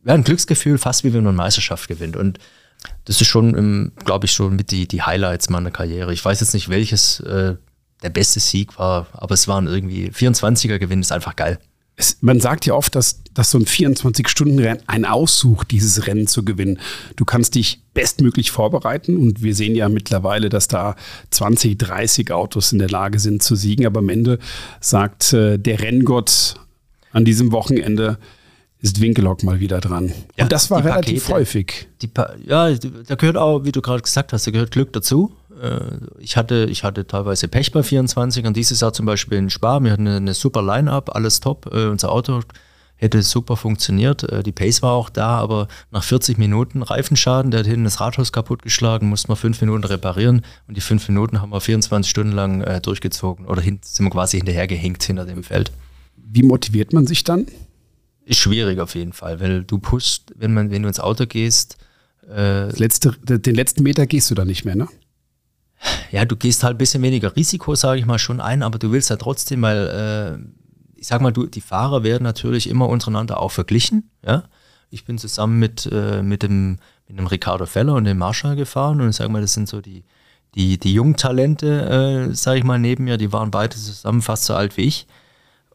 ja, 0.05 0.15
ein 0.15 0.25
Glücksgefühl, 0.25 0.79
fast 0.79 1.05
wie 1.05 1.13
wenn 1.13 1.25
man 1.25 1.35
eine 1.35 1.37
Meisterschaft 1.37 1.89
gewinnt. 1.89 2.17
Und 2.17 2.39
das 3.05 3.21
ist 3.21 3.29
schon, 3.29 3.93
glaube 4.05 4.27
ich, 4.27 4.33
schon 4.33 4.57
mit 4.57 4.71
die, 4.71 4.87
die 4.87 5.03
Highlights 5.03 5.51
meiner 5.51 5.71
Karriere. 5.71 6.13
Ich 6.13 6.25
weiß 6.25 6.41
jetzt 6.41 6.55
nicht, 6.55 6.69
welches 6.69 7.21
äh, 7.21 7.57
der 8.03 8.11
beste 8.11 8.41
Sieg 8.41 8.79
war, 8.79 9.07
aber 9.13 9.35
es 9.35 9.47
waren 9.49 9.67
irgendwie 9.67 10.11
24er 10.11 10.79
Gewinn, 10.79 11.01
ist 11.01 11.13
einfach 11.13 11.37
geil. 11.37 11.59
Es, 11.95 12.19
man 12.21 12.41
sagt 12.41 12.65
ja 12.65 12.75
oft, 12.75 12.95
dass, 12.95 13.23
dass 13.35 13.51
so 13.51 13.59
ein 13.59 13.67
24-Stunden-Rennen 13.67 14.83
ein 14.87 15.05
Aussuch, 15.05 15.63
dieses 15.63 16.07
Rennen 16.07 16.27
zu 16.27 16.45
gewinnen. 16.45 16.81
Du 17.17 17.25
kannst 17.25 17.55
dich 17.55 17.83
bestmöglich 17.93 18.51
vorbereiten 18.51 19.17
und 19.17 19.43
wir 19.43 19.55
sehen 19.55 19.77
ja 19.77 19.89
mittlerweile, 19.89 20.49
dass 20.49 20.69
da 20.69 20.97
20, 21.31 21.79
30 21.79 22.33
Autos 22.33 22.73
in 22.73 22.79
der 22.79 22.89
Lage 22.89 23.19
sind 23.19 23.43
zu 23.43 23.57
siegen. 23.57 23.87
Aber 23.87 24.01
am 24.01 24.09
Ende 24.09 24.39
sagt 24.81 25.35
äh, 25.35 25.59
der 25.59 25.81
Renngott 25.81 26.57
an 27.13 27.25
diesem 27.25 27.53
Wochenende, 27.53 28.19
ist 28.81 29.01
Winkelock 29.01 29.45
mal 29.45 29.61
wieder 29.61 29.81
dran. 29.81 30.13
Ja, 30.37 30.45
und 30.45 30.53
das 30.53 30.71
war 30.71 30.85
relativ 30.85 31.27
Pakete, 31.27 31.33
häufig. 31.33 31.89
ja, 32.45 32.71
da 33.07 33.15
gehört 33.15 33.37
auch, 33.37 33.65
wie 33.65 33.73
du 33.73 33.81
gerade 33.81 34.03
gesagt 34.03 34.33
hast, 34.33 34.47
da 34.47 34.51
gehört 34.51 34.73
Glück 34.73 34.93
dazu. 34.93 35.37
Äh, 35.63 35.79
ich 36.19 36.37
hatte, 36.37 36.67
ich 36.69 36.83
hatte 36.83 37.07
teilweise 37.07 37.47
Pech 37.47 37.71
bei 37.73 37.83
24 37.83 38.45
und 38.45 38.57
dieses 38.57 38.81
Jahr 38.81 38.93
zum 38.93 39.07
Beispiel 39.07 39.39
in 39.39 39.51
Spa. 39.51 39.83
Wir 39.83 39.93
hatten 39.93 40.09
eine, 40.09 40.35
super 40.35 40.63
Line-Up, 40.63 41.15
alles 41.15 41.39
top. 41.39 41.71
Äh, 41.73 41.87
unser 41.87 42.11
Auto 42.11 42.41
hätte 42.97 43.23
super 43.23 43.57
funktioniert. 43.57 44.25
Äh, 44.25 44.43
die 44.43 44.53
Pace 44.53 44.83
war 44.83 44.93
auch 44.93 45.11
da, 45.11 45.39
aber 45.39 45.69
nach 45.93 46.03
40 46.03 46.39
Minuten 46.39 46.83
Reifenschaden, 46.83 47.53
der 47.53 47.61
hat 47.61 47.67
hinten 47.69 47.85
das 47.85 48.01
Rathaus 48.01 48.33
kaputtgeschlagen, 48.33 49.09
mussten 49.09 49.29
wir 49.29 49.37
fünf 49.37 49.61
Minuten 49.61 49.85
reparieren 49.85 50.43
und 50.67 50.77
die 50.77 50.81
fünf 50.81 51.09
Minuten 51.09 51.41
haben 51.41 51.51
wir 51.51 51.61
24 51.61 52.11
Stunden 52.11 52.33
lang 52.33 52.81
durchgezogen 52.83 53.47
oder 53.47 53.63
sind 53.63 54.01
wir 54.01 54.11
quasi 54.11 54.39
hinterhergehängt 54.39 55.03
hinter 55.05 55.25
dem 55.25 55.45
Feld. 55.45 55.71
Wie 56.35 56.43
motiviert 56.43 56.95
man 56.95 57.07
sich 57.07 57.25
dann? 57.25 57.47
Ist 58.25 58.39
schwierig 58.39 58.79
auf 58.81 58.95
jeden 58.95 59.13
Fall, 59.13 59.39
weil 59.41 59.65
du 59.65 59.79
pushst, 59.79 60.33
wenn, 60.37 60.55
man, 60.55 60.71
wenn 60.71 60.83
du 60.83 60.89
ins 60.89 60.99
Auto 61.01 61.27
gehst. 61.27 61.77
Äh, 62.27 62.71
letzte, 62.79 63.13
den 63.13 63.55
letzten 63.55 63.83
Meter 63.83 64.07
gehst 64.07 64.31
du 64.31 64.35
da 64.35 64.45
nicht 64.45 64.65
mehr, 64.65 64.77
ne? 64.77 64.89
Ja, 66.11 66.25
du 66.25 66.37
gehst 66.37 66.63
halt 66.63 66.77
ein 66.77 66.79
bisschen 66.79 67.03
weniger 67.03 67.35
Risiko, 67.37 67.75
sage 67.75 68.01
ich 68.01 68.07
mal, 68.07 68.19
schon 68.19 68.41
ein, 68.41 68.63
aber 68.63 68.79
du 68.79 68.93
willst 68.93 69.11
ja 69.11 69.17
trotzdem, 69.17 69.61
weil 69.63 70.39
äh, 70.39 70.99
ich 70.99 71.09
sag 71.09 71.21
mal, 71.21 71.33
du, 71.33 71.47
die 71.47 71.61
Fahrer 71.61 72.03
werden 72.03 72.23
natürlich 72.23 72.69
immer 72.71 72.89
untereinander 72.89 73.41
auch 73.41 73.51
verglichen. 73.51 74.11
Ja? 74.25 74.45
Ich 74.89 75.05
bin 75.05 75.19
zusammen 75.19 75.59
mit, 75.59 75.87
äh, 75.91 76.23
mit, 76.23 76.45
dem, 76.45 76.79
mit 77.09 77.19
dem 77.19 77.27
Ricardo 77.27 77.67
Feller 77.67 77.95
und 77.95 78.05
dem 78.05 78.19
Marshall 78.19 78.57
gefahren 78.57 79.01
und 79.01 79.11
ich 79.11 79.17
sage 79.17 79.31
mal, 79.31 79.43
das 79.43 79.53
sind 79.53 79.69
so 79.69 79.81
die, 79.81 80.05
die, 80.55 80.79
die 80.79 80.95
jungen 80.95 81.17
Talente, 81.17 82.31
äh, 82.31 82.35
sage 82.35 82.59
ich 82.59 82.65
mal, 82.65 82.79
neben 82.79 83.05
mir, 83.05 83.19
die 83.19 83.33
waren 83.33 83.51
beide 83.51 83.77
zusammen 83.77 84.23
fast 84.23 84.45
so 84.45 84.55
alt 84.55 84.77
wie 84.77 84.83
ich. 84.83 85.07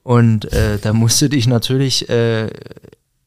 Und 0.07 0.49
äh, 0.53 0.79
da 0.79 0.93
musst 0.93 1.21
du 1.21 1.27
dich 1.27 1.47
natürlich 1.47 2.07
äh, 2.07 2.47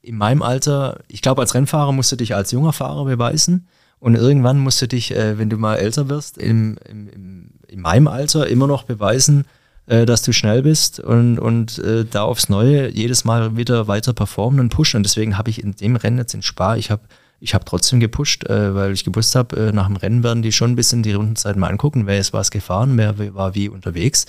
in 0.00 0.16
meinem 0.16 0.40
Alter, 0.40 1.00
ich 1.08 1.20
glaube, 1.20 1.42
als 1.42 1.54
Rennfahrer 1.54 1.92
musst 1.92 2.10
du 2.10 2.16
dich 2.16 2.34
als 2.34 2.52
junger 2.52 2.72
Fahrer 2.72 3.04
beweisen. 3.04 3.68
Und 3.98 4.14
irgendwann 4.14 4.58
musst 4.58 4.80
du 4.80 4.88
dich, 4.88 5.14
äh, 5.14 5.36
wenn 5.36 5.50
du 5.50 5.58
mal 5.58 5.76
älter 5.76 6.08
wirst, 6.08 6.38
im, 6.38 6.78
im, 6.88 7.50
in 7.68 7.80
meinem 7.82 8.08
Alter 8.08 8.46
immer 8.46 8.66
noch 8.66 8.84
beweisen, 8.84 9.44
äh, 9.88 10.06
dass 10.06 10.22
du 10.22 10.32
schnell 10.32 10.62
bist 10.62 11.00
und, 11.00 11.38
und 11.38 11.80
äh, 11.80 12.06
da 12.10 12.22
aufs 12.22 12.48
Neue 12.48 12.90
jedes 12.90 13.26
Mal 13.26 13.58
wieder 13.58 13.86
weiter 13.86 14.14
performen 14.14 14.58
und 14.58 14.70
pushen. 14.70 14.96
Und 14.96 15.02
deswegen 15.02 15.36
habe 15.36 15.50
ich 15.50 15.62
in 15.62 15.72
dem 15.72 15.96
Rennen 15.96 16.16
jetzt 16.16 16.32
in 16.32 16.40
Spa, 16.40 16.76
ich 16.76 16.90
habe 16.90 17.02
ich 17.40 17.52
hab 17.52 17.66
trotzdem 17.66 18.00
gepusht, 18.00 18.48
äh, 18.48 18.74
weil 18.74 18.92
ich 18.92 19.04
gewusst 19.04 19.34
habe, 19.34 19.54
äh, 19.68 19.72
nach 19.72 19.88
dem 19.88 19.96
Rennen 19.96 20.22
werden 20.22 20.42
die 20.42 20.52
schon 20.52 20.70
ein 20.72 20.76
bisschen 20.76 21.02
die 21.02 21.12
Rundenzeit 21.12 21.56
mal 21.56 21.68
angucken, 21.68 22.06
wer 22.06 22.18
ist 22.18 22.32
was 22.32 22.50
gefahren, 22.50 22.96
wer 22.96 23.34
war 23.34 23.54
wie 23.54 23.68
unterwegs. 23.68 24.24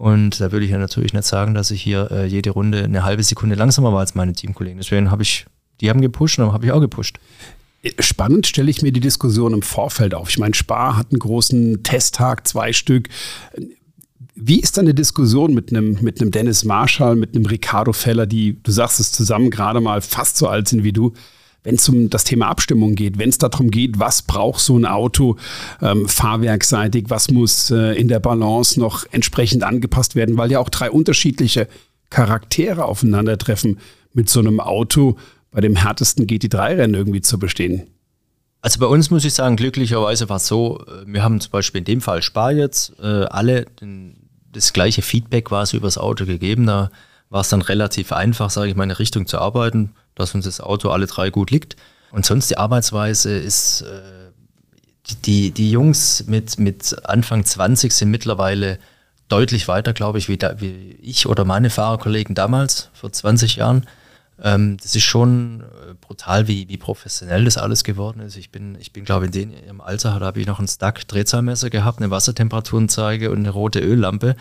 Und 0.00 0.40
da 0.40 0.50
würde 0.50 0.64
ich 0.64 0.70
ja 0.70 0.78
natürlich 0.78 1.12
nicht 1.12 1.26
sagen, 1.26 1.52
dass 1.52 1.70
ich 1.70 1.82
hier 1.82 2.10
äh, 2.10 2.24
jede 2.24 2.52
Runde 2.52 2.84
eine 2.84 3.04
halbe 3.04 3.22
Sekunde 3.22 3.54
langsamer 3.54 3.92
war 3.92 4.00
als 4.00 4.14
meine 4.14 4.32
Teamkollegen. 4.32 4.78
Deswegen 4.78 5.10
habe 5.10 5.22
ich, 5.22 5.44
die 5.82 5.90
haben 5.90 6.00
gepusht 6.00 6.38
und 6.38 6.46
dann 6.46 6.54
habe 6.54 6.64
ich 6.64 6.72
auch 6.72 6.80
gepusht. 6.80 7.18
Spannend 7.98 8.46
stelle 8.46 8.70
ich 8.70 8.80
mir 8.80 8.92
die 8.92 9.00
Diskussion 9.00 9.52
im 9.52 9.60
Vorfeld 9.60 10.14
auf. 10.14 10.30
Ich 10.30 10.38
meine, 10.38 10.54
Spar 10.54 10.96
hat 10.96 11.08
einen 11.10 11.18
großen 11.18 11.82
Testtag, 11.82 12.48
zwei 12.48 12.72
Stück. 12.72 13.10
Wie 14.34 14.60
ist 14.60 14.78
dann 14.78 14.86
eine 14.86 14.94
Diskussion 14.94 15.52
mit 15.52 15.70
einem, 15.70 15.98
mit 16.00 16.18
einem 16.22 16.30
Dennis 16.30 16.64
Marshall, 16.64 17.14
mit 17.14 17.36
einem 17.36 17.44
Ricardo 17.44 17.92
Feller, 17.92 18.24
die, 18.24 18.58
du 18.62 18.72
sagst 18.72 19.00
es 19.00 19.12
zusammen, 19.12 19.50
gerade 19.50 19.82
mal 19.82 20.00
fast 20.00 20.38
so 20.38 20.48
alt 20.48 20.66
sind 20.66 20.82
wie 20.82 20.94
du, 20.94 21.12
wenn 21.62 21.74
es 21.74 21.88
um 21.88 22.10
das 22.10 22.24
Thema 22.24 22.48
Abstimmung 22.48 22.94
geht, 22.94 23.18
wenn 23.18 23.28
es 23.28 23.38
darum 23.38 23.70
geht, 23.70 23.98
was 23.98 24.22
braucht 24.22 24.60
so 24.60 24.76
ein 24.78 24.86
Auto 24.86 25.36
ähm, 25.82 26.08
fahrwerkseitig, 26.08 27.06
was 27.08 27.30
muss 27.30 27.70
äh, 27.70 27.98
in 27.98 28.08
der 28.08 28.20
Balance 28.20 28.78
noch 28.80 29.04
entsprechend 29.10 29.62
angepasst 29.62 30.14
werden, 30.14 30.36
weil 30.36 30.50
ja 30.50 30.58
auch 30.58 30.70
drei 30.70 30.90
unterschiedliche 30.90 31.68
Charaktere 32.08 32.84
aufeinandertreffen 32.84 33.78
mit 34.12 34.28
so 34.28 34.40
einem 34.40 34.60
Auto 34.60 35.16
bei 35.50 35.60
dem 35.60 35.76
härtesten 35.76 36.26
GT3-Rennen 36.26 36.94
irgendwie 36.94 37.20
zu 37.20 37.38
bestehen? 37.38 37.88
Also 38.62 38.78
bei 38.78 38.86
uns 38.86 39.10
muss 39.10 39.24
ich 39.24 39.32
sagen, 39.32 39.56
glücklicherweise 39.56 40.28
war 40.28 40.36
es 40.36 40.46
so, 40.46 40.80
äh, 40.86 41.06
wir 41.06 41.22
haben 41.22 41.40
zum 41.40 41.50
Beispiel 41.50 41.80
in 41.80 41.84
dem 41.84 42.00
Fall 42.00 42.22
Spar 42.22 42.52
jetzt 42.52 42.94
äh, 43.00 43.06
alle 43.24 43.66
den, 43.80 44.16
das 44.52 44.72
gleiche 44.72 45.02
Feedback 45.02 45.46
quasi 45.46 45.76
übers 45.76 45.98
Auto 45.98 46.26
gegeben. 46.26 46.66
Da 46.66 46.90
war 47.30 47.40
es 47.40 47.48
dann 47.48 47.62
relativ 47.62 48.12
einfach, 48.12 48.50
sage 48.50 48.68
ich 48.68 48.76
mal, 48.76 48.84
in 48.84 48.90
Richtung 48.90 49.26
zu 49.26 49.38
arbeiten, 49.38 49.94
dass 50.16 50.34
uns 50.34 50.44
das 50.44 50.60
Auto 50.60 50.90
alle 50.90 51.06
drei 51.06 51.30
gut 51.30 51.50
liegt. 51.50 51.76
Und 52.10 52.26
sonst 52.26 52.50
die 52.50 52.58
Arbeitsweise 52.58 53.36
ist, 53.36 53.82
äh, 53.82 54.00
die, 55.24 55.52
die 55.52 55.70
Jungs 55.70 56.24
mit, 56.26 56.58
mit 56.58 56.96
Anfang 57.04 57.44
20 57.44 57.92
sind 57.92 58.10
mittlerweile 58.10 58.78
deutlich 59.28 59.68
weiter, 59.68 59.92
glaube 59.92 60.18
ich, 60.18 60.28
wie, 60.28 60.36
da, 60.36 60.60
wie 60.60 60.98
ich 61.00 61.26
oder 61.26 61.44
meine 61.44 61.70
Fahrerkollegen 61.70 62.34
damals, 62.34 62.90
vor 62.92 63.12
20 63.12 63.56
Jahren. 63.56 63.86
Ähm, 64.42 64.76
das 64.82 64.96
ist 64.96 65.04
schon 65.04 65.60
äh, 65.60 65.94
brutal, 66.00 66.48
wie, 66.48 66.68
wie 66.68 66.78
professionell 66.78 67.44
das 67.44 67.58
alles 67.58 67.84
geworden 67.84 68.20
ist. 68.20 68.36
Ich 68.36 68.50
bin, 68.50 68.76
ich 68.80 68.92
bin 68.92 69.04
glaube 69.04 69.26
ich, 69.26 69.34
in 69.36 69.52
dem 69.52 69.80
Alter 69.80 70.18
habe 70.18 70.40
ich 70.40 70.46
noch 70.46 70.58
ein 70.58 70.66
Stack-Drehzahlmesser 70.66 71.70
gehabt, 71.70 72.00
eine 72.00 72.10
Wassertemperaturenzeige 72.10 73.30
und 73.30 73.38
eine 73.38 73.50
rote 73.50 73.80
Öllampe. 73.80 74.34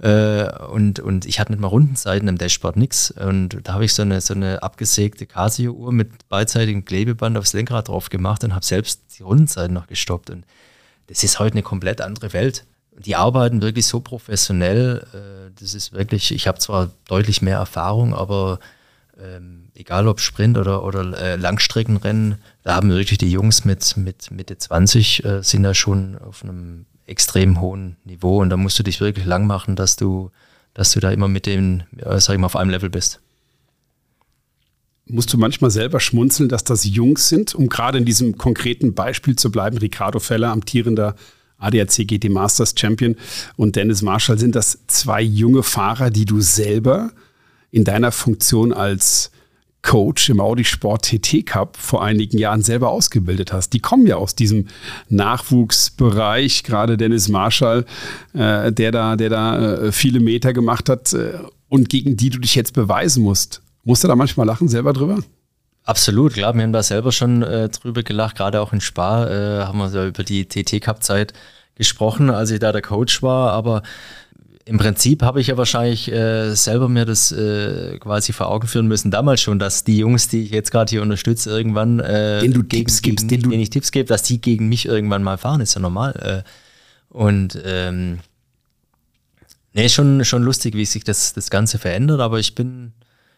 Äh, 0.00 0.48
und, 0.66 1.00
und 1.00 1.24
ich 1.24 1.40
hatte 1.40 1.52
nicht 1.52 1.60
mal 1.60 1.68
Rundenzeiten 1.68 2.28
im 2.28 2.38
Dashboard, 2.38 2.76
nix. 2.76 3.10
Und 3.10 3.58
da 3.64 3.74
habe 3.74 3.84
ich 3.84 3.94
so 3.94 4.02
eine, 4.02 4.20
so 4.20 4.34
eine 4.34 4.62
abgesägte 4.62 5.26
Casio-Uhr 5.26 5.92
mit 5.92 6.28
beidseitigem 6.28 6.84
Klebeband 6.84 7.38
aufs 7.38 7.52
Lenkrad 7.52 7.88
drauf 7.88 8.10
gemacht 8.10 8.44
und 8.44 8.54
habe 8.54 8.64
selbst 8.64 9.18
die 9.18 9.22
Rundenzeiten 9.22 9.74
noch 9.74 9.86
gestoppt. 9.86 10.30
Und 10.30 10.44
das 11.06 11.24
ist 11.24 11.38
heute 11.38 11.54
eine 11.54 11.62
komplett 11.62 12.00
andere 12.00 12.32
Welt. 12.32 12.64
Die 12.98 13.16
arbeiten 13.16 13.62
wirklich 13.62 13.86
so 13.86 14.00
professionell. 14.00 15.06
Äh, 15.12 15.52
das 15.58 15.74
ist 15.74 15.92
wirklich, 15.92 16.32
ich 16.32 16.46
habe 16.46 16.58
zwar 16.58 16.90
deutlich 17.06 17.42
mehr 17.42 17.58
Erfahrung, 17.58 18.14
aber 18.14 18.58
ähm, 19.18 19.68
egal 19.74 20.08
ob 20.08 20.20
Sprint 20.20 20.58
oder, 20.58 20.84
oder 20.84 21.18
äh, 21.18 21.36
Langstreckenrennen, 21.36 22.36
da 22.62 22.74
haben 22.74 22.90
wirklich 22.90 23.18
die 23.18 23.30
Jungs 23.30 23.64
mit, 23.64 23.96
mit 23.96 24.30
Mitte 24.30 24.58
20 24.58 25.24
äh, 25.24 25.42
sind 25.42 25.62
da 25.62 25.72
schon 25.72 26.18
auf 26.18 26.42
einem 26.42 26.84
extrem 27.06 27.60
hohen 27.60 27.96
Niveau 28.04 28.40
und 28.40 28.50
da 28.50 28.56
musst 28.56 28.78
du 28.78 28.82
dich 28.82 29.00
wirklich 29.00 29.26
lang 29.26 29.46
machen, 29.46 29.76
dass 29.76 29.96
du, 29.96 30.30
dass 30.74 30.92
du 30.92 31.00
da 31.00 31.10
immer 31.10 31.28
mit 31.28 31.46
dem, 31.46 31.82
äh, 31.98 32.20
sag 32.20 32.34
ich 32.34 32.40
mal, 32.40 32.46
auf 32.46 32.56
einem 32.56 32.70
Level 32.70 32.90
bist. 32.90 33.20
Musst 35.08 35.32
du 35.32 35.38
manchmal 35.38 35.70
selber 35.70 36.00
schmunzeln, 36.00 36.48
dass 36.48 36.64
das 36.64 36.84
Jungs 36.84 37.28
sind, 37.28 37.54
um 37.54 37.68
gerade 37.68 37.98
in 37.98 38.04
diesem 38.04 38.36
konkreten 38.36 38.94
Beispiel 38.94 39.36
zu 39.36 39.52
bleiben, 39.52 39.78
Ricardo 39.78 40.18
Feller, 40.18 40.50
amtierender 40.50 41.14
ADAC 41.58 42.06
GT 42.06 42.28
Masters 42.28 42.74
Champion 42.76 43.14
und 43.56 43.76
Dennis 43.76 44.02
Marshall, 44.02 44.38
sind 44.38 44.56
das 44.56 44.80
zwei 44.88 45.22
junge 45.22 45.62
Fahrer, 45.62 46.10
die 46.10 46.24
du 46.24 46.40
selber 46.40 47.12
in 47.70 47.84
deiner 47.84 48.10
Funktion 48.10 48.72
als 48.72 49.30
Coach 49.86 50.28
im 50.30 50.40
Audi 50.40 50.64
Sport 50.64 51.04
TT 51.04 51.46
Cup 51.46 51.76
vor 51.76 52.02
einigen 52.02 52.38
Jahren 52.38 52.60
selber 52.60 52.90
ausgebildet 52.90 53.52
hast. 53.52 53.72
Die 53.72 53.78
kommen 53.78 54.06
ja 54.06 54.16
aus 54.16 54.34
diesem 54.34 54.66
Nachwuchsbereich, 55.08 56.64
gerade 56.64 56.96
Dennis 56.96 57.28
Marshall, 57.28 57.86
äh, 58.34 58.72
der 58.72 58.90
da, 58.90 59.14
der 59.14 59.30
da 59.30 59.74
äh, 59.74 59.92
viele 59.92 60.18
Meter 60.18 60.52
gemacht 60.52 60.88
hat 60.88 61.12
äh, 61.12 61.38
und 61.68 61.88
gegen 61.88 62.16
die 62.16 62.30
du 62.30 62.40
dich 62.40 62.56
jetzt 62.56 62.74
beweisen 62.74 63.22
musst. 63.22 63.62
Musst 63.84 64.02
du 64.02 64.08
da 64.08 64.16
manchmal 64.16 64.46
lachen 64.46 64.66
selber 64.66 64.92
drüber? 64.92 65.20
Absolut, 65.84 66.34
klar, 66.34 66.52
wir 66.54 66.64
haben 66.64 66.72
da 66.72 66.82
selber 66.82 67.12
schon 67.12 67.42
drüber 67.42 68.02
gelacht, 68.02 68.36
gerade 68.36 68.60
auch 68.60 68.72
in 68.72 68.80
Spa 68.80 69.28
haben 69.64 69.78
wir 69.78 70.06
über 70.06 70.24
die 70.24 70.44
TT 70.46 70.80
Cup 70.82 71.04
Zeit 71.04 71.32
gesprochen, 71.76 72.28
als 72.28 72.50
ich 72.50 72.58
da 72.58 72.72
der 72.72 72.82
Coach 72.82 73.22
war, 73.22 73.52
aber 73.52 73.82
im 74.68 74.78
Prinzip 74.78 75.22
habe 75.22 75.40
ich 75.40 75.46
ja 75.46 75.56
wahrscheinlich 75.56 76.10
äh, 76.10 76.52
selber 76.54 76.88
mir 76.88 77.04
das 77.04 77.30
äh, 77.30 77.98
quasi 78.00 78.32
vor 78.32 78.48
Augen 78.48 78.66
führen 78.66 78.88
müssen, 78.88 79.12
damals 79.12 79.40
schon, 79.40 79.60
dass 79.60 79.84
die 79.84 79.98
Jungs, 79.98 80.26
die 80.26 80.42
ich 80.42 80.50
jetzt 80.50 80.72
gerade 80.72 80.90
hier 80.90 81.02
unterstütze, 81.02 81.50
irgendwann 81.50 82.00
äh, 82.00 82.40
den 82.40 82.52
du 82.52 82.64
gegen, 82.64 82.86
Tipps 82.86 83.00
gibst, 83.00 83.30
den 83.30 83.42
du 83.42 83.52
ich 83.52 83.70
Tipps 83.70 83.92
gebe, 83.92 84.08
dass 84.08 84.24
die 84.24 84.40
gegen 84.40 84.68
mich 84.68 84.86
irgendwann 84.86 85.22
mal 85.22 85.38
fahren, 85.38 85.60
ist 85.60 85.74
ja 85.74 85.80
normal. 85.80 86.44
Äh, 86.44 87.16
und 87.16 87.56
ähm, 87.64 88.18
nee, 89.72 89.88
schon, 89.88 90.24
schon 90.24 90.42
lustig, 90.42 90.74
wie 90.74 90.84
sich 90.84 91.04
das, 91.04 91.32
das 91.32 91.48
Ganze 91.48 91.78
verändert, 91.78 92.18
aber 92.20 92.40
ich 92.40 92.56
bin, 92.56 92.92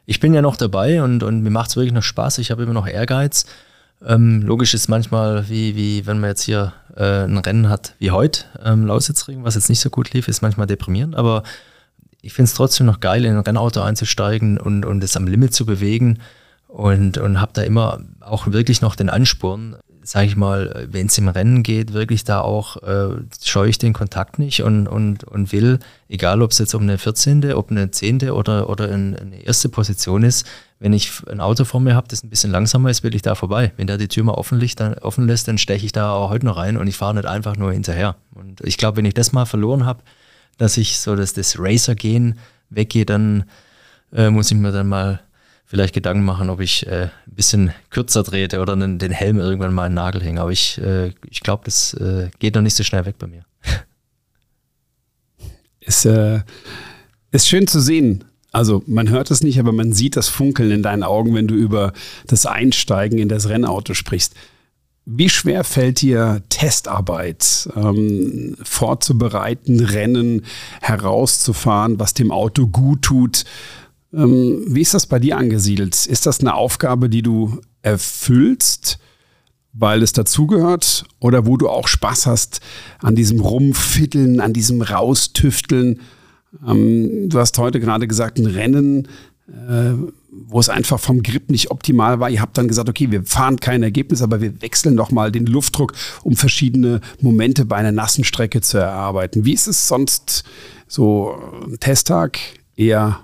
ich 0.07 0.21
bin 0.21 0.33
ja 0.33 0.41
noch 0.41 0.57
dabei 0.57 1.03
und, 1.03 1.23
und 1.23 1.43
mir 1.43 1.51
macht 1.51 1.69
es 1.69 1.77
wirklich 1.77 1.93
noch 1.93 2.03
Spaß. 2.03 2.39
Ich 2.39 2.51
habe 2.51 2.63
immer 2.63 2.73
noch 2.73 2.89
Ehrgeiz. 2.89 3.45
Ähm, 4.05 4.43
logisch 4.43 4.75
ist 4.75 4.89
manchmal, 4.89 5.49
wie, 5.49 5.75
wie 5.75 6.07
wenn 6.07 6.21
man 6.21 6.31
jetzt 6.31 6.43
hier 6.43 6.73
äh, 6.97 7.25
ein 7.25 7.39
Rennen 7.39 7.69
hat 7.69 7.95
wie 7.99 8.11
heute, 8.11 8.45
ähm, 8.65 8.87
Lausitzring, 8.87 9.45
was 9.45 9.57
jetzt 9.57 9.69
nicht 9.69 9.81
so 9.81 9.91
gut 9.91 10.13
lief, 10.13 10.29
ist 10.29 10.43
manchmal 10.43 10.67
deprimierend, 10.67 11.17
aber 11.17 11.43
ich 12.23 12.33
finde 12.33 12.49
es 12.49 12.55
trotzdem 12.55 12.87
noch 12.87 13.01
geil, 13.01 13.25
in 13.25 13.35
ein 13.35 13.43
Rennauto 13.43 13.81
einzusteigen 13.81 14.59
und, 14.59 14.85
und 14.85 15.03
es 15.03 15.17
am 15.17 15.27
Limit 15.27 15.55
zu 15.55 15.67
bewegen 15.67 16.19
und, 16.69 17.19
und 17.19 17.41
habe 17.41 17.53
da 17.55 17.63
immer 17.63 18.01
auch 18.21 18.47
wirklich 18.49 18.83
noch 18.83 18.95
den 18.95 19.11
Ansporn, 19.11 19.77
sage 20.09 20.25
ich 20.25 20.37
mal, 20.37 20.87
wenn 20.91 21.09
es 21.09 21.19
im 21.19 21.29
Rennen 21.29 21.63
geht, 21.63 21.93
wirklich 21.93 22.25
da 22.25 22.41
auch, 22.41 22.83
äh, 22.83 23.11
scheue 23.45 23.69
ich 23.69 23.77
den 23.77 23.93
Kontakt 23.93 24.39
nicht 24.39 24.63
und, 24.63 24.87
und, 24.87 25.25
und 25.25 25.53
will, 25.53 25.81
egal 26.09 26.41
ob 26.41 26.53
es 26.53 26.57
jetzt 26.57 26.75
um 26.75 26.81
eine 26.81 26.97
14., 26.97 27.53
ob 27.53 27.71
eine 27.71 27.91
10. 27.91 28.31
oder, 28.31 28.71
oder 28.71 28.91
eine 28.91 29.43
erste 29.45 29.69
Position 29.69 30.23
ist, 30.23 30.47
wenn 30.79 30.95
ich 30.95 31.13
ein 31.29 31.43
Auto 31.43 31.67
vor 31.67 31.81
mir 31.81 31.95
habe, 31.95 32.09
das 32.09 32.25
ein 32.25 32.31
bisschen 32.31 32.51
langsamer 32.51 32.89
ist, 32.89 33.03
will 33.03 33.15
ich 33.15 33.21
da 33.21 33.35
vorbei. 33.35 33.71
Wenn 33.77 33.87
der 33.87 33.99
die 33.99 34.09
Tür 34.09 34.25
mal 34.25 34.33
offen, 34.33 34.59
liegt, 34.59 34.81
dann, 34.81 34.95
offen 34.95 35.27
lässt, 35.27 35.47
dann 35.47 35.59
steche 35.59 35.85
ich 35.85 35.93
da 35.93 36.13
auch 36.13 36.31
heute 36.31 36.47
noch 36.47 36.57
rein 36.57 36.79
und 36.79 36.87
ich 36.87 36.97
fahre 36.97 37.15
nicht 37.15 37.27
einfach 37.27 37.59
nur 37.59 37.75
hinterher. 37.75 38.17
Und 38.35 38.63
ich 38.63 38.79
glaube, 38.79 38.97
wenn 38.97 39.05
ich 39.05 39.13
das 39.13 39.33
mal 39.33 39.45
verloren 39.45 39.85
habe, 39.85 40.03
dass 40.57 40.79
ich 40.79 41.01
so 41.01 41.17
dass 41.17 41.35
das 41.35 41.57
Racer-Gehen 41.59 42.39
weggehe, 42.71 43.05
dann 43.05 43.45
äh, 44.15 44.31
muss 44.31 44.51
ich 44.51 44.57
mir 44.57 44.73
dann 44.73 44.89
mal 44.89 45.21
vielleicht 45.69 45.95
Gedanken 45.95 46.25
machen, 46.25 46.49
ob 46.49 46.61
ich 46.61 46.87
äh, 46.87 47.11
ein 47.27 47.35
bisschen 47.35 47.73
kürzer 47.91 48.25
trete 48.25 48.61
oder 48.61 48.75
den, 48.75 48.99
den 48.99 49.13
Helm 49.13 49.39
irgendwann 49.39 49.75
mal 49.75 49.85
einen 49.85 49.95
Nagel 49.95 50.23
hänge. 50.23 50.41
Aber 50.41 50.51
ich, 50.51 50.79
äh, 50.79 51.13
ich 51.29 51.43
glaube, 51.43 51.65
das 51.67 51.93
äh, 51.95 52.31
geht 52.39 52.55
noch 52.55 52.63
nicht 52.63 52.75
so 52.75 52.83
schnell 52.83 53.05
weg 53.05 53.17
bei 53.19 53.27
mir. 53.27 53.45
Ist, 55.81 56.05
äh, 56.05 56.41
ist 57.31 57.49
schön 57.49 57.67
zu 57.67 57.81
sehen. 57.81 58.25
Also 58.53 58.83
man 58.87 59.09
hört 59.09 59.31
es 59.31 59.43
nicht, 59.43 59.59
aber 59.59 59.73
man 59.73 59.95
sieht 59.95 60.17
das 60.17 60.29
Funkeln 60.29 60.71
in 60.71 60.83
deinen 60.83 61.03
Augen, 61.03 61.35
wenn 61.35 61.49
du 61.49 61.55
über 61.55 61.95
das 62.27 62.45
Einsteigen 62.45 63.19
in 63.19 63.31
das 63.31 63.49
Rennauto 63.49 63.95
sprichst. 63.95 64.35
Wie 65.07 65.31
schwer 65.31 65.65
fällt 65.65 66.03
dir 66.03 66.43
Testarbeit 66.51 67.71
ähm, 67.75 68.55
vorzubereiten, 68.63 69.81
Rennen 69.81 70.45
herauszufahren, 70.83 71.99
was 71.99 72.13
dem 72.13 72.31
Auto 72.31 72.67
gut 72.67 73.01
tut? 73.01 73.45
Ähm, 74.13 74.65
wie 74.67 74.81
ist 74.81 74.95
das 74.95 75.07
bei 75.07 75.19
dir 75.19 75.37
angesiedelt? 75.37 76.07
Ist 76.07 76.27
das 76.27 76.41
eine 76.41 76.55
Aufgabe, 76.55 77.09
die 77.09 77.23
du 77.23 77.61
erfüllst, 77.83 78.99
weil 79.73 80.03
es 80.03 80.13
dazugehört 80.13 81.05
oder 81.21 81.47
wo 81.47 81.57
du 81.57 81.69
auch 81.69 81.89
Spaß 81.89 82.27
hast 82.27 82.61
an 83.01 83.15
diesem 83.15 83.41
Rumfitteln, 83.41 84.41
an 84.41 84.53
diesem 84.53 84.83
Raustüfteln? 84.83 86.01
Ähm, 86.67 87.29
du 87.29 87.39
hast 87.39 87.59
heute 87.59 87.81
gerade 87.81 88.09
gesagt, 88.09 88.39
ein 88.39 88.47
Rennen, 88.47 89.09
äh, 89.49 89.93
wo 90.31 90.61
es 90.61 90.69
einfach 90.69 90.99
vom 91.01 91.23
Grip 91.23 91.51
nicht 91.51 91.71
optimal 91.71 92.21
war. 92.21 92.31
Ihr 92.31 92.41
habt 92.41 92.57
dann 92.57 92.69
gesagt, 92.69 92.89
okay, 92.89 93.11
wir 93.11 93.25
fahren 93.25 93.61
kein 93.61 93.83
Ergebnis, 93.83 94.23
aber 94.23 94.41
wir 94.41 94.63
wechseln 94.63 94.97
doch 94.97 95.11
mal 95.11 95.31
den 95.33 95.47
Luftdruck, 95.47 95.93
um 96.23 96.37
verschiedene 96.37 97.01
Momente 97.21 97.65
bei 97.65 97.77
einer 97.77 97.93
nassen 97.93 98.25
Strecke 98.25 98.61
zu 98.61 98.79
erarbeiten. 98.79 99.45
Wie 99.45 99.55
ist 99.55 99.67
es 99.67 99.89
sonst 99.89 100.45
so 100.87 101.35
ein 101.67 101.79
Testtag? 101.81 102.39
Eher 102.77 103.21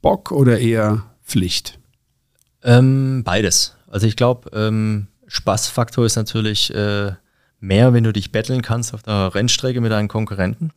Bock 0.00 0.32
oder 0.32 0.58
eher 0.58 1.04
Pflicht? 1.24 1.78
Ähm, 2.62 3.22
beides. 3.24 3.76
Also 3.88 4.06
ich 4.06 4.16
glaube, 4.16 4.50
ähm, 4.52 5.08
Spaßfaktor 5.26 6.04
ist 6.06 6.16
natürlich 6.16 6.74
äh, 6.74 7.12
mehr, 7.60 7.92
wenn 7.92 8.04
du 8.04 8.12
dich 8.12 8.32
betteln 8.32 8.62
kannst 8.62 8.94
auf 8.94 9.02
der 9.02 9.34
Rennstrecke 9.34 9.80
mit 9.80 9.92
deinen 9.92 10.08
Konkurrenten. 10.08 10.72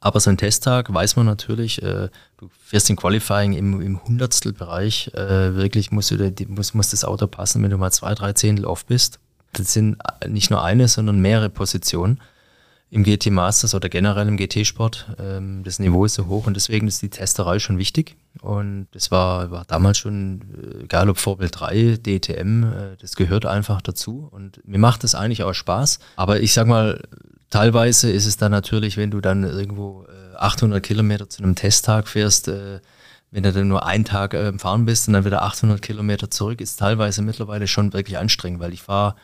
Aber 0.00 0.20
so 0.20 0.30
ein 0.30 0.36
Testtag 0.36 0.92
weiß 0.92 1.16
man 1.16 1.26
natürlich, 1.26 1.82
äh, 1.82 2.08
du 2.36 2.48
fährst 2.64 2.88
im 2.88 2.96
Qualifying 2.96 3.54
im, 3.54 3.80
im 3.80 4.04
Hundertstelbereich, 4.04 5.12
äh, 5.14 5.56
wirklich 5.56 5.90
musst 5.90 6.12
du, 6.12 6.34
muss, 6.46 6.74
muss 6.74 6.90
das 6.90 7.04
Auto 7.04 7.26
passen, 7.26 7.62
wenn 7.62 7.70
du 7.70 7.78
mal 7.78 7.90
zwei, 7.90 8.14
drei 8.14 8.32
Zehntel 8.32 8.64
off 8.64 8.84
bist. 8.84 9.18
Das 9.54 9.72
sind 9.72 9.96
nicht 10.28 10.50
nur 10.50 10.62
eine, 10.62 10.86
sondern 10.86 11.18
mehrere 11.18 11.50
Positionen 11.50 12.20
im 12.90 13.04
GT 13.04 13.30
Masters 13.30 13.74
oder 13.74 13.88
generell 13.88 14.28
im 14.28 14.36
GT-Sport. 14.36 15.16
Ähm, 15.18 15.62
das 15.62 15.78
Niveau 15.78 16.04
ist 16.04 16.14
so 16.14 16.26
hoch 16.26 16.46
und 16.46 16.54
deswegen 16.54 16.88
ist 16.88 17.02
die 17.02 17.10
Testerei 17.10 17.58
schon 17.58 17.78
wichtig. 17.78 18.16
Und 18.40 18.88
das 18.92 19.10
war, 19.10 19.50
war 19.50 19.64
damals 19.66 19.98
schon, 19.98 20.42
äh, 20.80 20.84
egal 20.84 21.10
ob 21.10 21.18
Vorbild 21.18 21.52
3, 21.58 21.98
DTM, 21.98 22.64
äh, 22.64 22.96
das 22.98 23.16
gehört 23.16 23.44
einfach 23.44 23.82
dazu. 23.82 24.28
Und 24.30 24.66
mir 24.66 24.78
macht 24.78 25.04
das 25.04 25.14
eigentlich 25.14 25.42
auch 25.42 25.52
Spaß. 25.52 25.98
Aber 26.16 26.40
ich 26.40 26.54
sag 26.54 26.66
mal, 26.66 27.02
teilweise 27.50 28.10
ist 28.10 28.26
es 28.26 28.38
dann 28.38 28.52
natürlich, 28.52 28.96
wenn 28.96 29.10
du 29.10 29.20
dann 29.20 29.44
irgendwo 29.44 30.04
äh, 30.04 30.36
800 30.36 30.82
Kilometer 30.82 31.28
zu 31.28 31.42
einem 31.42 31.56
Testtag 31.56 32.08
fährst, 32.08 32.48
äh, 32.48 32.80
wenn 33.30 33.42
du 33.42 33.52
dann 33.52 33.68
nur 33.68 33.84
einen 33.84 34.06
Tag 34.06 34.32
äh, 34.32 34.56
Fahren 34.58 34.86
bist 34.86 35.08
und 35.08 35.14
dann 35.14 35.26
wieder 35.26 35.42
800 35.42 35.82
Kilometer 35.82 36.30
zurück, 36.30 36.62
ist 36.62 36.78
teilweise 36.78 37.20
mittlerweile 37.20 37.66
schon 37.66 37.92
wirklich 37.92 38.16
anstrengend, 38.16 38.60
weil 38.60 38.72
ich 38.72 38.82
fahre 38.82 39.14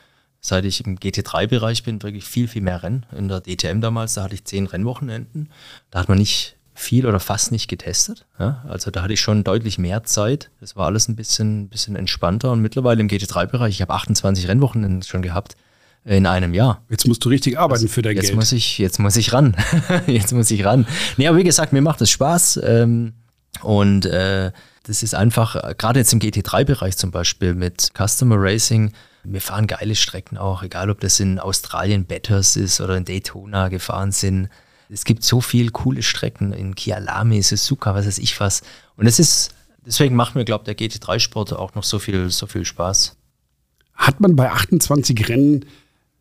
seit 0.44 0.66
ich 0.66 0.84
im 0.84 0.98
GT3-Bereich 0.98 1.84
bin, 1.84 2.02
wirklich 2.02 2.26
viel, 2.26 2.48
viel 2.48 2.60
mehr 2.60 2.82
Rennen. 2.82 3.06
In 3.16 3.28
der 3.28 3.40
DTM 3.40 3.80
damals, 3.80 4.12
da 4.12 4.24
hatte 4.24 4.34
ich 4.34 4.44
zehn 4.44 4.66
Rennwochenenden. 4.66 5.48
Da 5.90 6.00
hat 6.00 6.10
man 6.10 6.18
nicht 6.18 6.56
viel 6.74 7.06
oder 7.06 7.18
fast 7.18 7.50
nicht 7.50 7.66
getestet. 7.66 8.26
Ja? 8.38 8.62
Also 8.68 8.90
da 8.90 9.00
hatte 9.00 9.14
ich 9.14 9.22
schon 9.22 9.42
deutlich 9.42 9.78
mehr 9.78 10.04
Zeit. 10.04 10.50
Das 10.60 10.76
war 10.76 10.84
alles 10.84 11.08
ein 11.08 11.16
bisschen, 11.16 11.70
bisschen 11.70 11.96
entspannter. 11.96 12.52
Und 12.52 12.60
mittlerweile 12.60 13.00
im 13.00 13.08
GT3-Bereich, 13.08 13.72
ich 13.72 13.80
habe 13.80 13.94
28 13.94 14.46
Rennwochenenden 14.46 15.02
schon 15.02 15.22
gehabt 15.22 15.56
in 16.04 16.26
einem 16.26 16.52
Jahr. 16.52 16.82
Jetzt 16.90 17.08
musst 17.08 17.24
du 17.24 17.30
richtig 17.30 17.58
arbeiten 17.58 17.84
also, 17.84 17.88
für 17.88 18.02
dein 18.02 18.14
jetzt 18.14 18.26
Geld. 18.26 18.36
Muss 18.36 18.52
ich, 18.52 18.76
jetzt 18.76 18.98
muss 18.98 19.16
ich 19.16 19.32
ran. 19.32 19.56
jetzt 20.06 20.34
muss 20.34 20.50
ich 20.50 20.62
ran. 20.66 20.86
Nee, 21.16 21.26
aber 21.26 21.38
wie 21.38 21.44
gesagt, 21.44 21.72
mir 21.72 21.80
macht 21.80 22.02
es 22.02 22.10
Spaß. 22.10 22.60
Ähm, 22.62 23.14
und 23.62 24.04
äh, 24.04 24.52
das 24.82 25.02
ist 25.02 25.14
einfach, 25.14 25.78
gerade 25.78 26.00
jetzt 26.00 26.12
im 26.12 26.18
GT3-Bereich 26.18 26.98
zum 26.98 27.12
Beispiel 27.12 27.54
mit 27.54 27.92
Customer 27.96 28.36
Racing, 28.38 28.92
wir 29.24 29.40
fahren 29.40 29.66
geile 29.66 29.94
Strecken 29.94 30.36
auch, 30.36 30.62
egal 30.62 30.90
ob 30.90 31.00
das 31.00 31.18
in 31.20 31.38
Australien 31.38 32.04
Batters 32.04 32.56
ist 32.56 32.80
oder 32.80 32.96
in 32.96 33.04
Daytona 33.04 33.68
gefahren 33.68 34.12
sind. 34.12 34.48
Es 34.90 35.04
gibt 35.04 35.24
so 35.24 35.40
viele 35.40 35.70
coole 35.70 36.02
Strecken 36.02 36.52
in 36.52 36.74
Kialami, 36.74 37.42
Suzuka, 37.42 37.94
was 37.94 38.06
weiß 38.06 38.18
ich 38.18 38.38
was. 38.38 38.62
Und 38.96 39.06
es 39.06 39.18
ist, 39.18 39.54
deswegen 39.84 40.14
macht 40.14 40.34
mir, 40.34 40.44
glaube 40.44 40.70
ich, 40.70 40.76
der 40.76 40.88
GT3-Sport 40.88 41.54
auch 41.54 41.74
noch 41.74 41.84
so 41.84 41.98
viel, 41.98 42.30
so 42.30 42.46
viel 42.46 42.64
Spaß. 42.64 43.16
Hat 43.94 44.20
man 44.20 44.36
bei 44.36 44.50
28 44.50 45.28
Rennen 45.28 45.64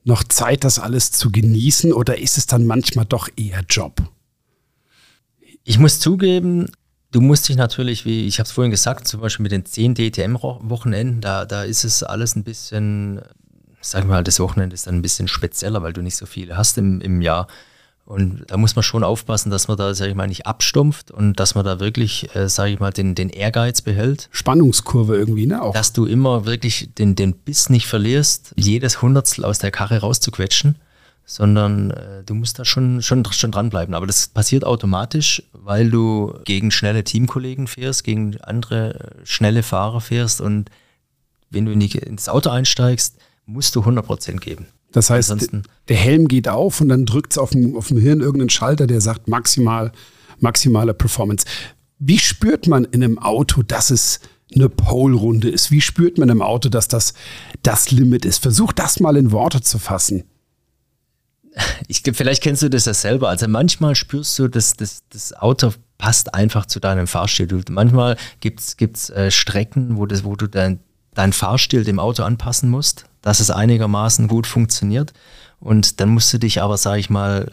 noch 0.06 0.24
Zeit, 0.24 0.63
das 0.63 0.80
alles 0.80 1.12
zu 1.12 1.32
genießen 1.32 1.94
oder 1.94 2.18
ist 2.18 2.38
es 2.38 2.46
dann 2.46 2.66
manchmal 2.66 3.06
doch 3.06 3.30
eher 3.36 3.63
Job? 3.70 4.02
Ich 5.63 5.80
muss 5.80 6.00
zugeben, 6.00 6.70
Du 7.13 7.21
musst 7.21 7.47
dich 7.47 7.56
natürlich, 7.56 8.06
wie 8.06 8.26
ich 8.26 8.39
habe 8.39 8.47
es 8.47 8.52
vorhin 8.52 8.71
gesagt, 8.71 9.08
zum 9.08 9.21
Beispiel 9.21 9.43
mit 9.43 9.52
den 9.52 9.65
10 9.65 9.93
DTM-Wochenenden, 9.93 11.21
da, 11.21 11.45
da 11.45 11.62
ist 11.62 11.84
es 11.84 12.02
alles 12.02 12.36
ein 12.36 12.43
bisschen, 12.43 13.21
sagen 13.82 14.08
wir 14.08 14.15
mal, 14.15 14.23
das 14.23 14.39
Wochenende 14.39 14.73
ist 14.73 14.88
dann 14.88 14.95
ein 14.95 15.04
bisschen 15.04 15.28
spezieller, 15.28 15.84
weil 15.84 15.93
du 15.93 16.02
nicht 16.02 16.15
so 16.15 16.26
viele 16.26 16.58
hast 16.58 16.80
im, 16.80 17.02
im 17.02 17.21
Jahr. 17.21 17.47
Und 18.06 18.45
da 18.47 18.58
muss 18.58 18.76
man 18.76 18.82
schon 18.82 19.04
aufpassen, 19.04 19.52
dass 19.52 19.67
man 19.67 19.78
da, 19.78 19.93
sage 19.93 20.10
ich 20.10 20.17
mal, 20.17 20.28
nicht 20.28 20.47
abstumpft 20.47 21.12
und 21.12 21.39
dass 21.39 21.54
man 21.54 21.63
da 21.63 21.80
wirklich, 21.80 22.36
äh, 22.36 22.49
sage 22.49 22.71
ich 22.71 22.80
mal, 22.80 22.91
den, 22.91 23.13
den 23.13 23.30
Ehrgeiz 23.30 23.82
behält. 23.82 24.28
Spannungskurve 24.32 25.15
irgendwie, 25.15 25.45
ne? 25.45 25.62
Auch. 25.62 25.73
Dass 25.76 25.93
du 25.93 26.08
immer 26.08 26.47
wirklich 26.47 26.89
den, 26.97 27.15
den 27.15 27.34
Biss 27.34 27.69
nicht 27.69 27.86
verlierst, 27.86 28.54
jedes 28.58 29.04
Hundertstel 29.04 29.45
aus 29.45 29.60
der 29.60 29.69
Karre 29.69 29.99
rauszuquetschen 29.99 30.78
sondern 31.26 31.92
äh, 31.92 32.24
du 32.24 32.34
musst 32.34 32.60
da 32.60 32.66
schon, 32.66 33.02
schon, 33.02 33.24
schon 33.26 33.52
dranbleiben. 33.52 33.96
Aber 33.96 34.08
das 34.08 34.28
passiert 34.28 34.66
automatisch, 34.66 35.44
weil 35.54 35.90
du 35.90 36.34
gegen 36.46 36.72
schnelle 36.72 37.04
Teamkollegen 37.04 37.68
fährst, 37.68 38.04
gegen 38.04 38.40
andere 38.42 38.94
äh, 38.94 39.26
schnelle 39.26 39.64
Fahrer 39.64 40.02
fährst 40.02 40.42
und 40.42 40.70
wenn 41.50 41.66
du 41.66 41.72
in 41.72 41.80
die, 41.80 41.98
ins 41.98 42.30
Auto 42.30 42.50
einsteigst, 42.50 43.16
musst 43.46 43.76
du 43.76 43.82
100% 43.82 44.40
geben. 44.40 44.68
Das 44.92 45.10
heißt, 45.10 45.32
Ansonsten, 45.32 45.64
der 45.88 45.98
Helm 45.98 46.28
geht 46.28 46.48
auf 46.48 46.82
und 46.82 46.90
dann 46.90 47.06
drückt 47.06 47.34
es 47.34 47.38
auf 47.38 47.52
dem, 47.52 47.76
auf 47.76 47.88
dem 47.88 47.98
Hirn 47.98 48.22
irgendeinen 48.22 48.50
Schalter, 48.50 48.88
der 48.88 49.02
sagt 49.02 49.28
maximal, 49.28 49.92
maximale 50.40 50.94
Performance. 50.94 51.46
Wie 52.00 52.20
spürt 52.20 52.68
man 52.68 52.86
in 52.86 53.04
einem 53.04 53.20
Auto, 53.20 53.64
dass 53.64 53.92
es 53.92 54.20
eine 54.54 54.70
Pole-Runde 54.70 55.50
ist? 55.50 55.72
Wie 55.72 55.82
spürt 55.82 56.18
man 56.18 56.30
im 56.30 56.42
Auto, 56.42 56.70
dass 56.70 56.88
das 56.88 57.14
das 57.64 57.92
Limit 57.92 58.26
ist? 58.26 58.40
Versuch 58.40 58.72
das 58.74 59.00
mal 59.00 59.16
in 59.16 59.32
Worte 59.32 59.62
zu 59.62 59.80
fassen 59.80 60.24
ich, 61.88 62.04
vielleicht 62.13 62.44
kennst 62.44 62.62
du 62.62 62.70
das 62.70 62.86
ja 62.86 62.94
selber. 62.94 63.30
Also 63.30 63.48
manchmal 63.48 63.96
spürst 63.96 64.38
du, 64.39 64.48
dass 64.48 64.74
das, 64.74 65.04
das 65.10 65.34
Auto 65.34 65.74
passt 65.98 66.34
einfach 66.34 66.66
zu 66.66 66.80
deinem 66.80 67.08
Fahrstil. 67.08 67.48
Du, 67.48 67.62
manchmal 67.70 68.18
gibt 68.39 68.60
es 68.60 69.10
äh, 69.10 69.32
Strecken, 69.32 69.98
wo, 69.98 70.06
das, 70.06 70.24
wo 70.24 70.36
du 70.36 70.48
dein, 70.48 70.80
dein 71.13 71.34
Fahrstil 71.34 71.84
dem 71.84 72.00
Auto 72.00 72.24
anpassen 72.24 72.70
musst, 72.70 73.06
dass 73.22 73.39
es 73.39 73.52
einigermaßen 73.52 74.28
gut 74.28 74.48
funktioniert. 74.48 75.13
Und 75.60 76.00
dann 76.00 76.10
musst 76.10 76.34
du 76.34 76.39
dich 76.39 76.62
aber, 76.62 76.78
sag 76.78 76.98
ich 76.98 77.10
mal, 77.10 77.52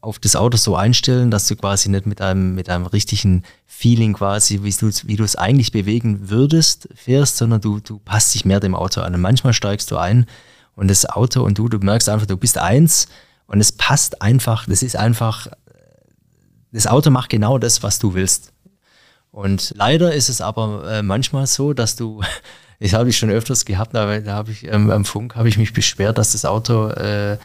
auf 0.00 0.18
das 0.18 0.36
Auto 0.36 0.58
so 0.58 0.76
einstellen, 0.76 1.30
dass 1.30 1.46
du 1.46 1.56
quasi 1.56 1.88
nicht 1.88 2.04
mit 2.04 2.20
einem, 2.20 2.54
mit 2.54 2.68
einem 2.68 2.84
richtigen 2.86 3.42
Feeling 3.66 4.12
quasi, 4.12 4.62
wie 4.62 4.70
du, 4.70 4.90
wie 5.04 5.16
du 5.16 5.24
es 5.24 5.36
eigentlich 5.36 5.72
bewegen 5.72 6.28
würdest, 6.28 6.88
fährst, 6.94 7.38
sondern 7.38 7.60
du, 7.60 7.80
du 7.80 7.98
passt 8.00 8.34
dich 8.34 8.44
mehr 8.44 8.60
dem 8.60 8.74
Auto 8.74 9.00
an. 9.00 9.14
Und 9.14 9.20
manchmal 9.22 9.54
steigst 9.54 9.90
du 9.90 9.96
ein 9.96 10.26
und 10.76 10.88
das 10.88 11.06
Auto 11.06 11.42
und 11.42 11.58
du, 11.58 11.68
du 11.68 11.78
merkst 11.78 12.08
einfach, 12.08 12.26
du 12.26 12.36
bist 12.36 12.58
eins 12.58 13.08
und 13.46 13.60
es 13.60 13.72
passt 13.72 14.22
einfach, 14.22 14.66
das 14.66 14.82
ist 14.82 14.96
einfach, 14.96 15.48
das 16.72 16.86
Auto 16.86 17.10
macht 17.10 17.30
genau 17.30 17.58
das, 17.58 17.82
was 17.82 17.98
du 17.98 18.14
willst. 18.14 18.52
Und 19.30 19.74
leider 19.76 20.14
ist 20.14 20.28
es 20.28 20.40
aber 20.40 20.90
äh, 20.90 21.02
manchmal 21.02 21.46
so, 21.46 21.72
dass 21.72 21.96
du, 21.96 22.22
das 22.80 22.92
habe 22.92 23.10
ich 23.10 23.18
schon 23.18 23.30
öfters 23.30 23.64
gehabt, 23.64 23.94
aber 23.96 24.20
da 24.20 24.34
habe 24.34 24.52
ich 24.52 24.64
ähm, 24.64 24.90
am 24.90 25.04
Funk 25.04 25.36
habe 25.36 25.48
ich 25.48 25.58
mich 25.58 25.72
beschwert, 25.72 26.18
dass 26.18 26.32
das 26.32 26.44
Auto 26.44 26.88
äh, 26.88 27.38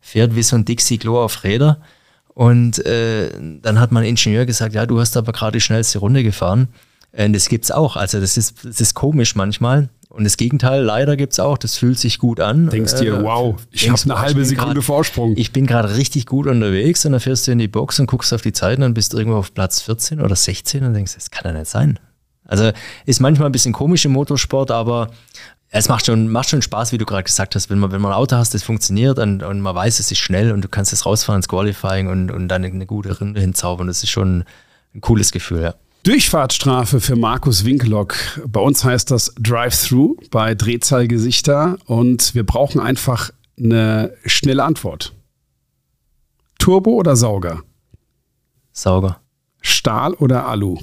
fährt 0.00 0.34
wie 0.34 0.42
so 0.42 0.56
ein 0.56 0.64
Dixie-Klo 0.64 1.22
auf 1.22 1.44
Räder. 1.44 1.80
Und 2.34 2.84
äh, 2.86 3.30
dann 3.60 3.78
hat 3.78 3.92
mein 3.92 4.04
Ingenieur 4.04 4.46
gesagt, 4.46 4.74
ja, 4.74 4.86
du 4.86 4.98
hast 5.00 5.16
aber 5.16 5.32
gerade 5.32 5.58
die 5.58 5.60
schnellste 5.60 5.98
Runde 5.98 6.22
gefahren. 6.22 6.68
Das 7.14 7.50
gibt's 7.50 7.70
auch. 7.70 7.96
Also 7.96 8.20
das 8.20 8.38
ist, 8.38 8.64
das 8.64 8.80
ist 8.80 8.94
komisch 8.94 9.34
manchmal. 9.34 9.90
Und 10.12 10.24
das 10.24 10.36
Gegenteil 10.36 10.82
leider 10.82 11.16
gibt 11.16 11.32
es 11.32 11.40
auch, 11.40 11.56
das 11.56 11.76
fühlt 11.76 11.98
sich 11.98 12.18
gut 12.18 12.38
an. 12.38 12.68
Denkst 12.68 12.96
dir, 12.96 13.14
Äh, 13.18 13.22
wow, 13.24 13.56
ich 13.70 13.88
habe 13.88 14.00
eine 14.04 14.18
halbe 14.18 14.30
ich 14.42 14.48
bin 14.48 14.56
Sekunde 14.56 14.74
grad- 14.74 14.84
Vorsprung. 14.84 15.34
Ich 15.36 15.52
bin 15.52 15.66
gerade 15.66 15.96
richtig 15.96 16.26
gut 16.26 16.46
unterwegs 16.46 17.04
und 17.06 17.12
dann 17.12 17.20
fährst 17.20 17.46
du 17.46 17.52
in 17.52 17.58
die 17.58 17.68
Box 17.68 17.98
und 17.98 18.06
guckst 18.06 18.32
auf 18.34 18.42
die 18.42 18.52
Zeit 18.52 18.76
und 18.76 18.82
dann 18.82 18.94
bist 18.94 19.12
du 19.12 19.18
irgendwo 19.18 19.38
auf 19.38 19.54
Platz 19.54 19.80
14 19.80 20.20
oder 20.20 20.36
16 20.36 20.84
und 20.84 20.92
denkst, 20.94 21.14
das 21.14 21.30
kann 21.30 21.52
ja 21.52 21.58
nicht 21.58 21.70
sein. 21.70 21.98
Also 22.44 22.70
ist 23.06 23.20
manchmal 23.20 23.48
ein 23.48 23.52
bisschen 23.52 23.72
komisch 23.72 24.04
im 24.04 24.12
Motorsport, 24.12 24.70
aber 24.70 25.10
es 25.70 25.88
macht 25.88 26.04
schon, 26.04 26.28
macht 26.28 26.50
schon 26.50 26.60
Spaß, 26.60 26.92
wie 26.92 26.98
du 26.98 27.06
gerade 27.06 27.22
gesagt 27.24 27.54
hast, 27.54 27.70
wenn 27.70 27.78
man, 27.78 27.92
wenn 27.92 28.02
man 28.02 28.12
ein 28.12 28.18
Auto 28.18 28.36
hast, 28.36 28.52
das 28.52 28.62
funktioniert 28.62 29.18
und, 29.18 29.42
und 29.42 29.60
man 29.62 29.74
weiß, 29.74 29.98
es 30.00 30.10
ist 30.10 30.18
schnell 30.18 30.52
und 30.52 30.62
du 30.62 30.68
kannst 30.68 30.92
es 30.92 31.06
rausfahren 31.06 31.38
ins 31.38 31.48
Qualifying 31.48 32.08
und, 32.08 32.30
und 32.30 32.48
dann 32.48 32.62
eine 32.64 32.84
gute 32.84 33.16
Runde 33.18 33.40
hinzaubern. 33.40 33.86
Das 33.86 34.02
ist 34.02 34.10
schon 34.10 34.44
ein 34.94 35.00
cooles 35.00 35.32
Gefühl, 35.32 35.62
ja. 35.62 35.74
Durchfahrtsstrafe 36.04 37.00
für 37.00 37.14
Markus 37.14 37.64
Winkelock. 37.64 38.16
Bei 38.48 38.58
uns 38.58 38.82
heißt 38.82 39.12
das 39.12 39.32
Drive-Thru 39.38 40.16
bei 40.32 40.56
Drehzahlgesichter 40.56 41.78
und 41.86 42.34
wir 42.34 42.44
brauchen 42.44 42.80
einfach 42.80 43.30
eine 43.56 44.12
schnelle 44.26 44.64
Antwort. 44.64 45.14
Turbo 46.58 46.90
oder 46.94 47.14
Sauger? 47.14 47.62
Sauger. 48.72 49.20
Stahl 49.60 50.14
oder 50.14 50.48
Alu? 50.48 50.76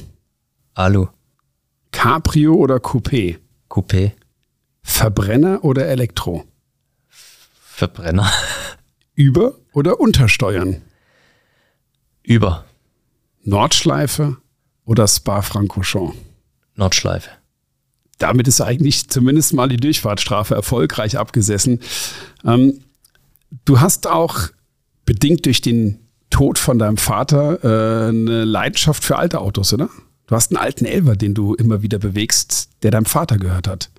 Alu. 0.73 1.07
Cabrio 1.91 2.53
oder 2.53 2.77
Coupé? 2.77 3.39
Coupé. 3.69 4.13
Verbrenner 4.83 5.65
oder 5.65 5.87
Elektro? 5.87 6.45
Verbrenner. 7.09 8.31
Über- 9.15 9.55
oder 9.73 9.99
Untersteuern? 9.99 10.81
Über. 12.23 12.63
Nordschleife 13.43 14.37
oder 14.89 15.07
Spa-Francorchamps? 15.07 16.17
Nordschleife. 16.75 17.29
damit 18.17 18.47
ist 18.47 18.59
eigentlich 18.59 19.07
zumindest 19.09 19.53
mal 19.53 19.69
die 19.69 19.77
Durchfahrtsstrafe 19.77 20.55
erfolgreich 20.55 21.17
abgesessen. 21.17 21.79
Ähm, 22.43 22.79
du 23.65 23.79
hast 23.79 24.07
auch 24.07 24.49
bedingt 25.05 25.45
durch 25.45 25.61
den 25.61 25.99
Tod 26.29 26.57
von 26.57 26.79
deinem 26.79 26.97
Vater 26.97 27.63
äh, 27.63 28.09
eine 28.09 28.45
Leidenschaft 28.45 29.03
für 29.03 29.17
alte 29.17 29.39
Autos, 29.39 29.73
oder? 29.73 29.89
Du 30.27 30.35
hast 30.35 30.51
einen 30.51 30.57
alten 30.57 30.85
Elver, 30.85 31.15
den 31.15 31.33
du 31.33 31.53
immer 31.53 31.81
wieder 31.81 31.99
bewegst, 31.99 32.69
der 32.83 32.91
deinem 32.91 33.05
Vater 33.05 33.37
gehört 33.37 33.67
hat. 33.67 33.89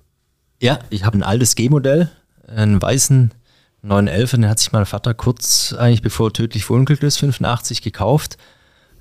Ja, 0.59 0.79
ich 0.89 1.03
habe 1.05 1.17
ein 1.17 1.23
altes 1.23 1.55
G-Modell, 1.55 2.09
einen 2.47 2.81
weißen 2.81 3.31
911, 3.81 4.31
den 4.31 4.49
hat 4.49 4.59
sich 4.59 4.71
mein 4.71 4.85
Vater 4.85 5.13
kurz, 5.13 5.73
eigentlich 5.73 6.01
bevor 6.01 6.29
er 6.29 6.33
tödlich 6.33 6.65
verunglückt 6.65 7.03
ist, 7.03 7.17
85 7.17 7.81
gekauft. 7.81 8.37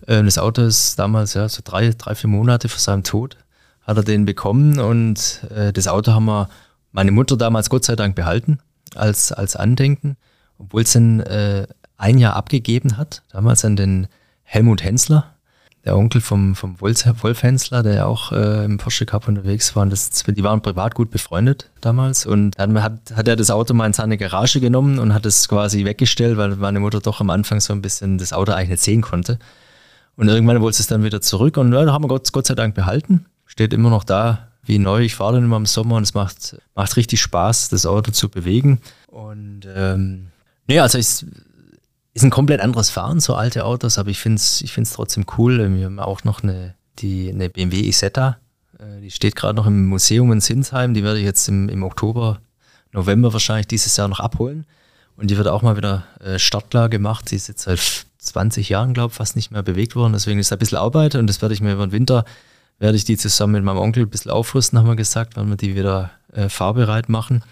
Ähm, 0.06 0.26
Das 0.26 0.38
Auto 0.38 0.62
ist 0.62 0.98
damals 0.98 1.34
ja 1.34 1.48
so 1.48 1.62
drei, 1.64 1.90
drei, 1.90 2.14
vier 2.14 2.30
Monate 2.30 2.68
vor 2.68 2.78
seinem 2.78 3.02
Tod, 3.02 3.36
hat 3.82 3.96
er 3.96 4.04
den 4.04 4.24
bekommen 4.24 4.78
und 4.78 5.44
äh, 5.54 5.72
das 5.72 5.88
Auto 5.88 6.12
haben 6.12 6.26
wir 6.26 6.48
meine 6.92 7.10
Mutter 7.12 7.36
damals 7.36 7.70
Gott 7.70 7.84
sei 7.84 7.96
Dank 7.96 8.14
behalten 8.14 8.58
als, 8.94 9.32
als 9.32 9.56
Andenken, 9.56 10.16
obwohl 10.58 10.82
es 10.82 10.92
dann 10.92 11.20
äh, 11.20 11.66
ein 11.96 12.18
Jahr 12.18 12.34
abgegeben 12.34 12.96
hat, 12.96 13.22
damals 13.30 13.64
an 13.64 13.76
den 13.76 14.08
Helmut 14.42 14.82
Hensler, 14.82 15.34
der 15.84 15.96
Onkel 15.96 16.20
vom, 16.20 16.54
vom 16.54 16.80
Wolf, 16.80 17.04
Wolf 17.22 17.42
Hensler, 17.42 17.82
der 17.82 17.94
ja 17.94 18.04
auch 18.04 18.32
äh, 18.32 18.64
im 18.64 18.76
Porsche 18.78 19.06
Cup 19.06 19.28
unterwegs 19.28 19.74
war. 19.74 19.82
Und 19.82 19.90
das, 19.90 20.10
die 20.10 20.44
waren 20.44 20.60
privat 20.60 20.94
gut 20.94 21.10
befreundet 21.10 21.70
damals. 21.80 22.26
Und 22.26 22.58
dann 22.58 22.82
hat, 22.82 23.12
hat 23.14 23.28
er 23.28 23.36
das 23.36 23.50
Auto 23.50 23.72
mal 23.72 23.86
in 23.86 23.94
seine 23.94 24.18
Garage 24.18 24.60
genommen 24.60 24.98
und 24.98 25.14
hat 25.14 25.24
es 25.24 25.48
quasi 25.48 25.84
weggestellt, 25.84 26.36
weil 26.36 26.56
meine 26.56 26.80
Mutter 26.80 27.00
doch 27.00 27.20
am 27.20 27.30
Anfang 27.30 27.60
so 27.60 27.72
ein 27.72 27.80
bisschen 27.80 28.18
das 28.18 28.32
Auto 28.34 28.52
eigentlich 28.52 28.70
nicht 28.70 28.82
sehen 28.82 29.00
konnte. 29.00 29.38
Und 30.20 30.28
irgendwann 30.28 30.60
wollte 30.60 30.78
es 30.80 30.86
dann 30.86 31.02
wieder 31.02 31.22
zurück 31.22 31.56
und 31.56 31.72
ja, 31.72 31.82
da 31.82 31.94
haben 31.94 32.04
wir 32.04 32.08
Gott, 32.08 32.30
Gott 32.30 32.46
sei 32.46 32.54
Dank 32.54 32.74
behalten. 32.74 33.24
Steht 33.46 33.72
immer 33.72 33.88
noch 33.88 34.04
da 34.04 34.48
wie 34.62 34.78
neu. 34.78 35.00
Ich 35.00 35.14
fahre 35.14 35.36
dann 35.36 35.44
immer 35.44 35.56
im 35.56 35.64
Sommer 35.64 35.96
und 35.96 36.02
es 36.02 36.12
macht, 36.12 36.58
macht 36.74 36.94
richtig 36.98 37.22
Spaß, 37.22 37.70
das 37.70 37.86
Auto 37.86 38.10
zu 38.10 38.28
bewegen. 38.28 38.82
Und 39.06 39.62
ähm, 39.74 40.26
nee, 40.66 40.78
also 40.78 40.98
es 40.98 41.24
ist 42.12 42.22
ein 42.22 42.28
komplett 42.28 42.60
anderes 42.60 42.90
Fahren, 42.90 43.18
so 43.20 43.34
alte 43.34 43.64
Autos, 43.64 43.96
aber 43.96 44.10
ich 44.10 44.20
finde 44.20 44.36
es 44.36 44.60
ich 44.60 44.74
find's 44.74 44.92
trotzdem 44.92 45.24
cool. 45.38 45.74
Wir 45.74 45.86
haben 45.86 45.98
auch 45.98 46.22
noch 46.22 46.42
eine, 46.42 46.74
die, 46.98 47.30
eine 47.30 47.48
BMW 47.48 47.88
Isetta, 47.88 48.36
äh, 48.78 49.00
die 49.00 49.10
steht 49.10 49.36
gerade 49.36 49.56
noch 49.56 49.66
im 49.66 49.86
Museum 49.86 50.32
in 50.32 50.42
Sinsheim. 50.42 50.92
Die 50.92 51.02
werde 51.02 51.18
ich 51.18 51.24
jetzt 51.24 51.48
im, 51.48 51.70
im 51.70 51.82
Oktober, 51.82 52.42
November 52.92 53.32
wahrscheinlich 53.32 53.68
dieses 53.68 53.96
Jahr 53.96 54.08
noch 54.08 54.20
abholen. 54.20 54.66
Und 55.16 55.30
die 55.30 55.38
wird 55.38 55.48
auch 55.48 55.62
mal 55.62 55.78
wieder 55.78 56.04
äh, 56.22 56.38
startklar 56.38 56.90
gemacht. 56.90 57.30
Die 57.30 57.36
ist 57.36 57.48
jetzt 57.48 57.62
seit 57.62 58.04
20 58.20 58.68
Jahren, 58.68 58.94
glaube 58.94 59.10
ich, 59.10 59.16
fast 59.16 59.36
nicht 59.36 59.50
mehr 59.50 59.62
bewegt 59.62 59.96
worden. 59.96 60.12
Deswegen 60.12 60.38
ist 60.38 60.50
da 60.50 60.56
ein 60.56 60.58
bisschen 60.58 60.78
Arbeit 60.78 61.14
und 61.14 61.26
das 61.26 61.42
werde 61.42 61.54
ich 61.54 61.60
mir 61.60 61.72
über 61.72 61.86
den 61.86 61.92
Winter, 61.92 62.24
werde 62.78 62.96
ich 62.96 63.04
die 63.04 63.16
zusammen 63.16 63.54
mit 63.54 63.64
meinem 63.64 63.78
Onkel 63.78 64.04
ein 64.04 64.10
bisschen 64.10 64.30
aufrüsten, 64.30 64.78
haben 64.78 64.86
wir 64.88 64.96
gesagt, 64.96 65.36
wenn 65.36 65.48
wir 65.48 65.56
die 65.56 65.74
wieder 65.74 66.10
äh, 66.32 66.48
fahrbereit 66.48 67.08
machen. 67.08 67.42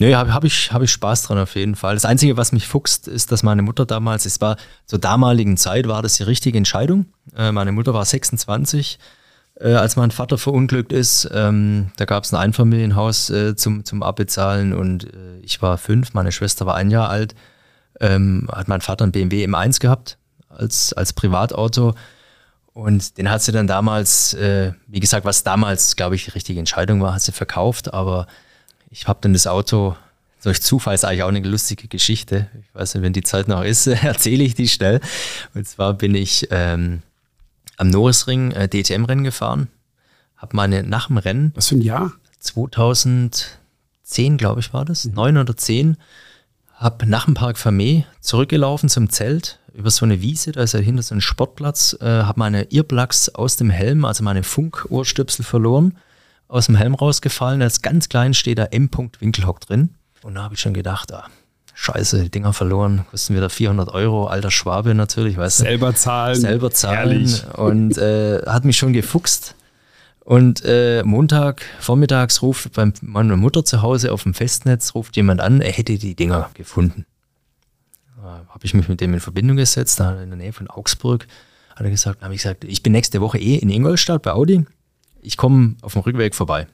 Nee, 0.00 0.14
habe 0.14 0.32
hab 0.32 0.44
ich, 0.44 0.72
hab 0.72 0.82
ich 0.82 0.90
Spaß 0.90 1.22
dran 1.22 1.38
auf 1.38 1.54
jeden 1.54 1.76
Fall. 1.76 1.94
Das 1.94 2.04
Einzige, 2.04 2.36
was 2.36 2.52
mich 2.52 2.66
fuchst, 2.66 3.08
ist, 3.08 3.30
dass 3.30 3.42
meine 3.42 3.62
Mutter 3.62 3.86
damals, 3.86 4.26
es 4.26 4.40
war 4.40 4.56
zur 4.86 4.98
damaligen 4.98 5.56
Zeit, 5.56 5.86
war 5.86 6.02
das 6.02 6.14
die 6.14 6.22
richtige 6.22 6.58
Entscheidung. 6.58 7.06
Äh, 7.36 7.52
meine 7.52 7.72
Mutter 7.72 7.94
war 7.94 8.04
26, 8.04 8.98
äh, 9.60 9.74
als 9.74 9.96
mein 9.96 10.10
Vater 10.10 10.38
verunglückt 10.38 10.92
ist. 10.92 11.30
Ähm, 11.32 11.92
da 11.96 12.04
gab 12.06 12.24
es 12.24 12.32
ein 12.32 12.40
Einfamilienhaus 12.40 13.30
äh, 13.30 13.54
zum, 13.54 13.84
zum 13.84 14.02
Abbezahlen 14.02 14.72
und 14.72 15.04
äh, 15.04 15.38
ich 15.42 15.60
war 15.60 15.78
fünf, 15.78 16.14
meine 16.14 16.32
Schwester 16.32 16.66
war 16.66 16.74
ein 16.74 16.90
Jahr 16.90 17.10
alt. 17.10 17.34
Ähm, 18.02 18.48
hat 18.52 18.68
mein 18.68 18.82
Vater 18.82 19.06
ein 19.06 19.12
BMW 19.12 19.46
M1 19.46 19.80
gehabt 19.80 20.18
als, 20.50 20.92
als 20.92 21.14
Privatauto. 21.14 21.94
Und 22.74 23.16
den 23.18 23.30
hat 23.30 23.42
sie 23.42 23.52
dann 23.52 23.66
damals, 23.66 24.34
äh, 24.34 24.72
wie 24.86 25.00
gesagt, 25.00 25.24
was 25.24 25.42
damals, 25.42 25.96
glaube 25.96 26.14
ich, 26.14 26.24
die 26.24 26.30
richtige 26.30 26.58
Entscheidung 26.58 27.00
war, 27.00 27.14
hat 27.14 27.22
sie 27.22 27.32
verkauft. 27.32 27.94
Aber 27.94 28.26
ich 28.90 29.08
habe 29.08 29.20
dann 29.22 29.32
das 29.32 29.46
Auto 29.46 29.96
durch 30.42 30.60
Zufall, 30.62 30.94
ist 30.94 31.04
eigentlich 31.04 31.22
auch 31.22 31.28
eine 31.28 31.40
lustige 31.40 31.88
Geschichte. 31.88 32.48
Ich 32.60 32.74
weiß 32.74 32.94
nicht, 32.94 33.02
wenn 33.02 33.12
die 33.12 33.22
Zeit 33.22 33.48
noch 33.48 33.62
ist, 33.62 33.86
erzähle 33.86 34.44
ich 34.44 34.54
die 34.54 34.68
schnell. 34.68 35.00
Und 35.54 35.66
zwar 35.68 35.94
bin 35.94 36.14
ich 36.14 36.48
ähm, 36.50 37.02
am 37.76 37.88
Norrisring 37.88 38.52
äh, 38.52 38.68
DTM-Rennen 38.68 39.24
gefahren, 39.24 39.68
habe 40.36 40.56
meine 40.56 40.82
nach 40.82 41.08
dem 41.08 41.18
Rennen 41.18 41.52
Was 41.54 41.68
für 41.68 41.76
ein 41.76 41.82
Jahr? 41.82 42.12
2010, 42.40 44.36
glaube 44.36 44.60
ich, 44.60 44.72
war 44.72 44.84
das, 44.84 45.04
neun 45.04 45.36
oder 45.38 45.56
zehn, 45.56 45.96
habe 46.82 47.06
nach 47.06 47.26
dem 47.26 47.34
Park 47.34 47.58
Vermee 47.58 48.04
zurückgelaufen 48.20 48.88
zum 48.88 49.08
Zelt 49.08 49.60
über 49.72 49.90
so 49.90 50.04
eine 50.04 50.20
Wiese, 50.20 50.52
da 50.52 50.62
ist 50.62 50.74
ja 50.74 50.80
hinter 50.80 51.02
so 51.02 51.14
ein 51.14 51.20
Sportplatz, 51.20 51.96
äh, 52.00 52.04
habe 52.04 52.38
meine 52.38 52.70
Earplugs 52.72 53.30
aus 53.30 53.56
dem 53.56 53.70
Helm, 53.70 54.04
also 54.04 54.22
meine 54.22 54.42
Funkohrstöpsel 54.42 55.44
verloren, 55.44 55.96
aus 56.48 56.66
dem 56.66 56.74
Helm 56.74 56.94
rausgefallen, 56.94 57.62
als 57.62 57.80
ganz 57.80 58.08
klein 58.08 58.34
steht 58.34 58.58
da 58.58 58.64
M. 58.64 58.90
Winkelhock 59.20 59.60
drin. 59.60 59.94
Und 60.22 60.34
da 60.34 60.42
habe 60.42 60.54
ich 60.54 60.60
schon 60.60 60.74
gedacht, 60.74 61.12
ah, 61.12 61.26
scheiße, 61.72 62.24
die 62.24 62.30
Dinger 62.30 62.52
verloren, 62.52 63.06
kosten 63.10 63.34
wieder 63.34 63.48
400 63.48 63.88
Euro, 63.90 64.26
alter 64.26 64.50
Schwabe 64.50 64.94
natürlich, 64.94 65.36
weißt 65.38 65.60
du 65.60 65.64
Selber 65.64 65.94
zahlen. 65.94 66.40
selber 66.40 66.70
zahlen 66.70 67.10
Ehrlich. 67.10 67.44
und 67.56 67.96
äh, 67.96 68.42
hat 68.44 68.64
mich 68.64 68.76
schon 68.76 68.92
gefuchst. 68.92 69.54
Und 70.24 70.64
äh, 70.64 71.02
Montag 71.02 71.62
vormittags 71.80 72.42
ruft 72.42 72.72
bei 72.72 72.92
meiner 73.00 73.36
Mutter 73.36 73.64
zu 73.64 73.82
Hause 73.82 74.12
auf 74.12 74.22
dem 74.22 74.34
Festnetz 74.34 74.94
ruft 74.94 75.16
jemand 75.16 75.40
an, 75.40 75.60
er 75.60 75.72
hätte 75.72 75.98
die 75.98 76.14
Dinger 76.14 76.50
gefunden. 76.54 77.06
Habe 78.22 78.64
ich 78.64 78.72
mich 78.72 78.88
mit 78.88 79.00
dem 79.00 79.14
in 79.14 79.20
Verbindung 79.20 79.56
gesetzt, 79.56 79.98
da 79.98 80.22
in 80.22 80.28
der 80.28 80.36
Nähe 80.36 80.52
von 80.52 80.70
Augsburg. 80.70 81.26
Hat 81.74 81.84
er 81.84 81.90
gesagt, 81.90 82.22
habe 82.22 82.34
ich 82.34 82.42
gesagt, 82.42 82.62
ich 82.62 82.82
bin 82.84 82.92
nächste 82.92 83.20
Woche 83.20 83.38
eh 83.38 83.56
in 83.56 83.68
Ingolstadt 83.68 84.22
bei 84.22 84.32
Audi. 84.32 84.64
Ich 85.22 85.36
komme 85.36 85.74
auf 85.82 85.94
dem 85.94 86.02
Rückweg 86.02 86.36
vorbei. 86.36 86.68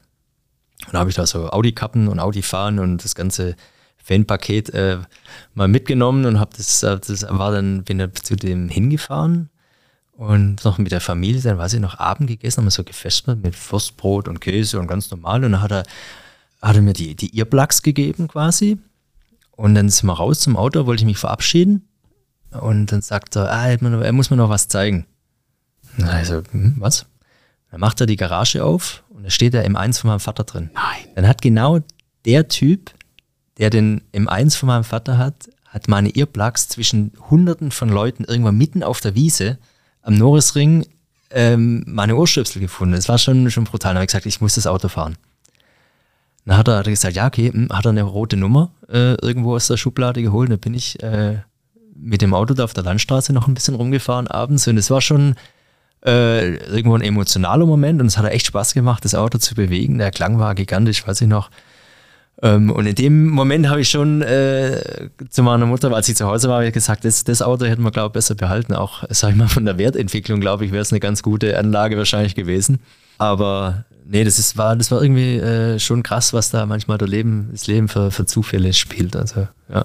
Und 0.86 0.94
da 0.94 0.98
habe 0.98 1.08
ich 1.08 1.16
da 1.16 1.26
so 1.26 1.48
Audi-Kappen 1.48 2.08
und 2.08 2.20
Audi-Fahren 2.20 2.78
und 2.78 3.02
das 3.02 3.14
ganze 3.14 3.56
Fanpaket 3.96 4.70
äh, 4.70 4.98
mal 5.54 5.68
mitgenommen 5.68 6.26
und 6.26 6.38
habe 6.38 6.50
das, 6.54 6.80
das 6.80 7.26
war 7.28 7.52
dann, 7.52 7.84
bin 7.84 7.98
dann 7.98 8.14
zu 8.14 8.36
dem 8.36 8.68
hingefahren 8.68 9.48
und 10.18 10.64
noch 10.64 10.78
mit 10.78 10.90
der 10.90 11.00
Familie, 11.00 11.40
dann 11.40 11.58
war 11.58 11.68
sie 11.68 11.78
noch 11.78 12.00
Abend 12.00 12.26
gegessen, 12.26 12.58
haben 12.58 12.66
wir 12.66 12.72
so 12.72 12.82
gefesselt 12.82 13.40
mit 13.40 13.54
Wurstbrot 13.70 14.26
und 14.26 14.40
Käse 14.40 14.80
und 14.80 14.88
ganz 14.88 15.08
normal 15.12 15.44
und 15.44 15.52
dann 15.52 15.62
hat 15.62 15.70
er, 15.70 15.84
hat 16.60 16.74
er 16.74 16.82
mir 16.82 16.92
die, 16.92 17.14
die 17.14 17.38
Earplugs 17.38 17.82
gegeben 17.82 18.26
quasi 18.26 18.78
und 19.52 19.76
dann 19.76 19.88
sind 19.88 20.08
wir 20.08 20.14
raus 20.14 20.40
zum 20.40 20.56
Auto, 20.56 20.86
wollte 20.86 21.02
ich 21.02 21.06
mich 21.06 21.18
verabschieden 21.18 21.86
und 22.50 22.90
dann 22.90 23.00
sagt 23.00 23.36
er, 23.36 23.52
ah, 23.52 23.68
er 23.68 24.12
muss 24.12 24.30
mir 24.30 24.36
noch 24.36 24.48
was 24.48 24.66
zeigen. 24.66 25.06
Also, 26.02 26.42
hm, 26.50 26.74
was? 26.78 27.06
Dann 27.70 27.78
macht 27.78 28.00
er 28.00 28.08
die 28.08 28.16
Garage 28.16 28.64
auf 28.64 29.04
und 29.10 29.22
da 29.22 29.30
steht 29.30 29.54
der 29.54 29.64
M1 29.70 30.00
von 30.00 30.08
meinem 30.08 30.20
Vater 30.20 30.42
drin. 30.42 30.70
Nein. 30.74 31.12
Dann 31.14 31.28
hat 31.28 31.42
genau 31.42 31.78
der 32.24 32.48
Typ, 32.48 32.90
der 33.58 33.70
den 33.70 34.02
M1 34.12 34.56
von 34.56 34.66
meinem 34.66 34.84
Vater 34.84 35.16
hat, 35.16 35.48
hat 35.66 35.86
meine 35.86 36.10
Earplugs 36.16 36.66
zwischen 36.66 37.12
hunderten 37.30 37.70
von 37.70 37.88
Leuten 37.88 38.24
irgendwann 38.24 38.58
mitten 38.58 38.82
auf 38.82 39.00
der 39.00 39.14
Wiese 39.14 39.58
am 40.08 40.14
Norrisring 40.14 40.86
ähm, 41.30 41.84
meine 41.86 42.16
Ohrstöpsel 42.16 42.62
gefunden. 42.62 42.94
Das 42.94 43.10
war 43.10 43.18
schon, 43.18 43.50
schon 43.50 43.64
brutal. 43.64 43.90
Dann 43.90 43.96
habe 43.98 44.04
ich 44.04 44.08
gesagt, 44.08 44.24
ich 44.24 44.40
muss 44.40 44.54
das 44.54 44.66
Auto 44.66 44.88
fahren. 44.88 45.16
Dann 46.46 46.56
hat 46.56 46.66
er, 46.66 46.78
hat 46.78 46.86
er 46.86 46.92
gesagt, 46.92 47.14
ja, 47.14 47.26
okay, 47.26 47.52
hm, 47.52 47.68
hat 47.70 47.84
er 47.84 47.90
eine 47.90 48.04
rote 48.04 48.38
Nummer 48.38 48.70
äh, 48.88 49.14
irgendwo 49.20 49.54
aus 49.54 49.68
der 49.68 49.76
Schublade 49.76 50.22
geholt. 50.22 50.50
Dann 50.50 50.60
bin 50.60 50.72
ich 50.72 51.02
äh, 51.02 51.40
mit 51.94 52.22
dem 52.22 52.32
Auto 52.32 52.54
da 52.54 52.64
auf 52.64 52.72
der 52.72 52.84
Landstraße 52.84 53.34
noch 53.34 53.48
ein 53.48 53.54
bisschen 53.54 53.74
rumgefahren 53.74 54.28
abends 54.28 54.66
und 54.66 54.78
es 54.78 54.90
war 54.90 55.02
schon, 55.02 55.34
äh, 56.06 56.54
irgendwo 56.54 56.94
ein 56.94 57.02
emotionaler 57.02 57.66
Moment 57.66 58.00
und 58.00 58.06
es 58.06 58.16
hat 58.16 58.24
echt 58.32 58.46
Spaß 58.46 58.72
gemacht, 58.72 59.04
das 59.04 59.14
Auto 59.14 59.36
zu 59.36 59.54
bewegen. 59.54 59.98
Der 59.98 60.10
Klang 60.10 60.38
war 60.38 60.54
gigantisch, 60.54 61.06
weiß 61.06 61.20
ich 61.20 61.28
noch. 61.28 61.50
Ähm, 62.40 62.70
und 62.70 62.86
in 62.86 62.94
dem 62.94 63.28
Moment 63.30 63.68
habe 63.68 63.80
ich 63.80 63.90
schon 63.90 64.22
äh, 64.22 65.08
zu 65.28 65.42
meiner 65.42 65.66
Mutter, 65.66 65.92
als 65.92 66.06
sie 66.06 66.14
zu 66.14 66.26
Hause 66.26 66.48
war, 66.48 66.70
gesagt, 66.70 67.04
das, 67.04 67.24
das 67.24 67.42
Auto 67.42 67.64
hätten 67.64 67.82
wir, 67.82 67.90
glaube 67.90 68.08
ich, 68.08 68.12
besser 68.12 68.36
behalten. 68.36 68.74
Auch, 68.74 69.02
sag 69.10 69.30
ich 69.30 69.36
mal, 69.36 69.48
von 69.48 69.64
der 69.64 69.78
Wertentwicklung, 69.78 70.40
glaube 70.40 70.64
ich, 70.64 70.72
wäre 70.72 70.82
es 70.82 70.92
eine 70.92 71.00
ganz 71.00 71.22
gute 71.22 71.58
Anlage 71.58 71.96
wahrscheinlich 71.96 72.36
gewesen. 72.36 72.78
Aber 73.18 73.84
nee, 74.06 74.22
das 74.22 74.38
ist, 74.38 74.56
war, 74.56 74.76
das 74.76 74.90
war 74.92 75.02
irgendwie 75.02 75.36
äh, 75.36 75.80
schon 75.80 76.04
krass, 76.04 76.32
was 76.32 76.50
da 76.50 76.64
manchmal 76.66 76.98
der 76.98 77.08
Leben, 77.08 77.48
das 77.50 77.66
Leben 77.66 77.88
für, 77.88 78.12
für 78.12 78.26
Zufälle 78.26 78.72
spielt. 78.72 79.16
Also, 79.16 79.48
ja. 79.68 79.84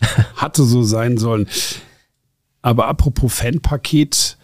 Hatte 0.36 0.62
so 0.62 0.84
sein 0.84 1.18
sollen. 1.18 1.48
Aber 2.62 2.86
apropos 2.86 3.34
Fanpaket 3.34 4.38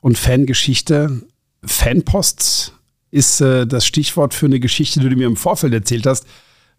und 0.00 0.16
Fangeschichte, 0.16 1.22
Fanpost 1.62 2.72
ist 3.12 3.40
äh, 3.40 3.66
das 3.66 3.86
Stichwort 3.86 4.34
für 4.34 4.46
eine 4.46 4.58
Geschichte, 4.58 4.98
die 4.98 5.08
du 5.08 5.14
mir 5.14 5.28
im 5.28 5.36
Vorfeld 5.36 5.72
erzählt 5.72 6.06
hast. 6.06 6.26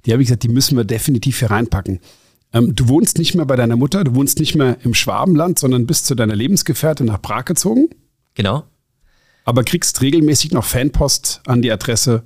Die 0.06 0.12
habe 0.12 0.22
ich 0.22 0.28
gesagt, 0.28 0.44
die 0.44 0.50
müssen 0.50 0.76
wir 0.76 0.84
definitiv 0.84 1.40
hier 1.40 1.52
reinpacken. 1.52 2.00
Ähm, 2.52 2.76
du 2.76 2.90
wohnst 2.90 3.18
nicht 3.20 3.36
mehr 3.36 3.46
bei 3.46 3.56
deiner 3.56 3.78
Mutter, 3.78 4.04
du 4.04 4.16
wohnst 4.16 4.40
nicht 4.40 4.56
mehr 4.56 4.78
im 4.84 4.94
Schwabenland, 4.94 5.60
sondern 5.60 5.86
bist 5.86 6.08
zu 6.08 6.16
deiner 6.16 6.36
Lebensgefährtin 6.36 7.06
nach 7.06 7.22
Prag 7.22 7.46
gezogen. 7.46 7.90
Genau. 8.34 8.64
Aber 9.46 9.64
kriegst 9.64 10.02
regelmäßig 10.02 10.52
noch 10.52 10.66
Fanpost 10.66 11.42
an 11.46 11.62
die 11.62 11.72
Adresse. 11.72 12.24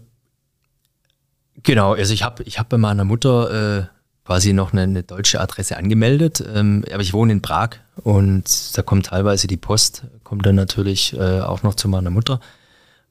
Genau, 1.64 1.94
also 1.94 2.14
ich 2.14 2.24
habe 2.24 2.44
ich 2.44 2.60
hab 2.60 2.70
bei 2.70 2.78
meiner 2.78 3.04
Mutter 3.04 3.80
äh, 3.80 3.86
quasi 4.24 4.54
noch 4.54 4.72
eine, 4.72 4.84
eine, 4.84 5.04
deutsche 5.04 5.42
Adresse 5.42 5.76
angemeldet, 5.76 6.44
ähm, 6.54 6.86
aber 6.92 7.02
ich 7.02 7.14
wohne 7.14 7.34
in 7.34 7.42
Prag 7.42 7.72
und 8.04 8.78
da 8.78 8.84
kommt 8.84 9.08
teilweise 9.08 9.48
die 9.48 9.58
Post, 9.58 10.04
kommt 10.24 10.46
dann 10.46 10.56
natürlich 10.56 11.14
äh, 11.14 11.42
auch 11.42 11.64
noch 11.64 11.76
zu 11.76 11.90
meiner 11.90 12.10
Mutter. 12.10 12.40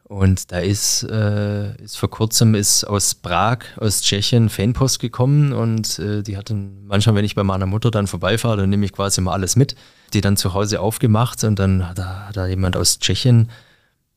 Und 0.09 0.53
da 0.53 0.61
ist, 0.61 1.03
äh, 1.03 1.75
ist 1.83 1.99
vor 1.99 2.09
kurzem 2.09 2.55
ist 2.55 2.85
aus 2.85 3.17
Prag, 3.17 3.59
aus 3.77 4.03
Tschechien, 4.03 4.49
Fanpost 4.49 5.01
gekommen 5.01 5.53
und 5.53 5.99
äh, 5.99 6.23
die 6.23 6.37
hatten 6.37 6.87
manchmal, 6.87 7.17
wenn 7.17 7.25
ich 7.25 7.35
bei 7.35 7.43
meiner 7.43 7.67
Mutter 7.67 7.91
dann 7.91 8.07
vorbeifahre, 8.07 8.57
dann 8.57 8.71
nehme 8.71 8.85
ich 8.85 8.93
quasi 8.93 9.21
mal 9.21 9.33
alles 9.33 9.57
mit. 9.57 9.75
Die 10.13 10.21
dann 10.21 10.37
zu 10.37 10.55
Hause 10.55 10.81
aufgemacht 10.81 11.43
und 11.43 11.59
dann 11.59 11.89
hat 11.89 11.99
da, 11.99 12.29
hat 12.29 12.37
da 12.37 12.47
jemand 12.47 12.77
aus 12.77 13.01
Tschechien, 13.01 13.51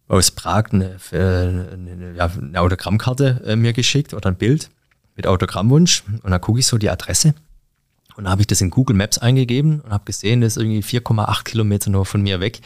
aus 0.07 0.29
Prag 0.29 0.65
eine, 0.71 0.97
äh, 1.11 1.17
eine, 1.17 2.13
ja, 2.15 2.29
eine 2.39 2.61
Autogrammkarte 2.61 3.41
äh, 3.47 3.55
mir 3.55 3.73
geschickt 3.73 4.13
oder 4.13 4.29
ein 4.29 4.35
Bild 4.35 4.69
mit 5.15 5.25
Autogrammwunsch. 5.25 6.03
Und 6.21 6.29
dann 6.29 6.39
gucke 6.41 6.59
ich 6.59 6.67
so 6.67 6.77
die 6.77 6.91
Adresse 6.91 7.33
und 8.19 8.25
dann 8.25 8.31
habe 8.31 8.41
ich 8.41 8.47
das 8.47 8.61
in 8.61 8.69
Google 8.69 8.95
Maps 8.95 9.17
eingegeben 9.17 9.79
und 9.79 9.91
habe 9.91 10.03
gesehen, 10.05 10.41
das 10.41 10.57
ist 10.57 10.61
irgendwie 10.61 10.83
4,8 10.83 11.45
Kilometer 11.45 11.89
nur 11.89 12.05
von 12.05 12.21
mir 12.21 12.41
weg 12.41 12.59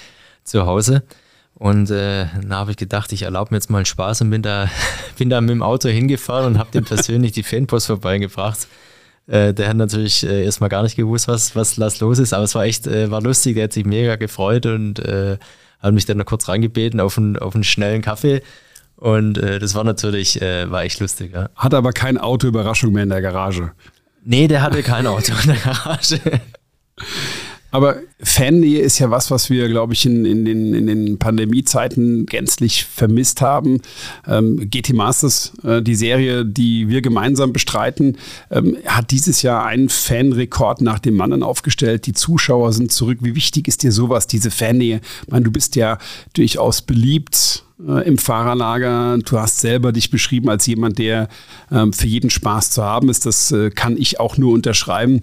zu 0.43 0.65
Hause. 0.65 1.03
Und 1.55 1.91
äh, 1.91 2.25
da 2.45 2.55
habe 2.57 2.71
ich 2.71 2.77
gedacht, 2.77 3.11
ich 3.13 3.23
erlaube 3.23 3.51
mir 3.51 3.57
jetzt 3.57 3.69
mal 3.69 3.77
einen 3.77 3.85
Spaß 3.85 4.21
und 4.21 4.29
bin 4.29 4.41
da, 4.41 4.69
bin 5.17 5.29
da 5.29 5.39
mit 5.39 5.51
dem 5.51 5.63
Auto 5.63 5.89
hingefahren 5.89 6.45
und 6.45 6.59
habe 6.59 6.71
dem 6.71 6.83
persönlich 6.83 7.31
die 7.31 7.43
Fanpost 7.43 7.87
vorbeigebracht. 7.87 8.67
Äh, 9.27 9.53
der 9.53 9.69
hat 9.69 9.77
natürlich 9.77 10.25
äh, 10.25 10.43
erstmal 10.43 10.69
gar 10.69 10.83
nicht 10.83 10.95
gewusst, 10.95 11.27
was, 11.27 11.55
was 11.55 11.79
was 11.79 11.99
los 12.01 12.19
ist, 12.19 12.33
aber 12.33 12.43
es 12.43 12.55
war 12.55 12.65
echt, 12.65 12.87
äh, 12.87 13.09
war 13.09 13.21
lustig, 13.21 13.55
der 13.55 13.65
hat 13.65 13.73
sich 13.73 13.85
mega 13.85 14.15
gefreut 14.17 14.65
und 14.65 14.99
äh, 14.99 15.37
hat 15.79 15.93
mich 15.93 16.05
dann 16.05 16.17
noch 16.17 16.25
kurz 16.25 16.49
reingebeten 16.49 16.99
auf 16.99 17.17
einen, 17.17 17.37
auf 17.37 17.55
einen 17.55 17.63
schnellen 17.63 18.01
Kaffee. 18.01 18.41
Und 18.95 19.37
äh, 19.37 19.59
das 19.59 19.75
war 19.75 19.83
natürlich, 19.83 20.41
äh, 20.41 20.69
war 20.71 20.83
echt 20.83 20.99
lustig. 20.99 21.33
Ja. 21.33 21.49
Hat 21.55 21.73
aber 21.73 21.91
kein 21.91 22.17
Auto-Überraschung 22.17 22.93
mehr 22.93 23.03
in 23.03 23.09
der 23.09 23.21
Garage. 23.21 23.71
Nee, 24.23 24.47
der 24.47 24.61
hatte 24.61 24.81
kein 24.83 25.05
Auto 25.07 25.33
in 25.43 25.49
der 25.49 25.57
Garage. 25.57 26.19
Aber 27.73 27.97
Fannähe 28.21 28.81
ist 28.81 28.99
ja 28.99 29.09
was, 29.09 29.31
was 29.31 29.49
wir, 29.49 29.67
glaube 29.67 29.93
ich, 29.93 30.05
in, 30.05 30.25
in, 30.25 30.45
den, 30.45 30.75
in 30.75 30.85
den 30.85 31.17
Pandemiezeiten 31.17 32.27
gänzlich 32.27 32.85
vermisst 32.85 33.41
haben. 33.41 33.81
Ähm, 34.27 34.69
GT 34.69 34.93
Masters, 34.93 35.53
äh, 35.63 35.81
die 35.81 35.95
Serie, 35.95 36.45
die 36.45 36.87
wir 36.87 37.01
gemeinsam 37.01 37.51
bestreiten, 37.51 38.19
ähm, 38.51 38.77
hat 38.85 39.09
dieses 39.09 39.41
Jahr 39.41 39.65
einen 39.65 39.89
Fanrekord 39.89 40.81
nach 40.81 40.99
dem 40.99 41.15
Mannen 41.15 41.41
aufgestellt. 41.41 42.05
Die 42.05 42.13
Zuschauer 42.13 42.73
sind 42.73 42.91
zurück. 42.91 43.17
Wie 43.21 43.33
wichtig 43.33 43.67
ist 43.67 43.81
dir 43.81 43.91
sowas, 43.91 44.27
diese 44.27 44.51
Fannähe? 44.51 45.01
Ich 45.23 45.31
meine, 45.31 45.45
du 45.45 45.51
bist 45.51 45.75
ja 45.75 45.97
durchaus 46.33 46.83
beliebt 46.83 47.63
äh, 47.87 48.07
im 48.07 48.17
Fahrerlager. 48.17 49.17
Du 49.19 49.39
hast 49.39 49.59
selber 49.59 49.91
dich 49.91 50.09
beschrieben 50.09 50.49
als 50.49 50.65
jemand, 50.65 50.99
der 50.99 51.27
ähm, 51.71 51.93
für 51.93 52.07
jeden 52.07 52.29
Spaß 52.29 52.71
zu 52.71 52.83
haben 52.83 53.09
ist. 53.09 53.25
Das 53.25 53.51
äh, 53.51 53.69
kann 53.69 53.97
ich 53.97 54.19
auch 54.19 54.37
nur 54.37 54.53
unterschreiben. 54.53 55.21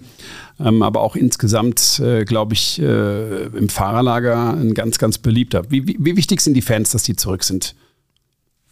Ähm, 0.59 0.83
aber 0.83 1.01
auch 1.01 1.15
insgesamt, 1.15 1.99
äh, 1.99 2.23
glaube 2.25 2.53
ich, 2.53 2.79
im 2.79 3.69
Fahrerlager 3.69 4.53
ein 4.53 4.73
ganz, 4.73 4.97
ganz 4.97 5.17
beliebter. 5.17 5.63
Wie, 5.69 5.87
wie, 5.87 5.97
wie, 5.99 6.15
wichtig 6.15 6.41
sind 6.41 6.53
die 6.53 6.61
Fans, 6.61 6.91
dass 6.91 7.03
die 7.03 7.15
zurück 7.15 7.43
sind? 7.43 7.75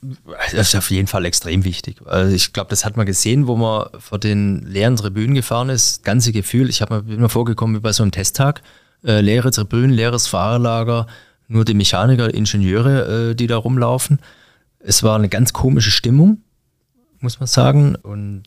Das 0.01 0.53
ist 0.53 0.75
auf 0.75 0.91
jeden 0.91 1.07
Fall 1.07 1.25
extrem 1.25 1.65
wichtig. 1.65 1.97
Also 2.05 2.33
ich 2.33 2.53
glaube, 2.53 2.69
das 2.69 2.85
hat 2.85 2.95
man 2.95 3.05
gesehen, 3.05 3.47
wo 3.47 3.57
man 3.57 3.87
vor 3.99 4.17
den 4.17 4.65
leeren 4.65 4.95
Tribünen 4.95 5.35
gefahren 5.35 5.69
ist. 5.69 5.97
Das 5.97 6.03
ganze 6.03 6.31
Gefühl, 6.31 6.69
ich 6.69 6.81
habe 6.81 6.95
mir, 6.95 7.03
bin 7.03 7.21
mir 7.21 7.29
vorgekommen 7.29 7.75
wie 7.75 7.81
bei 7.81 7.91
so 7.91 8.03
einem 8.03 8.11
Testtag. 8.11 8.61
Äh, 9.03 9.21
leere 9.21 9.51
Tribünen, 9.51 9.91
leeres 9.91 10.27
Fahrerlager, 10.27 11.07
nur 11.49 11.65
die 11.65 11.73
Mechaniker, 11.73 12.33
Ingenieure, 12.33 13.31
äh, 13.31 13.35
die 13.35 13.47
da 13.47 13.57
rumlaufen. 13.57 14.19
Es 14.79 15.03
war 15.03 15.15
eine 15.15 15.27
ganz 15.27 15.51
komische 15.51 15.91
Stimmung, 15.91 16.43
muss 17.19 17.39
man 17.39 17.47
sagen. 17.47 17.95
Und 17.95 18.43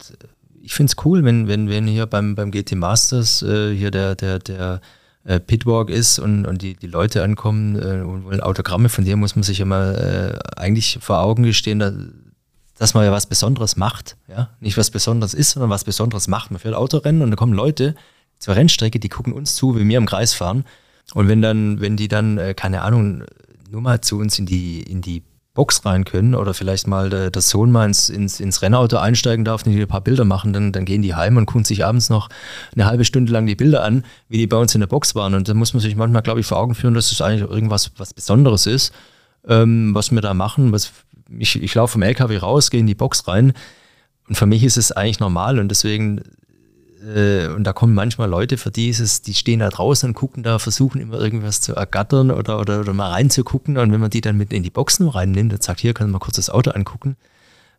ich 0.62 0.72
finde 0.72 0.92
es 0.92 1.04
cool, 1.04 1.24
wenn, 1.24 1.48
wenn, 1.48 1.68
wenn 1.68 1.86
hier 1.86 2.06
beim, 2.06 2.34
beim 2.34 2.50
GT 2.50 2.76
Masters 2.76 3.42
äh, 3.42 3.74
hier 3.74 3.90
der, 3.90 4.14
der, 4.14 4.38
der 4.38 4.80
äh, 5.24 5.40
Pitwalk 5.40 5.90
ist 5.90 6.18
und, 6.18 6.46
und 6.46 6.62
die, 6.62 6.74
die 6.74 6.86
Leute 6.86 7.22
ankommen 7.22 7.76
äh, 7.76 8.02
und 8.02 8.24
wollen 8.24 8.40
Autogramme, 8.40 8.88
von 8.88 9.04
dir 9.04 9.16
muss 9.16 9.34
man 9.36 9.42
sich 9.42 9.60
immer 9.60 9.98
äh, 9.98 10.38
eigentlich 10.56 10.98
vor 11.00 11.20
Augen 11.20 11.42
gestehen, 11.42 11.80
dass, 11.80 11.94
dass 12.78 12.94
man 12.94 13.04
ja 13.04 13.12
was 13.12 13.26
Besonderes 13.26 13.76
macht. 13.76 14.16
Ja? 14.28 14.50
Nicht 14.60 14.78
was 14.78 14.90
Besonderes 14.90 15.34
ist, 15.34 15.50
sondern 15.50 15.70
was 15.70 15.84
Besonderes 15.84 16.28
macht. 16.28 16.52
Man 16.52 16.60
fährt 16.60 16.74
Autorennen 16.74 17.22
und 17.22 17.30
da 17.30 17.36
kommen 17.36 17.52
Leute 17.52 17.96
zur 18.38 18.54
Rennstrecke, 18.54 19.00
die 19.00 19.08
gucken 19.08 19.32
uns 19.32 19.56
zu, 19.56 19.76
wie 19.76 19.86
wir 19.86 19.98
im 19.98 20.06
Kreis 20.06 20.34
fahren. 20.34 20.64
Und 21.14 21.28
wenn 21.28 21.42
dann, 21.42 21.80
wenn 21.80 21.96
die 21.96 22.08
dann, 22.08 22.38
äh, 22.38 22.54
keine 22.54 22.82
Ahnung, 22.82 23.24
nur 23.70 23.82
mal 23.82 24.00
zu 24.00 24.18
uns 24.18 24.38
in 24.38 24.46
die, 24.46 24.82
in 24.82 25.02
die 25.02 25.22
Box 25.54 25.84
rein 25.84 26.04
können 26.04 26.34
oder 26.34 26.54
vielleicht 26.54 26.86
mal 26.86 27.10
der, 27.10 27.30
der 27.30 27.42
Sohn 27.42 27.70
mal 27.70 27.84
ins, 27.84 28.08
ins, 28.08 28.40
ins, 28.40 28.62
Rennauto 28.62 28.96
einsteigen 28.96 29.44
darf 29.44 29.66
und 29.66 29.72
die 29.72 29.80
ein 29.80 29.88
paar 29.88 30.00
Bilder 30.00 30.24
machen, 30.24 30.54
dann, 30.54 30.72
dann 30.72 30.86
gehen 30.86 31.02
die 31.02 31.14
heim 31.14 31.36
und 31.36 31.44
gucken 31.44 31.64
sich 31.64 31.84
abends 31.84 32.08
noch 32.08 32.30
eine 32.74 32.86
halbe 32.86 33.04
Stunde 33.04 33.32
lang 33.32 33.46
die 33.46 33.54
Bilder 33.54 33.84
an, 33.84 34.04
wie 34.28 34.38
die 34.38 34.46
bei 34.46 34.56
uns 34.56 34.74
in 34.74 34.80
der 34.80 34.86
Box 34.86 35.14
waren. 35.14 35.34
Und 35.34 35.48
da 35.48 35.54
muss 35.54 35.74
man 35.74 35.82
sich 35.82 35.94
manchmal, 35.94 36.22
glaube 36.22 36.40
ich, 36.40 36.46
vor 36.46 36.58
Augen 36.58 36.74
führen, 36.74 36.94
dass 36.94 37.10
das 37.10 37.20
eigentlich 37.20 37.48
irgendwas 37.48 37.92
was 37.98 38.14
Besonderes 38.14 38.66
ist, 38.66 38.94
ähm, 39.46 39.94
was 39.94 40.10
wir 40.10 40.22
da 40.22 40.32
machen. 40.32 40.72
Was, 40.72 40.92
ich, 41.38 41.62
ich 41.62 41.74
laufe 41.74 41.92
vom 41.92 42.02
LKW 42.02 42.38
raus, 42.38 42.70
gehe 42.70 42.80
in 42.80 42.86
die 42.86 42.94
Box 42.94 43.28
rein 43.28 43.52
und 44.28 44.36
für 44.36 44.46
mich 44.46 44.64
ist 44.64 44.78
es 44.78 44.92
eigentlich 44.92 45.20
normal 45.20 45.58
und 45.58 45.68
deswegen 45.68 46.22
äh, 47.02 47.48
und 47.48 47.64
da 47.64 47.72
kommen 47.72 47.94
manchmal 47.94 48.28
Leute, 48.28 48.56
für 48.56 48.70
die 48.70 48.88
ist 48.88 49.00
es, 49.00 49.22
die 49.22 49.34
stehen 49.34 49.60
da 49.60 49.68
draußen 49.68 50.10
und 50.10 50.14
gucken 50.14 50.42
da, 50.42 50.58
versuchen 50.58 51.00
immer 51.00 51.18
irgendwas 51.18 51.60
zu 51.60 51.74
ergattern 51.74 52.30
oder, 52.30 52.60
oder, 52.60 52.80
oder 52.80 52.92
mal 52.92 53.10
reinzugucken. 53.10 53.76
Und 53.78 53.92
wenn 53.92 54.00
man 54.00 54.10
die 54.10 54.20
dann 54.20 54.36
mit 54.36 54.52
in 54.52 54.62
die 54.62 54.70
Boxen 54.70 55.08
reinnimmt 55.08 55.52
und 55.52 55.62
sagt, 55.62 55.80
hier 55.80 55.94
kann 55.94 56.10
man 56.10 56.20
kurz 56.20 56.36
das 56.36 56.50
Auto 56.50 56.70
angucken, 56.70 57.16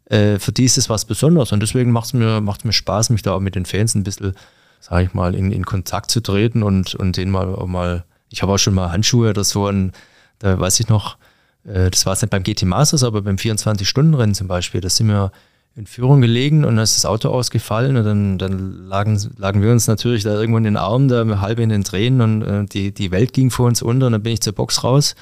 äh, 0.05 0.39
für 0.39 0.51
die 0.51 0.65
ist 0.65 0.77
es 0.77 0.89
was 0.89 1.05
Besonderes. 1.05 1.51
Und 1.51 1.61
deswegen 1.61 1.91
macht 1.91 2.07
es 2.07 2.13
mir, 2.13 2.41
macht's 2.41 2.65
mir 2.65 2.73
Spaß, 2.73 3.09
mich 3.09 3.21
da 3.21 3.33
auch 3.33 3.39
mit 3.39 3.55
den 3.55 3.65
Fans 3.65 3.95
ein 3.95 4.03
bisschen, 4.03 4.33
sage 4.79 5.05
ich 5.05 5.13
mal, 5.13 5.35
in, 5.35 5.51
in 5.51 5.65
Kontakt 5.65 6.11
zu 6.11 6.21
treten 6.21 6.63
und, 6.63 6.95
und 6.95 7.15
denen 7.17 7.31
mal 7.31 7.47
mal, 7.67 8.03
ich 8.29 8.41
habe 8.41 8.51
auch 8.51 8.57
schon 8.57 8.73
mal 8.73 8.91
Handschuhe 8.91 9.29
oder 9.29 9.43
so, 9.43 9.67
und 9.67 9.93
da 10.39 10.59
weiß 10.59 10.79
ich 10.81 10.89
noch, 10.89 11.17
äh, 11.65 11.89
das 11.89 12.05
war 12.05 12.13
es 12.13 12.21
nicht 12.21 12.31
beim 12.31 12.43
GT 12.43 12.63
Masters, 12.63 13.03
aber 13.03 13.21
beim 13.21 13.37
24-Stunden-Rennen 13.37 14.35
zum 14.35 14.47
Beispiel, 14.47 14.81
da 14.81 14.89
sind 14.89 15.07
wir 15.07 15.31
in 15.75 15.87
Führung 15.87 16.21
gelegen 16.21 16.65
und 16.65 16.75
dann 16.75 16.83
ist 16.83 16.95
das 16.95 17.05
Auto 17.05 17.29
ausgefallen 17.29 17.97
und 17.97 18.03
dann, 18.03 18.37
dann 18.37 18.87
lagen, 18.87 19.19
lagen 19.37 19.61
wir 19.61 19.71
uns 19.71 19.87
natürlich 19.87 20.23
da 20.23 20.33
irgendwo 20.33 20.57
in 20.57 20.65
den 20.65 20.77
Armen, 20.77 21.07
da 21.07 21.41
halb 21.41 21.59
in 21.59 21.69
den 21.69 21.83
Tränen 21.83 22.21
und 22.21 22.41
äh, 22.43 22.65
die, 22.65 22.93
die 22.93 23.11
Welt 23.11 23.33
ging 23.33 23.49
vor 23.49 23.67
uns 23.67 23.81
unter 23.81 24.05
und 24.05 24.11
dann 24.11 24.23
bin 24.23 24.33
ich 24.33 24.41
zur 24.41 24.53
Box 24.53 24.83
raus 24.83 25.15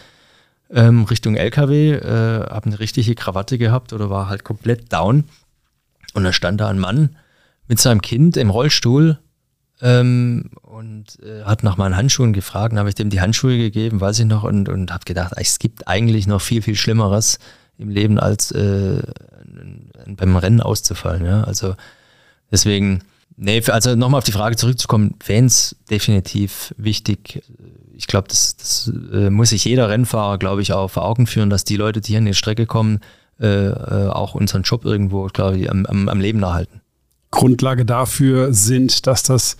ähm, 0.74 1.04
Richtung 1.04 1.36
LKW, 1.36 1.94
äh, 1.94 2.50
habe 2.50 2.66
eine 2.66 2.80
richtige 2.80 3.16
Krawatte 3.16 3.58
gehabt 3.58 3.94
oder 3.94 4.10
war 4.10 4.30
halt 4.30 4.44
komplett 4.44 4.92
down 4.92 5.26
und 6.14 6.24
dann 6.24 6.34
stand 6.34 6.62
da 6.62 6.68
ein 6.70 6.80
Mann 6.80 7.16
mit 7.68 7.80
seinem 7.80 8.02
Kind 8.02 8.38
im 8.38 8.50
Rollstuhl 8.50 9.20
ähm, 9.82 10.52
und 10.62 11.20
äh, 11.24 11.44
hat 11.44 11.64
nach 11.64 11.78
meinen 11.78 11.96
Handschuhen 11.96 12.34
gefragt, 12.34 12.76
habe 12.76 12.90
ich 12.90 12.96
dem 12.96 13.10
die 13.10 13.22
Handschuhe 13.22 13.58
gegeben, 13.58 14.02
weiß 14.02 14.20
ich 14.20 14.26
noch 14.26 14.44
und, 14.44 14.70
und 14.70 14.92
habe 14.92 15.06
gedacht, 15.06 15.34
es 15.38 15.60
gibt 15.60 15.88
eigentlich 15.88 16.28
noch 16.28 16.42
viel, 16.42 16.62
viel 16.62 16.76
Schlimmeres 16.76 17.40
im 17.78 17.90
Leben 17.90 18.20
als 18.20 18.52
äh, 18.52 19.02
beim 20.08 20.36
Rennen 20.36 20.62
auszufallen. 20.62 21.26
Ja? 21.26 21.44
Also 21.44 21.76
deswegen, 22.52 23.04
nee, 23.38 23.62
also 23.68 23.96
nochmal 23.96 24.20
auf 24.20 24.24
die 24.24 24.32
Frage 24.32 24.56
zurückzukommen, 24.56 25.16
Fans 25.22 25.76
definitiv 25.90 26.74
wichtig. 26.78 27.44
Ich 27.96 28.08
glaube, 28.08 28.28
das, 28.28 28.56
das 28.58 28.92
äh, 29.14 29.30
muss 29.30 29.50
sich 29.50 29.66
jeder 29.66 29.90
Rennfahrer, 29.90 30.38
glaube 30.38 30.62
ich, 30.62 30.74
auch 30.74 30.90
vor 30.90 31.06
Augen 31.06 31.28
führen, 31.28 31.50
dass 31.50 31.64
die 31.64 31.78
Leute, 31.78 32.02
die 32.02 32.10
hier 32.10 32.20
in 32.20 32.26
die 32.26 32.34
Strecke 32.34 32.66
kommen, 32.66 33.00
äh, 33.40 33.68
äh, 33.68 34.08
auch 34.10 34.36
unseren 34.36 34.64
Job 34.64 34.86
irgendwo, 34.86 35.26
glaube 35.28 35.58
ich, 35.58 35.70
am, 35.70 35.86
am, 35.86 36.10
am 36.10 36.20
Leben 36.20 36.44
erhalten. 36.44 36.82
Grundlage 37.32 37.86
dafür 37.86 38.54
sind, 38.54 39.08
dass 39.08 39.24
das 39.24 39.58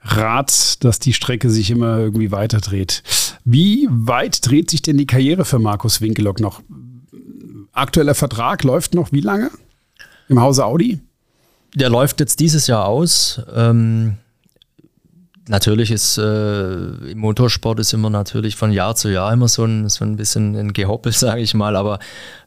Rad, 0.00 0.84
dass 0.84 0.98
die 0.98 1.12
Strecke 1.12 1.50
sich 1.50 1.70
immer 1.70 1.98
irgendwie 1.98 2.30
weiter 2.30 2.60
dreht. 2.60 3.02
Wie 3.44 3.88
weit 3.90 4.46
dreht 4.46 4.70
sich 4.70 4.82
denn 4.82 4.98
die 4.98 5.06
Karriere 5.06 5.44
für 5.44 5.58
Markus 5.58 6.00
Winkelock 6.00 6.40
noch? 6.40 6.62
Aktueller 7.72 8.14
Vertrag 8.14 8.62
läuft 8.64 8.94
noch 8.94 9.12
wie 9.12 9.20
lange 9.20 9.50
im 10.28 10.40
Hause 10.40 10.64
Audi? 10.64 11.00
Der 11.74 11.90
läuft 11.90 12.20
jetzt 12.20 12.40
dieses 12.40 12.66
Jahr 12.66 12.86
aus. 12.86 13.40
Ähm, 13.54 14.16
natürlich 15.48 15.90
ist 15.90 16.18
äh, 16.18 17.10
im 17.10 17.18
Motorsport 17.18 17.80
ist 17.80 17.92
immer 17.92 18.10
natürlich 18.10 18.56
von 18.56 18.70
Jahr 18.72 18.94
zu 18.94 19.08
Jahr 19.08 19.32
immer 19.32 19.48
so 19.48 19.64
ein, 19.64 19.88
so 19.88 20.04
ein 20.04 20.16
bisschen 20.16 20.54
ein 20.54 20.72
Gehoppel, 20.72 21.12
sage 21.12 21.42
ich 21.42 21.54
mal. 21.54 21.76
Aber 21.76 21.98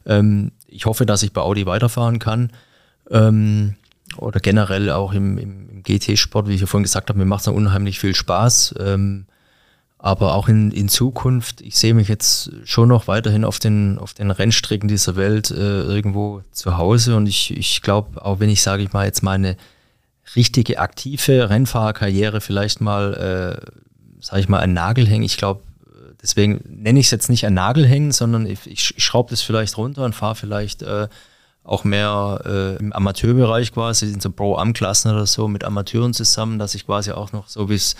ähm, 0.06 0.52
ich 0.66 0.86
hoffe, 0.86 1.06
dass 1.06 1.22
ich 1.22 1.32
bei 1.32 1.42
Audi 1.42 1.66
weiterfahren 1.66 2.18
kann. 2.18 2.50
Ähm, 3.10 3.74
oder 4.16 4.40
generell 4.40 4.90
auch 4.90 5.12
im, 5.12 5.36
im, 5.38 5.68
im 5.70 5.82
GT-Sport, 5.82 6.48
wie 6.48 6.54
ich 6.54 6.62
ja 6.62 6.66
vorhin 6.66 6.84
gesagt 6.84 7.10
habe, 7.10 7.18
mir 7.18 7.26
macht 7.26 7.42
es 7.42 7.48
unheimlich 7.48 7.98
viel 7.98 8.14
Spaß. 8.14 8.74
Ähm, 8.80 9.26
aber 9.98 10.34
auch 10.34 10.48
in, 10.48 10.70
in 10.70 10.88
Zukunft, 10.88 11.60
ich 11.60 11.76
sehe 11.76 11.92
mich 11.92 12.08
jetzt 12.08 12.52
schon 12.64 12.88
noch 12.88 13.08
weiterhin 13.08 13.44
auf 13.44 13.58
den, 13.58 13.98
auf 13.98 14.14
den 14.14 14.30
Rennstrecken 14.30 14.88
dieser 14.88 15.16
Welt 15.16 15.50
äh, 15.50 15.82
irgendwo 15.82 16.42
zu 16.52 16.78
Hause. 16.78 17.16
Und 17.16 17.26
ich, 17.26 17.56
ich 17.56 17.82
glaube, 17.82 18.24
auch 18.24 18.38
wenn 18.38 18.48
ich, 18.48 18.62
sage 18.62 18.84
ich 18.84 18.92
mal, 18.92 19.06
jetzt 19.06 19.22
meine 19.22 19.56
richtige 20.36 20.78
aktive 20.78 21.50
Rennfahrerkarriere 21.50 22.40
vielleicht 22.40 22.80
mal, 22.80 23.14
äh, 23.14 23.70
sage 24.20 24.40
ich 24.40 24.48
mal, 24.48 24.60
ein 24.60 24.72
Nagel 24.72 25.06
hängen, 25.06 25.24
ich 25.24 25.36
glaube, 25.36 25.62
deswegen 26.22 26.60
nenne 26.68 27.00
ich 27.00 27.06
es 27.06 27.10
jetzt 27.10 27.30
nicht 27.30 27.46
ein 27.46 27.54
Nagel 27.54 27.86
hängen, 27.86 28.12
sondern 28.12 28.46
ich, 28.46 28.66
ich, 28.66 28.94
ich 28.96 29.04
schraube 29.04 29.30
das 29.30 29.42
vielleicht 29.42 29.76
runter 29.78 30.04
und 30.04 30.14
fahre 30.14 30.34
vielleicht 30.34 30.82
äh, 30.82 31.08
auch 31.64 31.84
mehr 31.84 32.40
äh, 32.44 32.76
im 32.76 32.92
Amateurbereich 32.92 33.72
quasi, 33.72 34.06
in 34.06 34.20
so 34.20 34.30
Pro-Am-Klassen 34.30 35.12
oder 35.12 35.26
so 35.26 35.48
mit 35.48 35.64
Amateuren 35.64 36.14
zusammen, 36.14 36.58
dass 36.58 36.74
ich 36.74 36.86
quasi 36.86 37.12
auch 37.12 37.32
noch 37.32 37.48
so 37.48 37.68
wie 37.68 37.74
es 37.74 37.94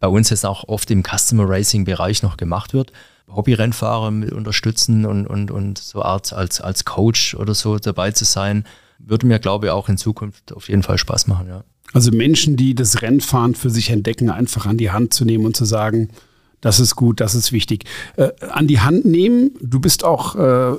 bei 0.00 0.08
uns 0.08 0.30
jetzt 0.30 0.46
auch 0.46 0.64
oft 0.68 0.90
im 0.90 1.02
Customer 1.02 1.48
Racing 1.48 1.84
Bereich 1.84 2.22
noch 2.22 2.36
gemacht 2.36 2.72
wird. 2.74 2.92
Hobby-Rennfahrer 3.28 4.10
mit 4.10 4.32
unterstützen 4.32 5.04
und, 5.04 5.26
und, 5.26 5.50
und 5.50 5.78
so 5.78 6.02
Art 6.02 6.32
als, 6.32 6.60
als 6.60 6.84
Coach 6.84 7.34
oder 7.34 7.54
so 7.54 7.78
dabei 7.78 8.10
zu 8.10 8.24
sein, 8.24 8.64
würde 8.98 9.26
mir, 9.26 9.38
glaube 9.38 9.66
ich, 9.66 9.72
auch 9.72 9.88
in 9.88 9.98
Zukunft 9.98 10.52
auf 10.52 10.68
jeden 10.68 10.82
Fall 10.82 10.98
Spaß 10.98 11.26
machen, 11.26 11.48
ja. 11.48 11.64
Also 11.94 12.10
Menschen, 12.10 12.56
die 12.56 12.74
das 12.74 13.00
Rennfahren 13.00 13.54
für 13.54 13.70
sich 13.70 13.88
entdecken, 13.88 14.28
einfach 14.28 14.66
an 14.66 14.76
die 14.76 14.90
Hand 14.90 15.14
zu 15.14 15.24
nehmen 15.24 15.46
und 15.46 15.56
zu 15.56 15.64
sagen, 15.64 16.10
das 16.60 16.80
ist 16.80 16.96
gut, 16.96 17.20
das 17.20 17.34
ist 17.34 17.50
wichtig. 17.50 17.84
Äh, 18.16 18.30
an 18.50 18.66
die 18.66 18.80
Hand 18.80 19.06
nehmen, 19.06 19.52
du 19.60 19.80
bist 19.80 20.04
auch 20.04 20.34
äh, 20.36 20.76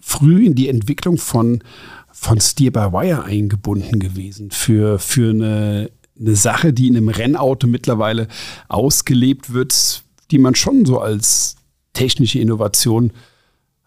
früh 0.00 0.44
in 0.44 0.54
die 0.54 0.68
Entwicklung 0.68 1.16
von, 1.16 1.62
von 2.10 2.38
Steer 2.40 2.70
by 2.70 2.92
Wire 2.92 3.24
eingebunden 3.24 3.98
gewesen 3.98 4.50
für, 4.50 4.98
für 4.98 5.30
eine 5.30 5.90
eine 6.18 6.36
Sache, 6.36 6.72
die 6.72 6.88
in 6.88 6.96
einem 6.96 7.08
Rennauto 7.08 7.66
mittlerweile 7.66 8.28
ausgelebt 8.68 9.52
wird, 9.52 10.02
die 10.30 10.38
man 10.38 10.54
schon 10.54 10.84
so 10.84 11.00
als 11.00 11.56
technische 11.92 12.38
Innovation 12.38 13.12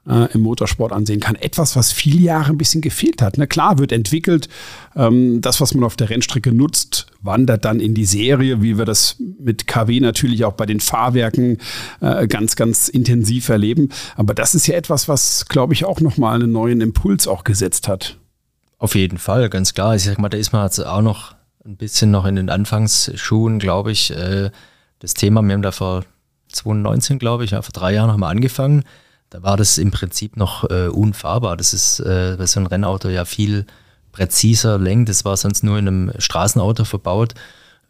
äh, 0.07 0.31
im 0.33 0.41
Motorsport 0.41 0.91
ansehen 0.91 1.19
kann. 1.19 1.35
Etwas, 1.35 1.75
was 1.75 1.91
viele 1.91 2.19
Jahre 2.19 2.51
ein 2.51 2.57
bisschen 2.57 2.81
gefehlt 2.81 3.21
hat. 3.21 3.37
Na 3.37 3.45
klar, 3.45 3.79
wird 3.79 3.91
entwickelt. 3.91 4.47
Ähm, 4.95 5.41
das, 5.41 5.61
was 5.61 5.73
man 5.73 5.83
auf 5.83 5.95
der 5.95 6.09
Rennstrecke 6.09 6.51
nutzt, 6.51 7.07
wandert 7.21 7.65
dann 7.65 7.79
in 7.79 7.93
die 7.93 8.05
Serie, 8.05 8.61
wie 8.61 8.77
wir 8.77 8.85
das 8.85 9.17
mit 9.39 9.67
KW 9.67 9.99
natürlich 9.99 10.45
auch 10.45 10.53
bei 10.53 10.65
den 10.65 10.79
Fahrwerken 10.79 11.57
äh, 12.01 12.27
ganz, 12.27 12.55
ganz 12.55 12.87
intensiv 12.87 13.49
erleben. 13.49 13.89
Aber 14.15 14.33
das 14.33 14.55
ist 14.55 14.67
ja 14.67 14.75
etwas, 14.75 15.07
was, 15.07 15.47
glaube 15.47 15.73
ich, 15.73 15.85
auch 15.85 15.99
nochmal 15.99 16.35
einen 16.35 16.51
neuen 16.51 16.81
Impuls 16.81 17.27
auch 17.27 17.43
gesetzt 17.43 17.87
hat. 17.87 18.17
Auf 18.77 18.95
jeden 18.95 19.17
Fall, 19.17 19.49
ganz 19.49 19.73
klar. 19.73 19.95
Ich 19.95 20.03
sag 20.03 20.19
mal, 20.19 20.29
da 20.29 20.37
ist 20.37 20.53
man 20.53 20.65
jetzt 20.65 20.79
auch 20.79 21.01
noch 21.01 21.33
ein 21.65 21.77
bisschen 21.77 22.11
noch 22.11 22.25
in 22.25 22.35
den 22.35 22.49
Anfangsschuhen, 22.49 23.59
glaube 23.59 23.91
ich. 23.91 24.11
Äh, 24.11 24.51
das 24.99 25.13
Thema, 25.13 25.41
wir 25.41 25.53
haben 25.53 25.61
da 25.61 25.71
vor 25.71 26.05
2019, 26.49 27.19
glaube 27.19 27.43
ich, 27.43 27.51
ja, 27.51 27.61
vor 27.61 27.73
drei 27.73 27.93
Jahren 27.93 28.17
wir 28.19 28.27
angefangen. 28.27 28.83
Da 29.29 29.43
war 29.43 29.57
das 29.57 29.77
im 29.77 29.91
Prinzip 29.91 30.37
noch 30.37 30.69
äh, 30.69 30.87
unfahrbar. 30.87 31.57
Das 31.57 31.73
ist 31.73 31.99
äh, 31.99 32.35
bei 32.37 32.45
so 32.45 32.59
einem 32.59 32.67
Rennauto 32.67 33.09
ja 33.09 33.25
viel 33.25 33.65
präziser 34.11 34.77
lenkt. 34.77 35.09
Das 35.09 35.25
war 35.25 35.35
sonst 35.35 35.63
nur 35.63 35.77
in 35.77 35.87
einem 35.87 36.11
Straßenauto 36.17 36.85
verbaut. 36.85 37.33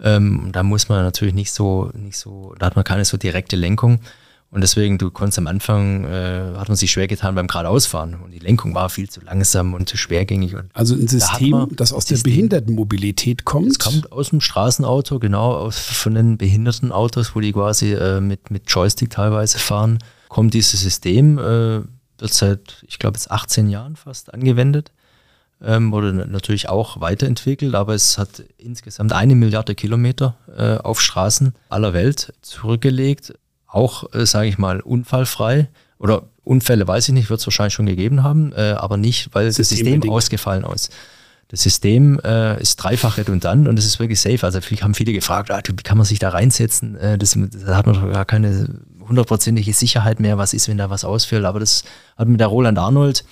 Ähm, 0.02 0.50
da 0.52 0.64
muss 0.64 0.90
man 0.90 1.04
natürlich 1.04 1.34
nicht 1.34 1.52
so, 1.52 1.92
nicht 1.94 2.18
so, 2.18 2.56
da 2.58 2.66
hat 2.66 2.76
man 2.76 2.84
keine 2.84 3.06
so 3.06 3.18
direkte 3.18 3.56
Lenkung. 3.56 4.00
Und 4.52 4.62
deswegen, 4.62 4.98
du 4.98 5.12
konntest 5.12 5.38
am 5.38 5.48
Anfang, 5.48 6.06
äh, 6.06 6.54
hat 6.56 6.70
man 6.70 6.78
sich 6.78 6.90
schwer 6.90 7.08
getan 7.08 7.36
beim 7.36 7.48
geradeausfahren. 7.48 8.16
Und 8.24 8.32
die 8.32 8.40
Lenkung 8.40 8.74
war 8.74 8.90
viel 8.90 9.10
zu 9.10 9.20
langsam 9.20 9.74
und 9.74 9.90
zu 9.90 9.98
schwergängig. 9.98 10.56
Und 10.56 10.70
also 10.74 10.96
ein 10.96 11.08
System, 11.08 11.52
da 11.52 11.68
das 11.76 11.92
aus 11.92 12.06
System, 12.06 12.24
der 12.24 12.30
Behindertenmobilität 12.32 13.44
kommt? 13.44 13.68
Es 13.68 13.80
kommt 13.80 14.12
aus 14.14 14.30
dem 14.30 14.40
Straßenauto, 14.40 15.20
genau, 15.20 15.54
aus, 15.54 15.80
von 15.80 16.16
den 16.16 16.38
behinderten 16.38 16.92
Autos, 16.94 17.36
wo 17.36 17.42
die 17.42 17.52
quasi 17.52 17.94
äh, 17.94 18.22
mit, 18.22 18.50
mit 18.50 18.64
Joystick 18.70 19.10
teilweise 19.10 19.60
fahren, 19.60 20.00
kommt 20.30 20.54
dieses 20.54 20.80
System, 20.82 21.38
äh, 21.38 21.82
wird 22.18 22.34
seit, 22.34 22.84
ich 22.88 22.98
glaube, 22.98 23.18
jetzt 23.18 23.32
18 23.32 23.70
Jahren 23.70 23.96
fast 23.96 24.34
angewendet. 24.34 24.92
Ähm, 25.62 25.92
wurde 25.92 26.14
natürlich 26.14 26.70
auch 26.70 27.00
weiterentwickelt, 27.00 27.76
aber 27.76 27.94
es 27.94 28.18
hat 28.18 28.44
insgesamt 28.58 29.14
eine 29.14 29.36
Milliarde 29.36 29.74
Kilometer 29.74 30.36
äh, 30.56 30.78
auf 30.78 31.02
Straßen 31.02 31.54
aller 31.70 31.94
Welt 31.94 32.34
zurückgelegt 32.42 33.34
auch, 33.76 34.14
äh, 34.14 34.26
sage 34.26 34.48
ich 34.48 34.58
mal, 34.58 34.80
unfallfrei. 34.80 35.70
Oder 35.98 36.24
Unfälle 36.44 36.88
weiß 36.88 37.08
ich 37.10 37.14
nicht, 37.14 37.30
wird 37.30 37.40
es 37.40 37.48
wahrscheinlich 37.48 37.74
schon 37.74 37.86
gegeben 37.86 38.24
haben, 38.24 38.54
äh, 38.54 38.76
aber 38.78 38.98
nicht, 38.98 39.30
weil 39.34 39.46
das 39.46 39.56
System 39.56 40.08
ausgefallen 40.10 40.66
ist. 40.74 40.92
Das 41.50 41.62
System 41.62 42.20
äh, 42.24 42.60
ist 42.60 42.78
dreifach 42.78 43.18
redundant 43.18 43.68
und 43.68 43.78
es 43.78 43.86
ist 43.86 44.00
wirklich 44.00 44.20
safe. 44.20 44.44
Also 44.44 44.60
haben 44.60 44.94
viele 44.96 45.14
gefragt, 45.14 45.52
ah, 45.52 45.62
wie 45.66 45.84
kann 45.84 45.98
man 45.98 46.06
sich 46.06 46.20
da 46.20 46.30
reinsetzen? 46.30 46.96
Äh, 46.96 47.18
das, 47.18 47.38
da 47.38 47.78
hat 47.78 47.86
man 47.86 47.96
doch 47.96 48.12
gar 48.12 48.26
keine 48.26 48.68
hundertprozentige 49.08 49.74
Sicherheit 49.74 50.20
mehr, 50.20 50.38
was 50.38 50.54
ist, 50.54 50.68
wenn 50.68 50.78
da 50.78 50.90
was 50.90 51.06
ausfällt. 51.06 51.46
Aber 51.46 51.60
das 51.60 51.84
hat 52.18 52.28
mir 52.28 52.38
der 52.38 52.48
Roland 52.48 52.80
Arnold 52.80 53.24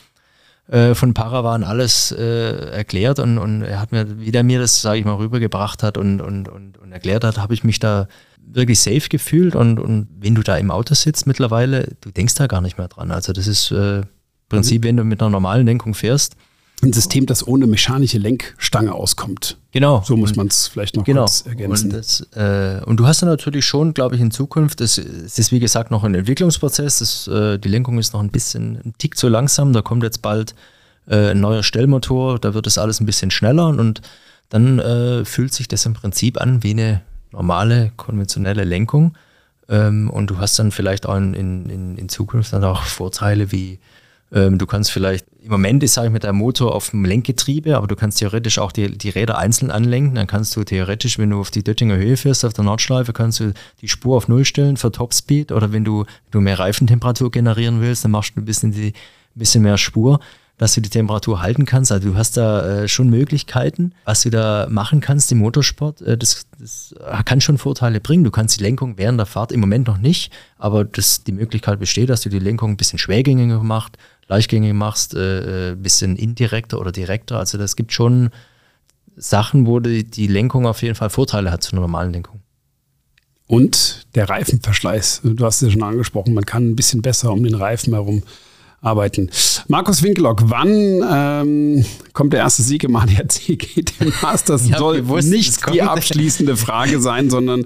äh, 0.68 0.94
von 0.94 1.14
Paravan 1.14 1.64
alles 1.64 2.12
äh, 2.12 2.72
erklärt 2.72 3.20
und, 3.20 3.38
und 3.38 3.64
er 3.64 3.82
hat 3.82 3.92
mir, 3.92 4.20
wie 4.20 4.32
der 4.32 4.44
mir 4.44 4.60
das, 4.60 4.82
sage 4.82 5.00
ich 5.00 5.06
mal, 5.06 5.16
rübergebracht 5.16 5.84
hat 5.84 5.98
und, 5.98 6.22
und, 6.22 6.48
und, 6.48 6.78
und 6.78 6.92
erklärt 6.92 7.24
hat, 7.24 7.38
habe 7.38 7.54
ich 7.54 7.64
mich 7.64 7.80
da 7.80 8.08
wirklich 8.46 8.80
safe 8.80 9.10
gefühlt 9.10 9.56
und, 9.56 9.80
und 9.80 10.08
wenn 10.20 10.36
du 10.36 10.44
da 10.44 10.58
im 10.58 10.72
Auto 10.72 10.94
sitzt 10.94 11.28
mittlerweile, 11.28 11.96
du 12.02 12.12
denkst 12.12 12.36
da 12.36 12.48
gar 12.48 12.62
nicht 12.62 12.78
mehr 12.78 12.88
dran. 12.88 13.12
Also 13.12 13.34
das 13.34 13.48
ist 13.48 13.72
äh, 13.72 14.04
Prinzip, 14.54 14.84
wenn 14.84 14.98
du 14.98 15.04
mit 15.04 15.22
einer 15.22 15.32
normalen 15.32 15.66
Lenkung 15.66 15.94
fährst. 15.94 16.36
Ein 16.84 16.94
System, 16.94 17.26
das 17.26 17.48
ohne 17.48 17.66
mechanische 17.66 18.18
Lenkstange 18.18 18.94
auskommt. 18.94 19.58
Genau. 19.72 20.04
So 20.06 20.18
muss 20.18 20.36
man 20.36 20.48
es 20.48 20.68
vielleicht 20.68 20.96
noch 20.96 21.06
genau. 21.06 21.22
kurz 21.22 21.46
ergänzen. 21.46 21.92
Und, 21.92 21.94
das, 21.94 22.28
äh, 22.36 22.82
und 22.86 22.98
du 22.98 23.08
hast 23.08 23.22
dann 23.22 23.30
natürlich 23.30 23.66
schon, 23.66 23.94
glaube 23.94 24.16
ich, 24.16 24.22
in 24.22 24.32
Zukunft, 24.32 24.82
es 24.82 24.98
ist 24.98 25.52
wie 25.52 25.60
gesagt 25.60 25.92
noch 25.92 26.04
ein 26.04 26.14
Entwicklungsprozess, 26.14 27.00
das, 27.00 27.28
äh, 27.28 27.58
die 27.58 27.70
Lenkung 27.70 28.00
ist 28.00 28.14
noch 28.14 28.20
ein 28.20 28.30
bisschen, 28.30 28.76
ein 28.84 28.94
Tick 28.98 29.18
zu 29.18 29.30
langsam, 29.30 29.72
da 29.72 29.82
kommt 29.82 30.04
jetzt 30.04 30.22
bald 30.22 30.56
äh, 31.08 31.32
ein 31.32 31.40
neuer 31.40 31.64
Stellmotor, 31.64 32.38
da 32.38 32.54
wird 32.54 32.66
das 32.66 32.78
alles 32.78 33.00
ein 33.00 33.06
bisschen 33.06 33.32
schneller 33.32 33.68
und 33.68 34.02
dann 34.50 34.80
äh, 34.80 35.26
fühlt 35.26 35.54
sich 35.54 35.70
das 35.70 35.86
im 35.86 35.94
Prinzip 35.94 36.40
an 36.40 36.64
wie 36.64 36.72
eine 36.72 37.02
normale, 37.34 37.92
konventionelle 37.98 38.64
Lenkung. 38.64 39.16
Ähm, 39.70 40.10
und 40.10 40.30
du 40.30 40.38
hast 40.38 40.58
dann 40.58 40.72
vielleicht 40.72 41.06
auch 41.06 41.18
in, 41.18 41.34
in, 41.34 41.98
in 41.98 42.10
Zukunft 42.10 42.54
dann 42.54 42.64
auch 42.64 42.84
Vorteile 42.84 43.52
wie 43.52 43.80
ähm, 44.34 44.58
du 44.58 44.66
kannst 44.66 44.92
vielleicht, 44.92 45.28
im 45.44 45.52
Moment 45.52 45.84
ist, 45.84 45.94
sage 45.94 46.08
ich 46.08 46.14
mit 46.14 46.24
deinem 46.24 46.38
Motor 46.38 46.74
auf 46.74 46.90
dem 46.90 47.06
Lenkgetriebe, 47.06 47.78
aber 47.78 47.86
du 47.86 47.96
kannst 47.96 48.18
theoretisch 48.18 48.58
auch 48.58 48.72
die, 48.72 48.98
die 48.98 49.10
Räder 49.10 49.38
einzeln 49.38 49.70
anlenken. 49.70 50.16
Dann 50.16 50.26
kannst 50.26 50.56
du 50.56 50.64
theoretisch, 50.64 51.20
wenn 51.20 51.30
du 51.30 51.40
auf 51.40 51.52
die 51.52 51.64
Döttinger 51.64 51.98
Höhe 51.98 52.18
fährst, 52.18 52.44
auf 52.44 52.54
der 52.54 52.64
Nordschleife, 52.64 53.14
kannst 53.14 53.40
du 53.40 53.54
die 53.82 53.88
Spur 53.88 54.18
auf 54.18 54.28
Null 54.28 54.44
stellen 54.44 54.78
für 54.78 54.92
Topspeed 54.92 55.52
oder 55.52 55.72
wenn 55.72 55.86
du, 55.86 56.06
du 56.32 56.42
mehr 56.42 56.58
Reifentemperatur 56.58 57.30
generieren 57.30 57.80
willst, 57.80 58.04
dann 58.04 58.12
machst 58.12 58.36
du 58.36 58.42
ein 58.42 58.46
bisschen, 58.46 58.72
die, 58.72 58.88
ein 58.88 58.94
bisschen 59.36 59.62
mehr 59.62 59.78
Spur 59.78 60.20
dass 60.64 60.76
du 60.76 60.82
die 60.82 60.90
Temperatur 60.90 61.42
halten 61.42 61.66
kannst. 61.66 61.92
Also 61.92 62.12
du 62.12 62.16
hast 62.16 62.38
da 62.38 62.84
äh, 62.84 62.88
schon 62.88 63.10
Möglichkeiten, 63.10 63.92
was 64.06 64.22
du 64.22 64.30
da 64.30 64.66
machen 64.70 65.02
kannst 65.02 65.30
im 65.34 65.40
Motorsport. 65.40 66.02
Äh, 66.02 66.18
das, 66.18 66.46
das, 66.58 66.96
kann 67.26 67.42
schon 67.42 67.58
Vorteile 67.58 68.00
bringen. 68.00 68.24
Du 68.24 68.32
kannst 68.32 68.58
die 68.58 68.64
Lenkung 68.64 68.98
während 68.98 69.20
der 69.20 69.26
Fahrt 69.26 69.52
im 69.52 69.60
Moment 69.60 69.88
noch 69.88 69.98
nicht, 69.98 70.32
aber 70.58 70.86
das, 70.86 71.26
die 71.26 71.34
Möglichkeit 71.34 71.80
besteht, 71.80 72.08
dass 72.08 72.22
du 72.22 72.30
die 72.30 72.40
Lenkung 72.40 72.72
ein 72.72 72.78
bisschen 72.78 72.98
schwergängiger 72.98 73.62
machst, 73.62 73.98
leichtgängiger 74.30 74.74
machst, 74.74 75.16
äh, 75.16 75.18
ein 75.18 75.74
äh, 75.74 75.76
bisschen 75.76 76.16
indirekter 76.16 76.80
oder 76.80 76.94
direkter. 76.94 77.40
Also 77.40 77.58
das 77.58 77.76
gibt 77.76 77.92
schon 77.92 78.30
Sachen, 79.18 79.68
wo 79.68 79.82
die, 79.82 80.06
die 80.06 80.28
Lenkung 80.28 80.66
auf 80.66 80.82
jeden 80.82 80.96
Fall 80.96 81.10
Vorteile 81.10 81.52
hat 81.52 81.62
zu 81.62 81.74
einer 81.74 81.82
normalen 81.82 82.14
Lenkung. 82.14 82.40
Und 83.48 84.08
der 84.16 84.30
Reifenverschleiß. 84.30 85.24
Du 85.26 85.46
hast 85.46 85.62
es 85.62 85.68
ja 85.68 85.72
schon 85.74 85.84
angesprochen, 85.84 86.34
man 86.34 86.46
kann 86.46 86.70
ein 86.70 86.78
bisschen 86.78 87.02
besser 87.02 87.34
um 87.34 87.44
den 87.44 87.56
Reifen 87.56 87.92
herum 87.92 88.24
arbeiten. 88.84 89.32
Markus 89.68 90.04
Winkelock, 90.04 90.44
wann 90.46 91.02
ähm, 91.10 91.86
kommt 92.12 92.34
der 92.34 92.42
erste 92.42 92.62
Sieg 92.62 92.84
im 92.84 92.96
ADAC 92.96 93.58
GT 93.58 93.94
Masters? 94.22 94.68
Ja, 94.68 94.78
soll 94.78 95.02
bewusst, 95.02 95.30
nicht 95.30 95.74
die 95.74 95.82
abschließende 95.82 96.56
Frage 96.58 97.00
sein, 97.00 97.30
sondern 97.30 97.66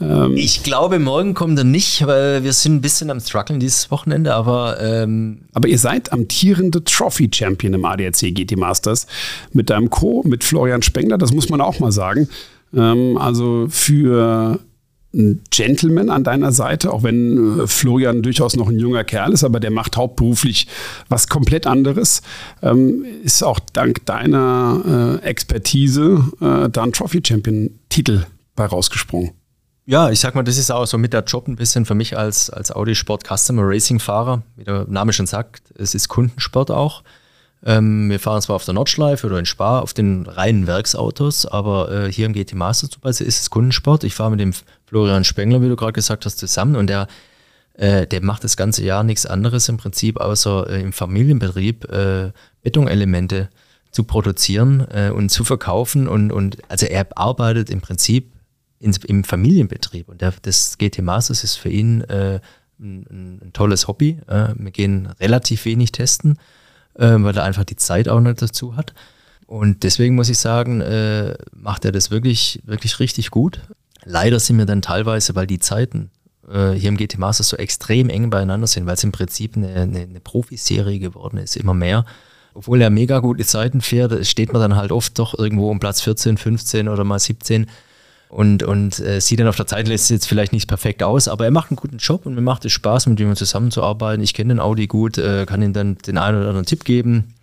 ähm, 0.00 0.36
ich 0.36 0.62
glaube, 0.64 0.98
morgen 0.98 1.34
kommt 1.34 1.56
er 1.56 1.64
nicht, 1.64 2.06
weil 2.06 2.42
wir 2.42 2.52
sind 2.52 2.76
ein 2.76 2.80
bisschen 2.80 3.10
am 3.10 3.20
struggeln 3.20 3.60
dieses 3.60 3.90
Wochenende, 3.90 4.34
aber 4.34 4.80
ähm 4.80 5.42
aber 5.52 5.68
ihr 5.68 5.78
seid 5.78 6.12
amtierende 6.12 6.82
Trophy 6.82 7.30
Champion 7.32 7.74
im 7.74 7.84
ADAC 7.84 8.34
GT 8.34 8.56
Masters 8.56 9.06
mit 9.52 9.70
deinem 9.70 9.90
Co, 9.90 10.22
mit 10.26 10.42
Florian 10.42 10.82
Spengler, 10.82 11.16
das 11.16 11.32
muss 11.32 11.48
man 11.48 11.60
auch 11.60 11.78
mal 11.78 11.92
sagen. 11.92 12.28
Ähm, 12.74 13.16
also 13.18 13.66
für 13.70 14.58
ein 15.14 15.42
Gentleman 15.50 16.10
an 16.10 16.24
deiner 16.24 16.52
Seite, 16.52 16.92
auch 16.92 17.02
wenn 17.02 17.60
äh, 17.60 17.66
Florian 17.66 18.22
durchaus 18.22 18.56
noch 18.56 18.68
ein 18.68 18.78
junger 18.78 19.04
Kerl 19.04 19.32
ist, 19.32 19.44
aber 19.44 19.60
der 19.60 19.70
macht 19.70 19.96
hauptberuflich 19.96 20.66
was 21.08 21.28
komplett 21.28 21.66
anderes. 21.66 22.22
Ähm, 22.62 23.04
ist 23.22 23.42
auch 23.42 23.60
dank 23.72 24.04
deiner 24.06 25.20
äh, 25.22 25.26
Expertise 25.26 26.24
äh, 26.40 26.68
da 26.68 26.82
ein 26.82 26.92
Trophy-Champion-Titel 26.92 28.26
bei 28.56 28.66
rausgesprungen. 28.66 29.32
Ja, 29.86 30.10
ich 30.10 30.20
sag 30.20 30.34
mal, 30.34 30.42
das 30.42 30.56
ist 30.56 30.70
auch 30.70 30.86
so 30.86 30.96
mit 30.96 31.12
der 31.12 31.24
Job 31.24 31.46
ein 31.46 31.56
bisschen 31.56 31.84
für 31.84 31.94
mich 31.94 32.16
als, 32.16 32.48
als 32.48 32.72
Audi 32.72 32.94
Sport 32.94 33.24
Customer 33.26 33.62
Racing 33.64 34.00
Fahrer. 34.00 34.42
Wie 34.56 34.64
der 34.64 34.86
Name 34.88 35.12
schon 35.12 35.26
sagt, 35.26 35.62
es 35.76 35.94
ist 35.94 36.08
Kundensport 36.08 36.70
auch. 36.70 37.02
Ähm, 37.66 38.10
wir 38.10 38.20
fahren 38.20 38.42
zwar 38.42 38.56
auf 38.56 38.64
der 38.66 38.74
Nordschleife 38.74 39.26
oder 39.26 39.38
in 39.38 39.46
Spa 39.46 39.80
auf 39.80 39.94
den 39.94 40.26
reinen 40.26 40.66
Werksautos, 40.66 41.46
aber 41.46 41.90
äh, 41.90 42.12
hier 42.12 42.26
im 42.26 42.34
GT 42.34 42.54
Master 42.54 42.90
zum 42.90 43.00
Beispiel 43.00 43.26
ist 43.26 43.40
es 43.40 43.50
Kundensport. 43.50 44.04
Ich 44.04 44.14
fahre 44.14 44.32
mit 44.32 44.40
dem 44.40 44.52
Florian 44.86 45.24
Spengler, 45.24 45.62
wie 45.62 45.68
du 45.68 45.76
gerade 45.76 45.94
gesagt 45.94 46.26
hast, 46.26 46.38
zusammen 46.38 46.76
und 46.76 46.88
der, 46.88 47.08
äh, 47.72 48.06
der 48.06 48.22
macht 48.22 48.44
das 48.44 48.58
ganze 48.58 48.84
Jahr 48.84 49.02
nichts 49.02 49.24
anderes 49.24 49.68
im 49.70 49.78
Prinzip, 49.78 50.20
außer 50.20 50.68
äh, 50.68 50.82
im 50.82 50.92
Familienbetrieb 50.92 51.90
äh, 51.90 52.32
Betonelemente 52.62 53.48
zu 53.90 54.04
produzieren 54.04 54.86
äh, 54.90 55.10
und 55.10 55.30
zu 55.30 55.42
verkaufen. 55.42 56.06
Und, 56.06 56.32
und 56.32 56.58
also 56.68 56.84
er 56.84 57.06
arbeitet 57.16 57.70
im 57.70 57.80
Prinzip 57.80 58.30
in, 58.78 58.94
im 59.06 59.24
Familienbetrieb 59.24 60.10
und 60.10 60.20
der, 60.20 60.34
das 60.42 60.76
GT 60.76 61.00
Masters 61.00 61.42
ist 61.42 61.56
für 61.56 61.70
ihn 61.70 62.02
äh, 62.02 62.40
ein, 62.78 63.40
ein, 63.40 63.50
tolles 63.54 63.88
Hobby. 63.88 64.18
wir 64.26 64.70
gehen 64.72 65.06
relativ 65.20 65.64
wenig 65.64 65.92
testen 65.92 66.38
äh, 66.94 67.16
weil 67.18 67.36
er 67.36 67.44
einfach 67.44 67.64
die 67.64 67.76
Zeit 67.76 68.08
auch 68.08 68.20
nicht 68.20 68.42
dazu 68.42 68.76
hat. 68.76 68.94
Und 69.46 69.82
deswegen 69.82 70.14
muss 70.14 70.28
ich 70.28 70.38
sagen, 70.38 70.80
äh, 70.80 71.34
macht 71.52 71.84
er 71.84 71.92
das 71.92 72.10
wirklich, 72.10 72.62
wirklich 72.64 72.98
richtig 72.98 73.30
gut. 73.30 73.60
Leider 74.04 74.40
sind 74.40 74.58
wir 74.58 74.66
dann 74.66 74.82
teilweise, 74.82 75.34
weil 75.34 75.46
die 75.46 75.58
Zeiten 75.58 76.10
äh, 76.50 76.72
hier 76.72 76.88
im 76.88 76.96
GT 76.96 77.18
Masters 77.18 77.50
so 77.50 77.56
extrem 77.56 78.08
eng 78.08 78.30
beieinander 78.30 78.66
sind, 78.66 78.86
weil 78.86 78.94
es 78.94 79.04
im 79.04 79.12
Prinzip 79.12 79.56
eine, 79.56 79.68
eine, 79.68 80.00
eine 80.00 80.20
Profiserie 80.20 80.98
geworden 80.98 81.38
ist, 81.38 81.56
immer 81.56 81.74
mehr. 81.74 82.04
Obwohl 82.54 82.80
er 82.80 82.90
mega 82.90 83.18
gute 83.18 83.44
Zeiten 83.44 83.80
fährt, 83.80 84.26
steht 84.26 84.52
man 84.52 84.62
dann 84.62 84.76
halt 84.76 84.92
oft 84.92 85.18
doch 85.18 85.36
irgendwo 85.36 85.70
um 85.70 85.80
Platz 85.80 86.00
14, 86.02 86.38
15 86.38 86.88
oder 86.88 87.04
mal 87.04 87.18
17 87.18 87.66
und, 88.34 88.64
und 88.64 88.98
äh, 88.98 89.20
sieht 89.20 89.38
dann 89.38 89.46
auf 89.46 89.54
der 89.54 89.68
Zeitliste 89.68 90.12
jetzt 90.12 90.26
vielleicht 90.26 90.52
nicht 90.52 90.66
perfekt 90.66 91.04
aus, 91.04 91.28
aber 91.28 91.44
er 91.44 91.52
macht 91.52 91.70
einen 91.70 91.76
guten 91.76 91.98
Job 91.98 92.26
und 92.26 92.34
mir 92.34 92.40
macht 92.40 92.64
es 92.64 92.72
Spaß, 92.72 93.06
mit 93.06 93.20
ihm 93.20 93.36
zusammenzuarbeiten. 93.36 94.24
Ich 94.24 94.34
kenne 94.34 94.54
den 94.54 94.58
Audi 94.58 94.88
gut, 94.88 95.18
äh, 95.18 95.46
kann 95.46 95.62
ihm 95.62 95.72
dann 95.72 95.98
den 95.98 96.18
einen 96.18 96.38
oder 96.38 96.48
anderen 96.48 96.66
Tipp 96.66 96.84
geben, 96.84 97.34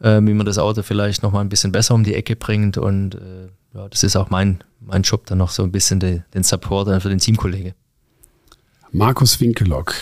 äh, 0.00 0.18
wie 0.22 0.32
man 0.32 0.46
das 0.46 0.56
Auto 0.56 0.82
vielleicht 0.82 1.22
nochmal 1.22 1.44
ein 1.44 1.50
bisschen 1.50 1.72
besser 1.72 1.94
um 1.94 2.04
die 2.04 2.14
Ecke 2.14 2.36
bringt 2.36 2.78
und 2.78 3.16
äh, 3.16 3.48
ja, 3.74 3.86
das 3.90 4.02
ist 4.02 4.16
auch 4.16 4.30
mein, 4.30 4.64
mein 4.80 5.02
Job, 5.02 5.26
dann 5.26 5.36
noch 5.36 5.50
so 5.50 5.62
ein 5.62 5.72
bisschen 5.72 6.00
de, 6.00 6.22
den 6.32 6.42
Support 6.42 7.02
für 7.02 7.10
den 7.10 7.18
Teamkollege. 7.18 7.74
Markus 8.92 9.42
Winkelock. 9.42 9.94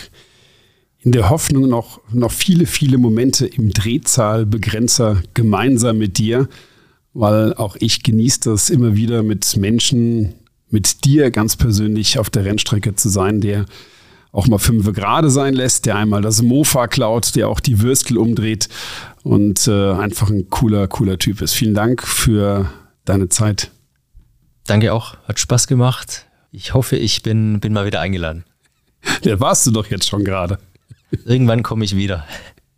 In 1.01 1.11
der 1.11 1.29
Hoffnung 1.29 1.67
noch, 1.67 1.99
noch 2.13 2.31
viele, 2.31 2.65
viele 2.65 2.97
Momente 2.97 3.45
im 3.45 3.71
Drehzahlbegrenzer 3.71 5.21
gemeinsam 5.33 5.97
mit 5.97 6.17
dir 6.17 6.47
weil 7.19 7.53
auch 7.55 7.75
ich 7.79 8.03
genieße 8.03 8.39
das 8.45 8.69
immer 8.69 8.95
wieder 8.95 9.23
mit 9.23 9.57
Menschen, 9.57 10.35
mit 10.69 11.03
dir 11.03 11.31
ganz 11.31 11.57
persönlich 11.57 12.17
auf 12.17 12.29
der 12.29 12.45
Rennstrecke 12.45 12.95
zu 12.95 13.09
sein, 13.09 13.41
der 13.41 13.65
auch 14.31 14.47
mal 14.47 14.57
fünf 14.57 14.93
gerade 14.93 15.29
sein 15.29 15.53
lässt, 15.53 15.85
der 15.85 15.97
einmal 15.97 16.21
das 16.21 16.41
Mofa 16.41 16.87
klaut, 16.87 17.35
der 17.35 17.49
auch 17.49 17.59
die 17.59 17.81
Würstel 17.81 18.17
umdreht 18.17 18.69
und 19.23 19.67
äh, 19.67 19.91
einfach 19.91 20.29
ein 20.29 20.49
cooler, 20.49 20.87
cooler 20.87 21.17
Typ 21.17 21.41
ist. 21.41 21.53
Vielen 21.53 21.73
Dank 21.73 22.03
für 22.03 22.71
deine 23.03 23.27
Zeit. 23.27 23.71
Danke 24.65 24.93
auch, 24.93 25.17
hat 25.27 25.39
Spaß 25.39 25.67
gemacht. 25.67 26.25
Ich 26.51 26.73
hoffe, 26.73 26.95
ich 26.95 27.21
bin, 27.21 27.59
bin 27.59 27.73
mal 27.73 27.85
wieder 27.85 27.99
eingeladen. 27.99 28.45
Der 29.25 29.41
warst 29.41 29.67
du 29.67 29.71
doch 29.71 29.87
jetzt 29.87 30.07
schon 30.07 30.23
gerade. 30.23 30.57
Irgendwann 31.25 31.63
komme 31.63 31.83
ich 31.83 31.97
wieder. 31.97 32.25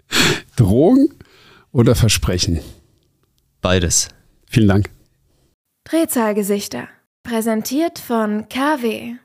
Drogen 0.56 1.10
oder 1.72 1.94
Versprechen? 1.94 2.60
Beides. 3.62 4.08
Vielen 4.52 4.68
Dank. 4.68 4.90
Drehzahlgesichter. 5.86 6.90
Präsentiert 7.24 8.00
von 8.00 8.50
KW. 8.50 9.16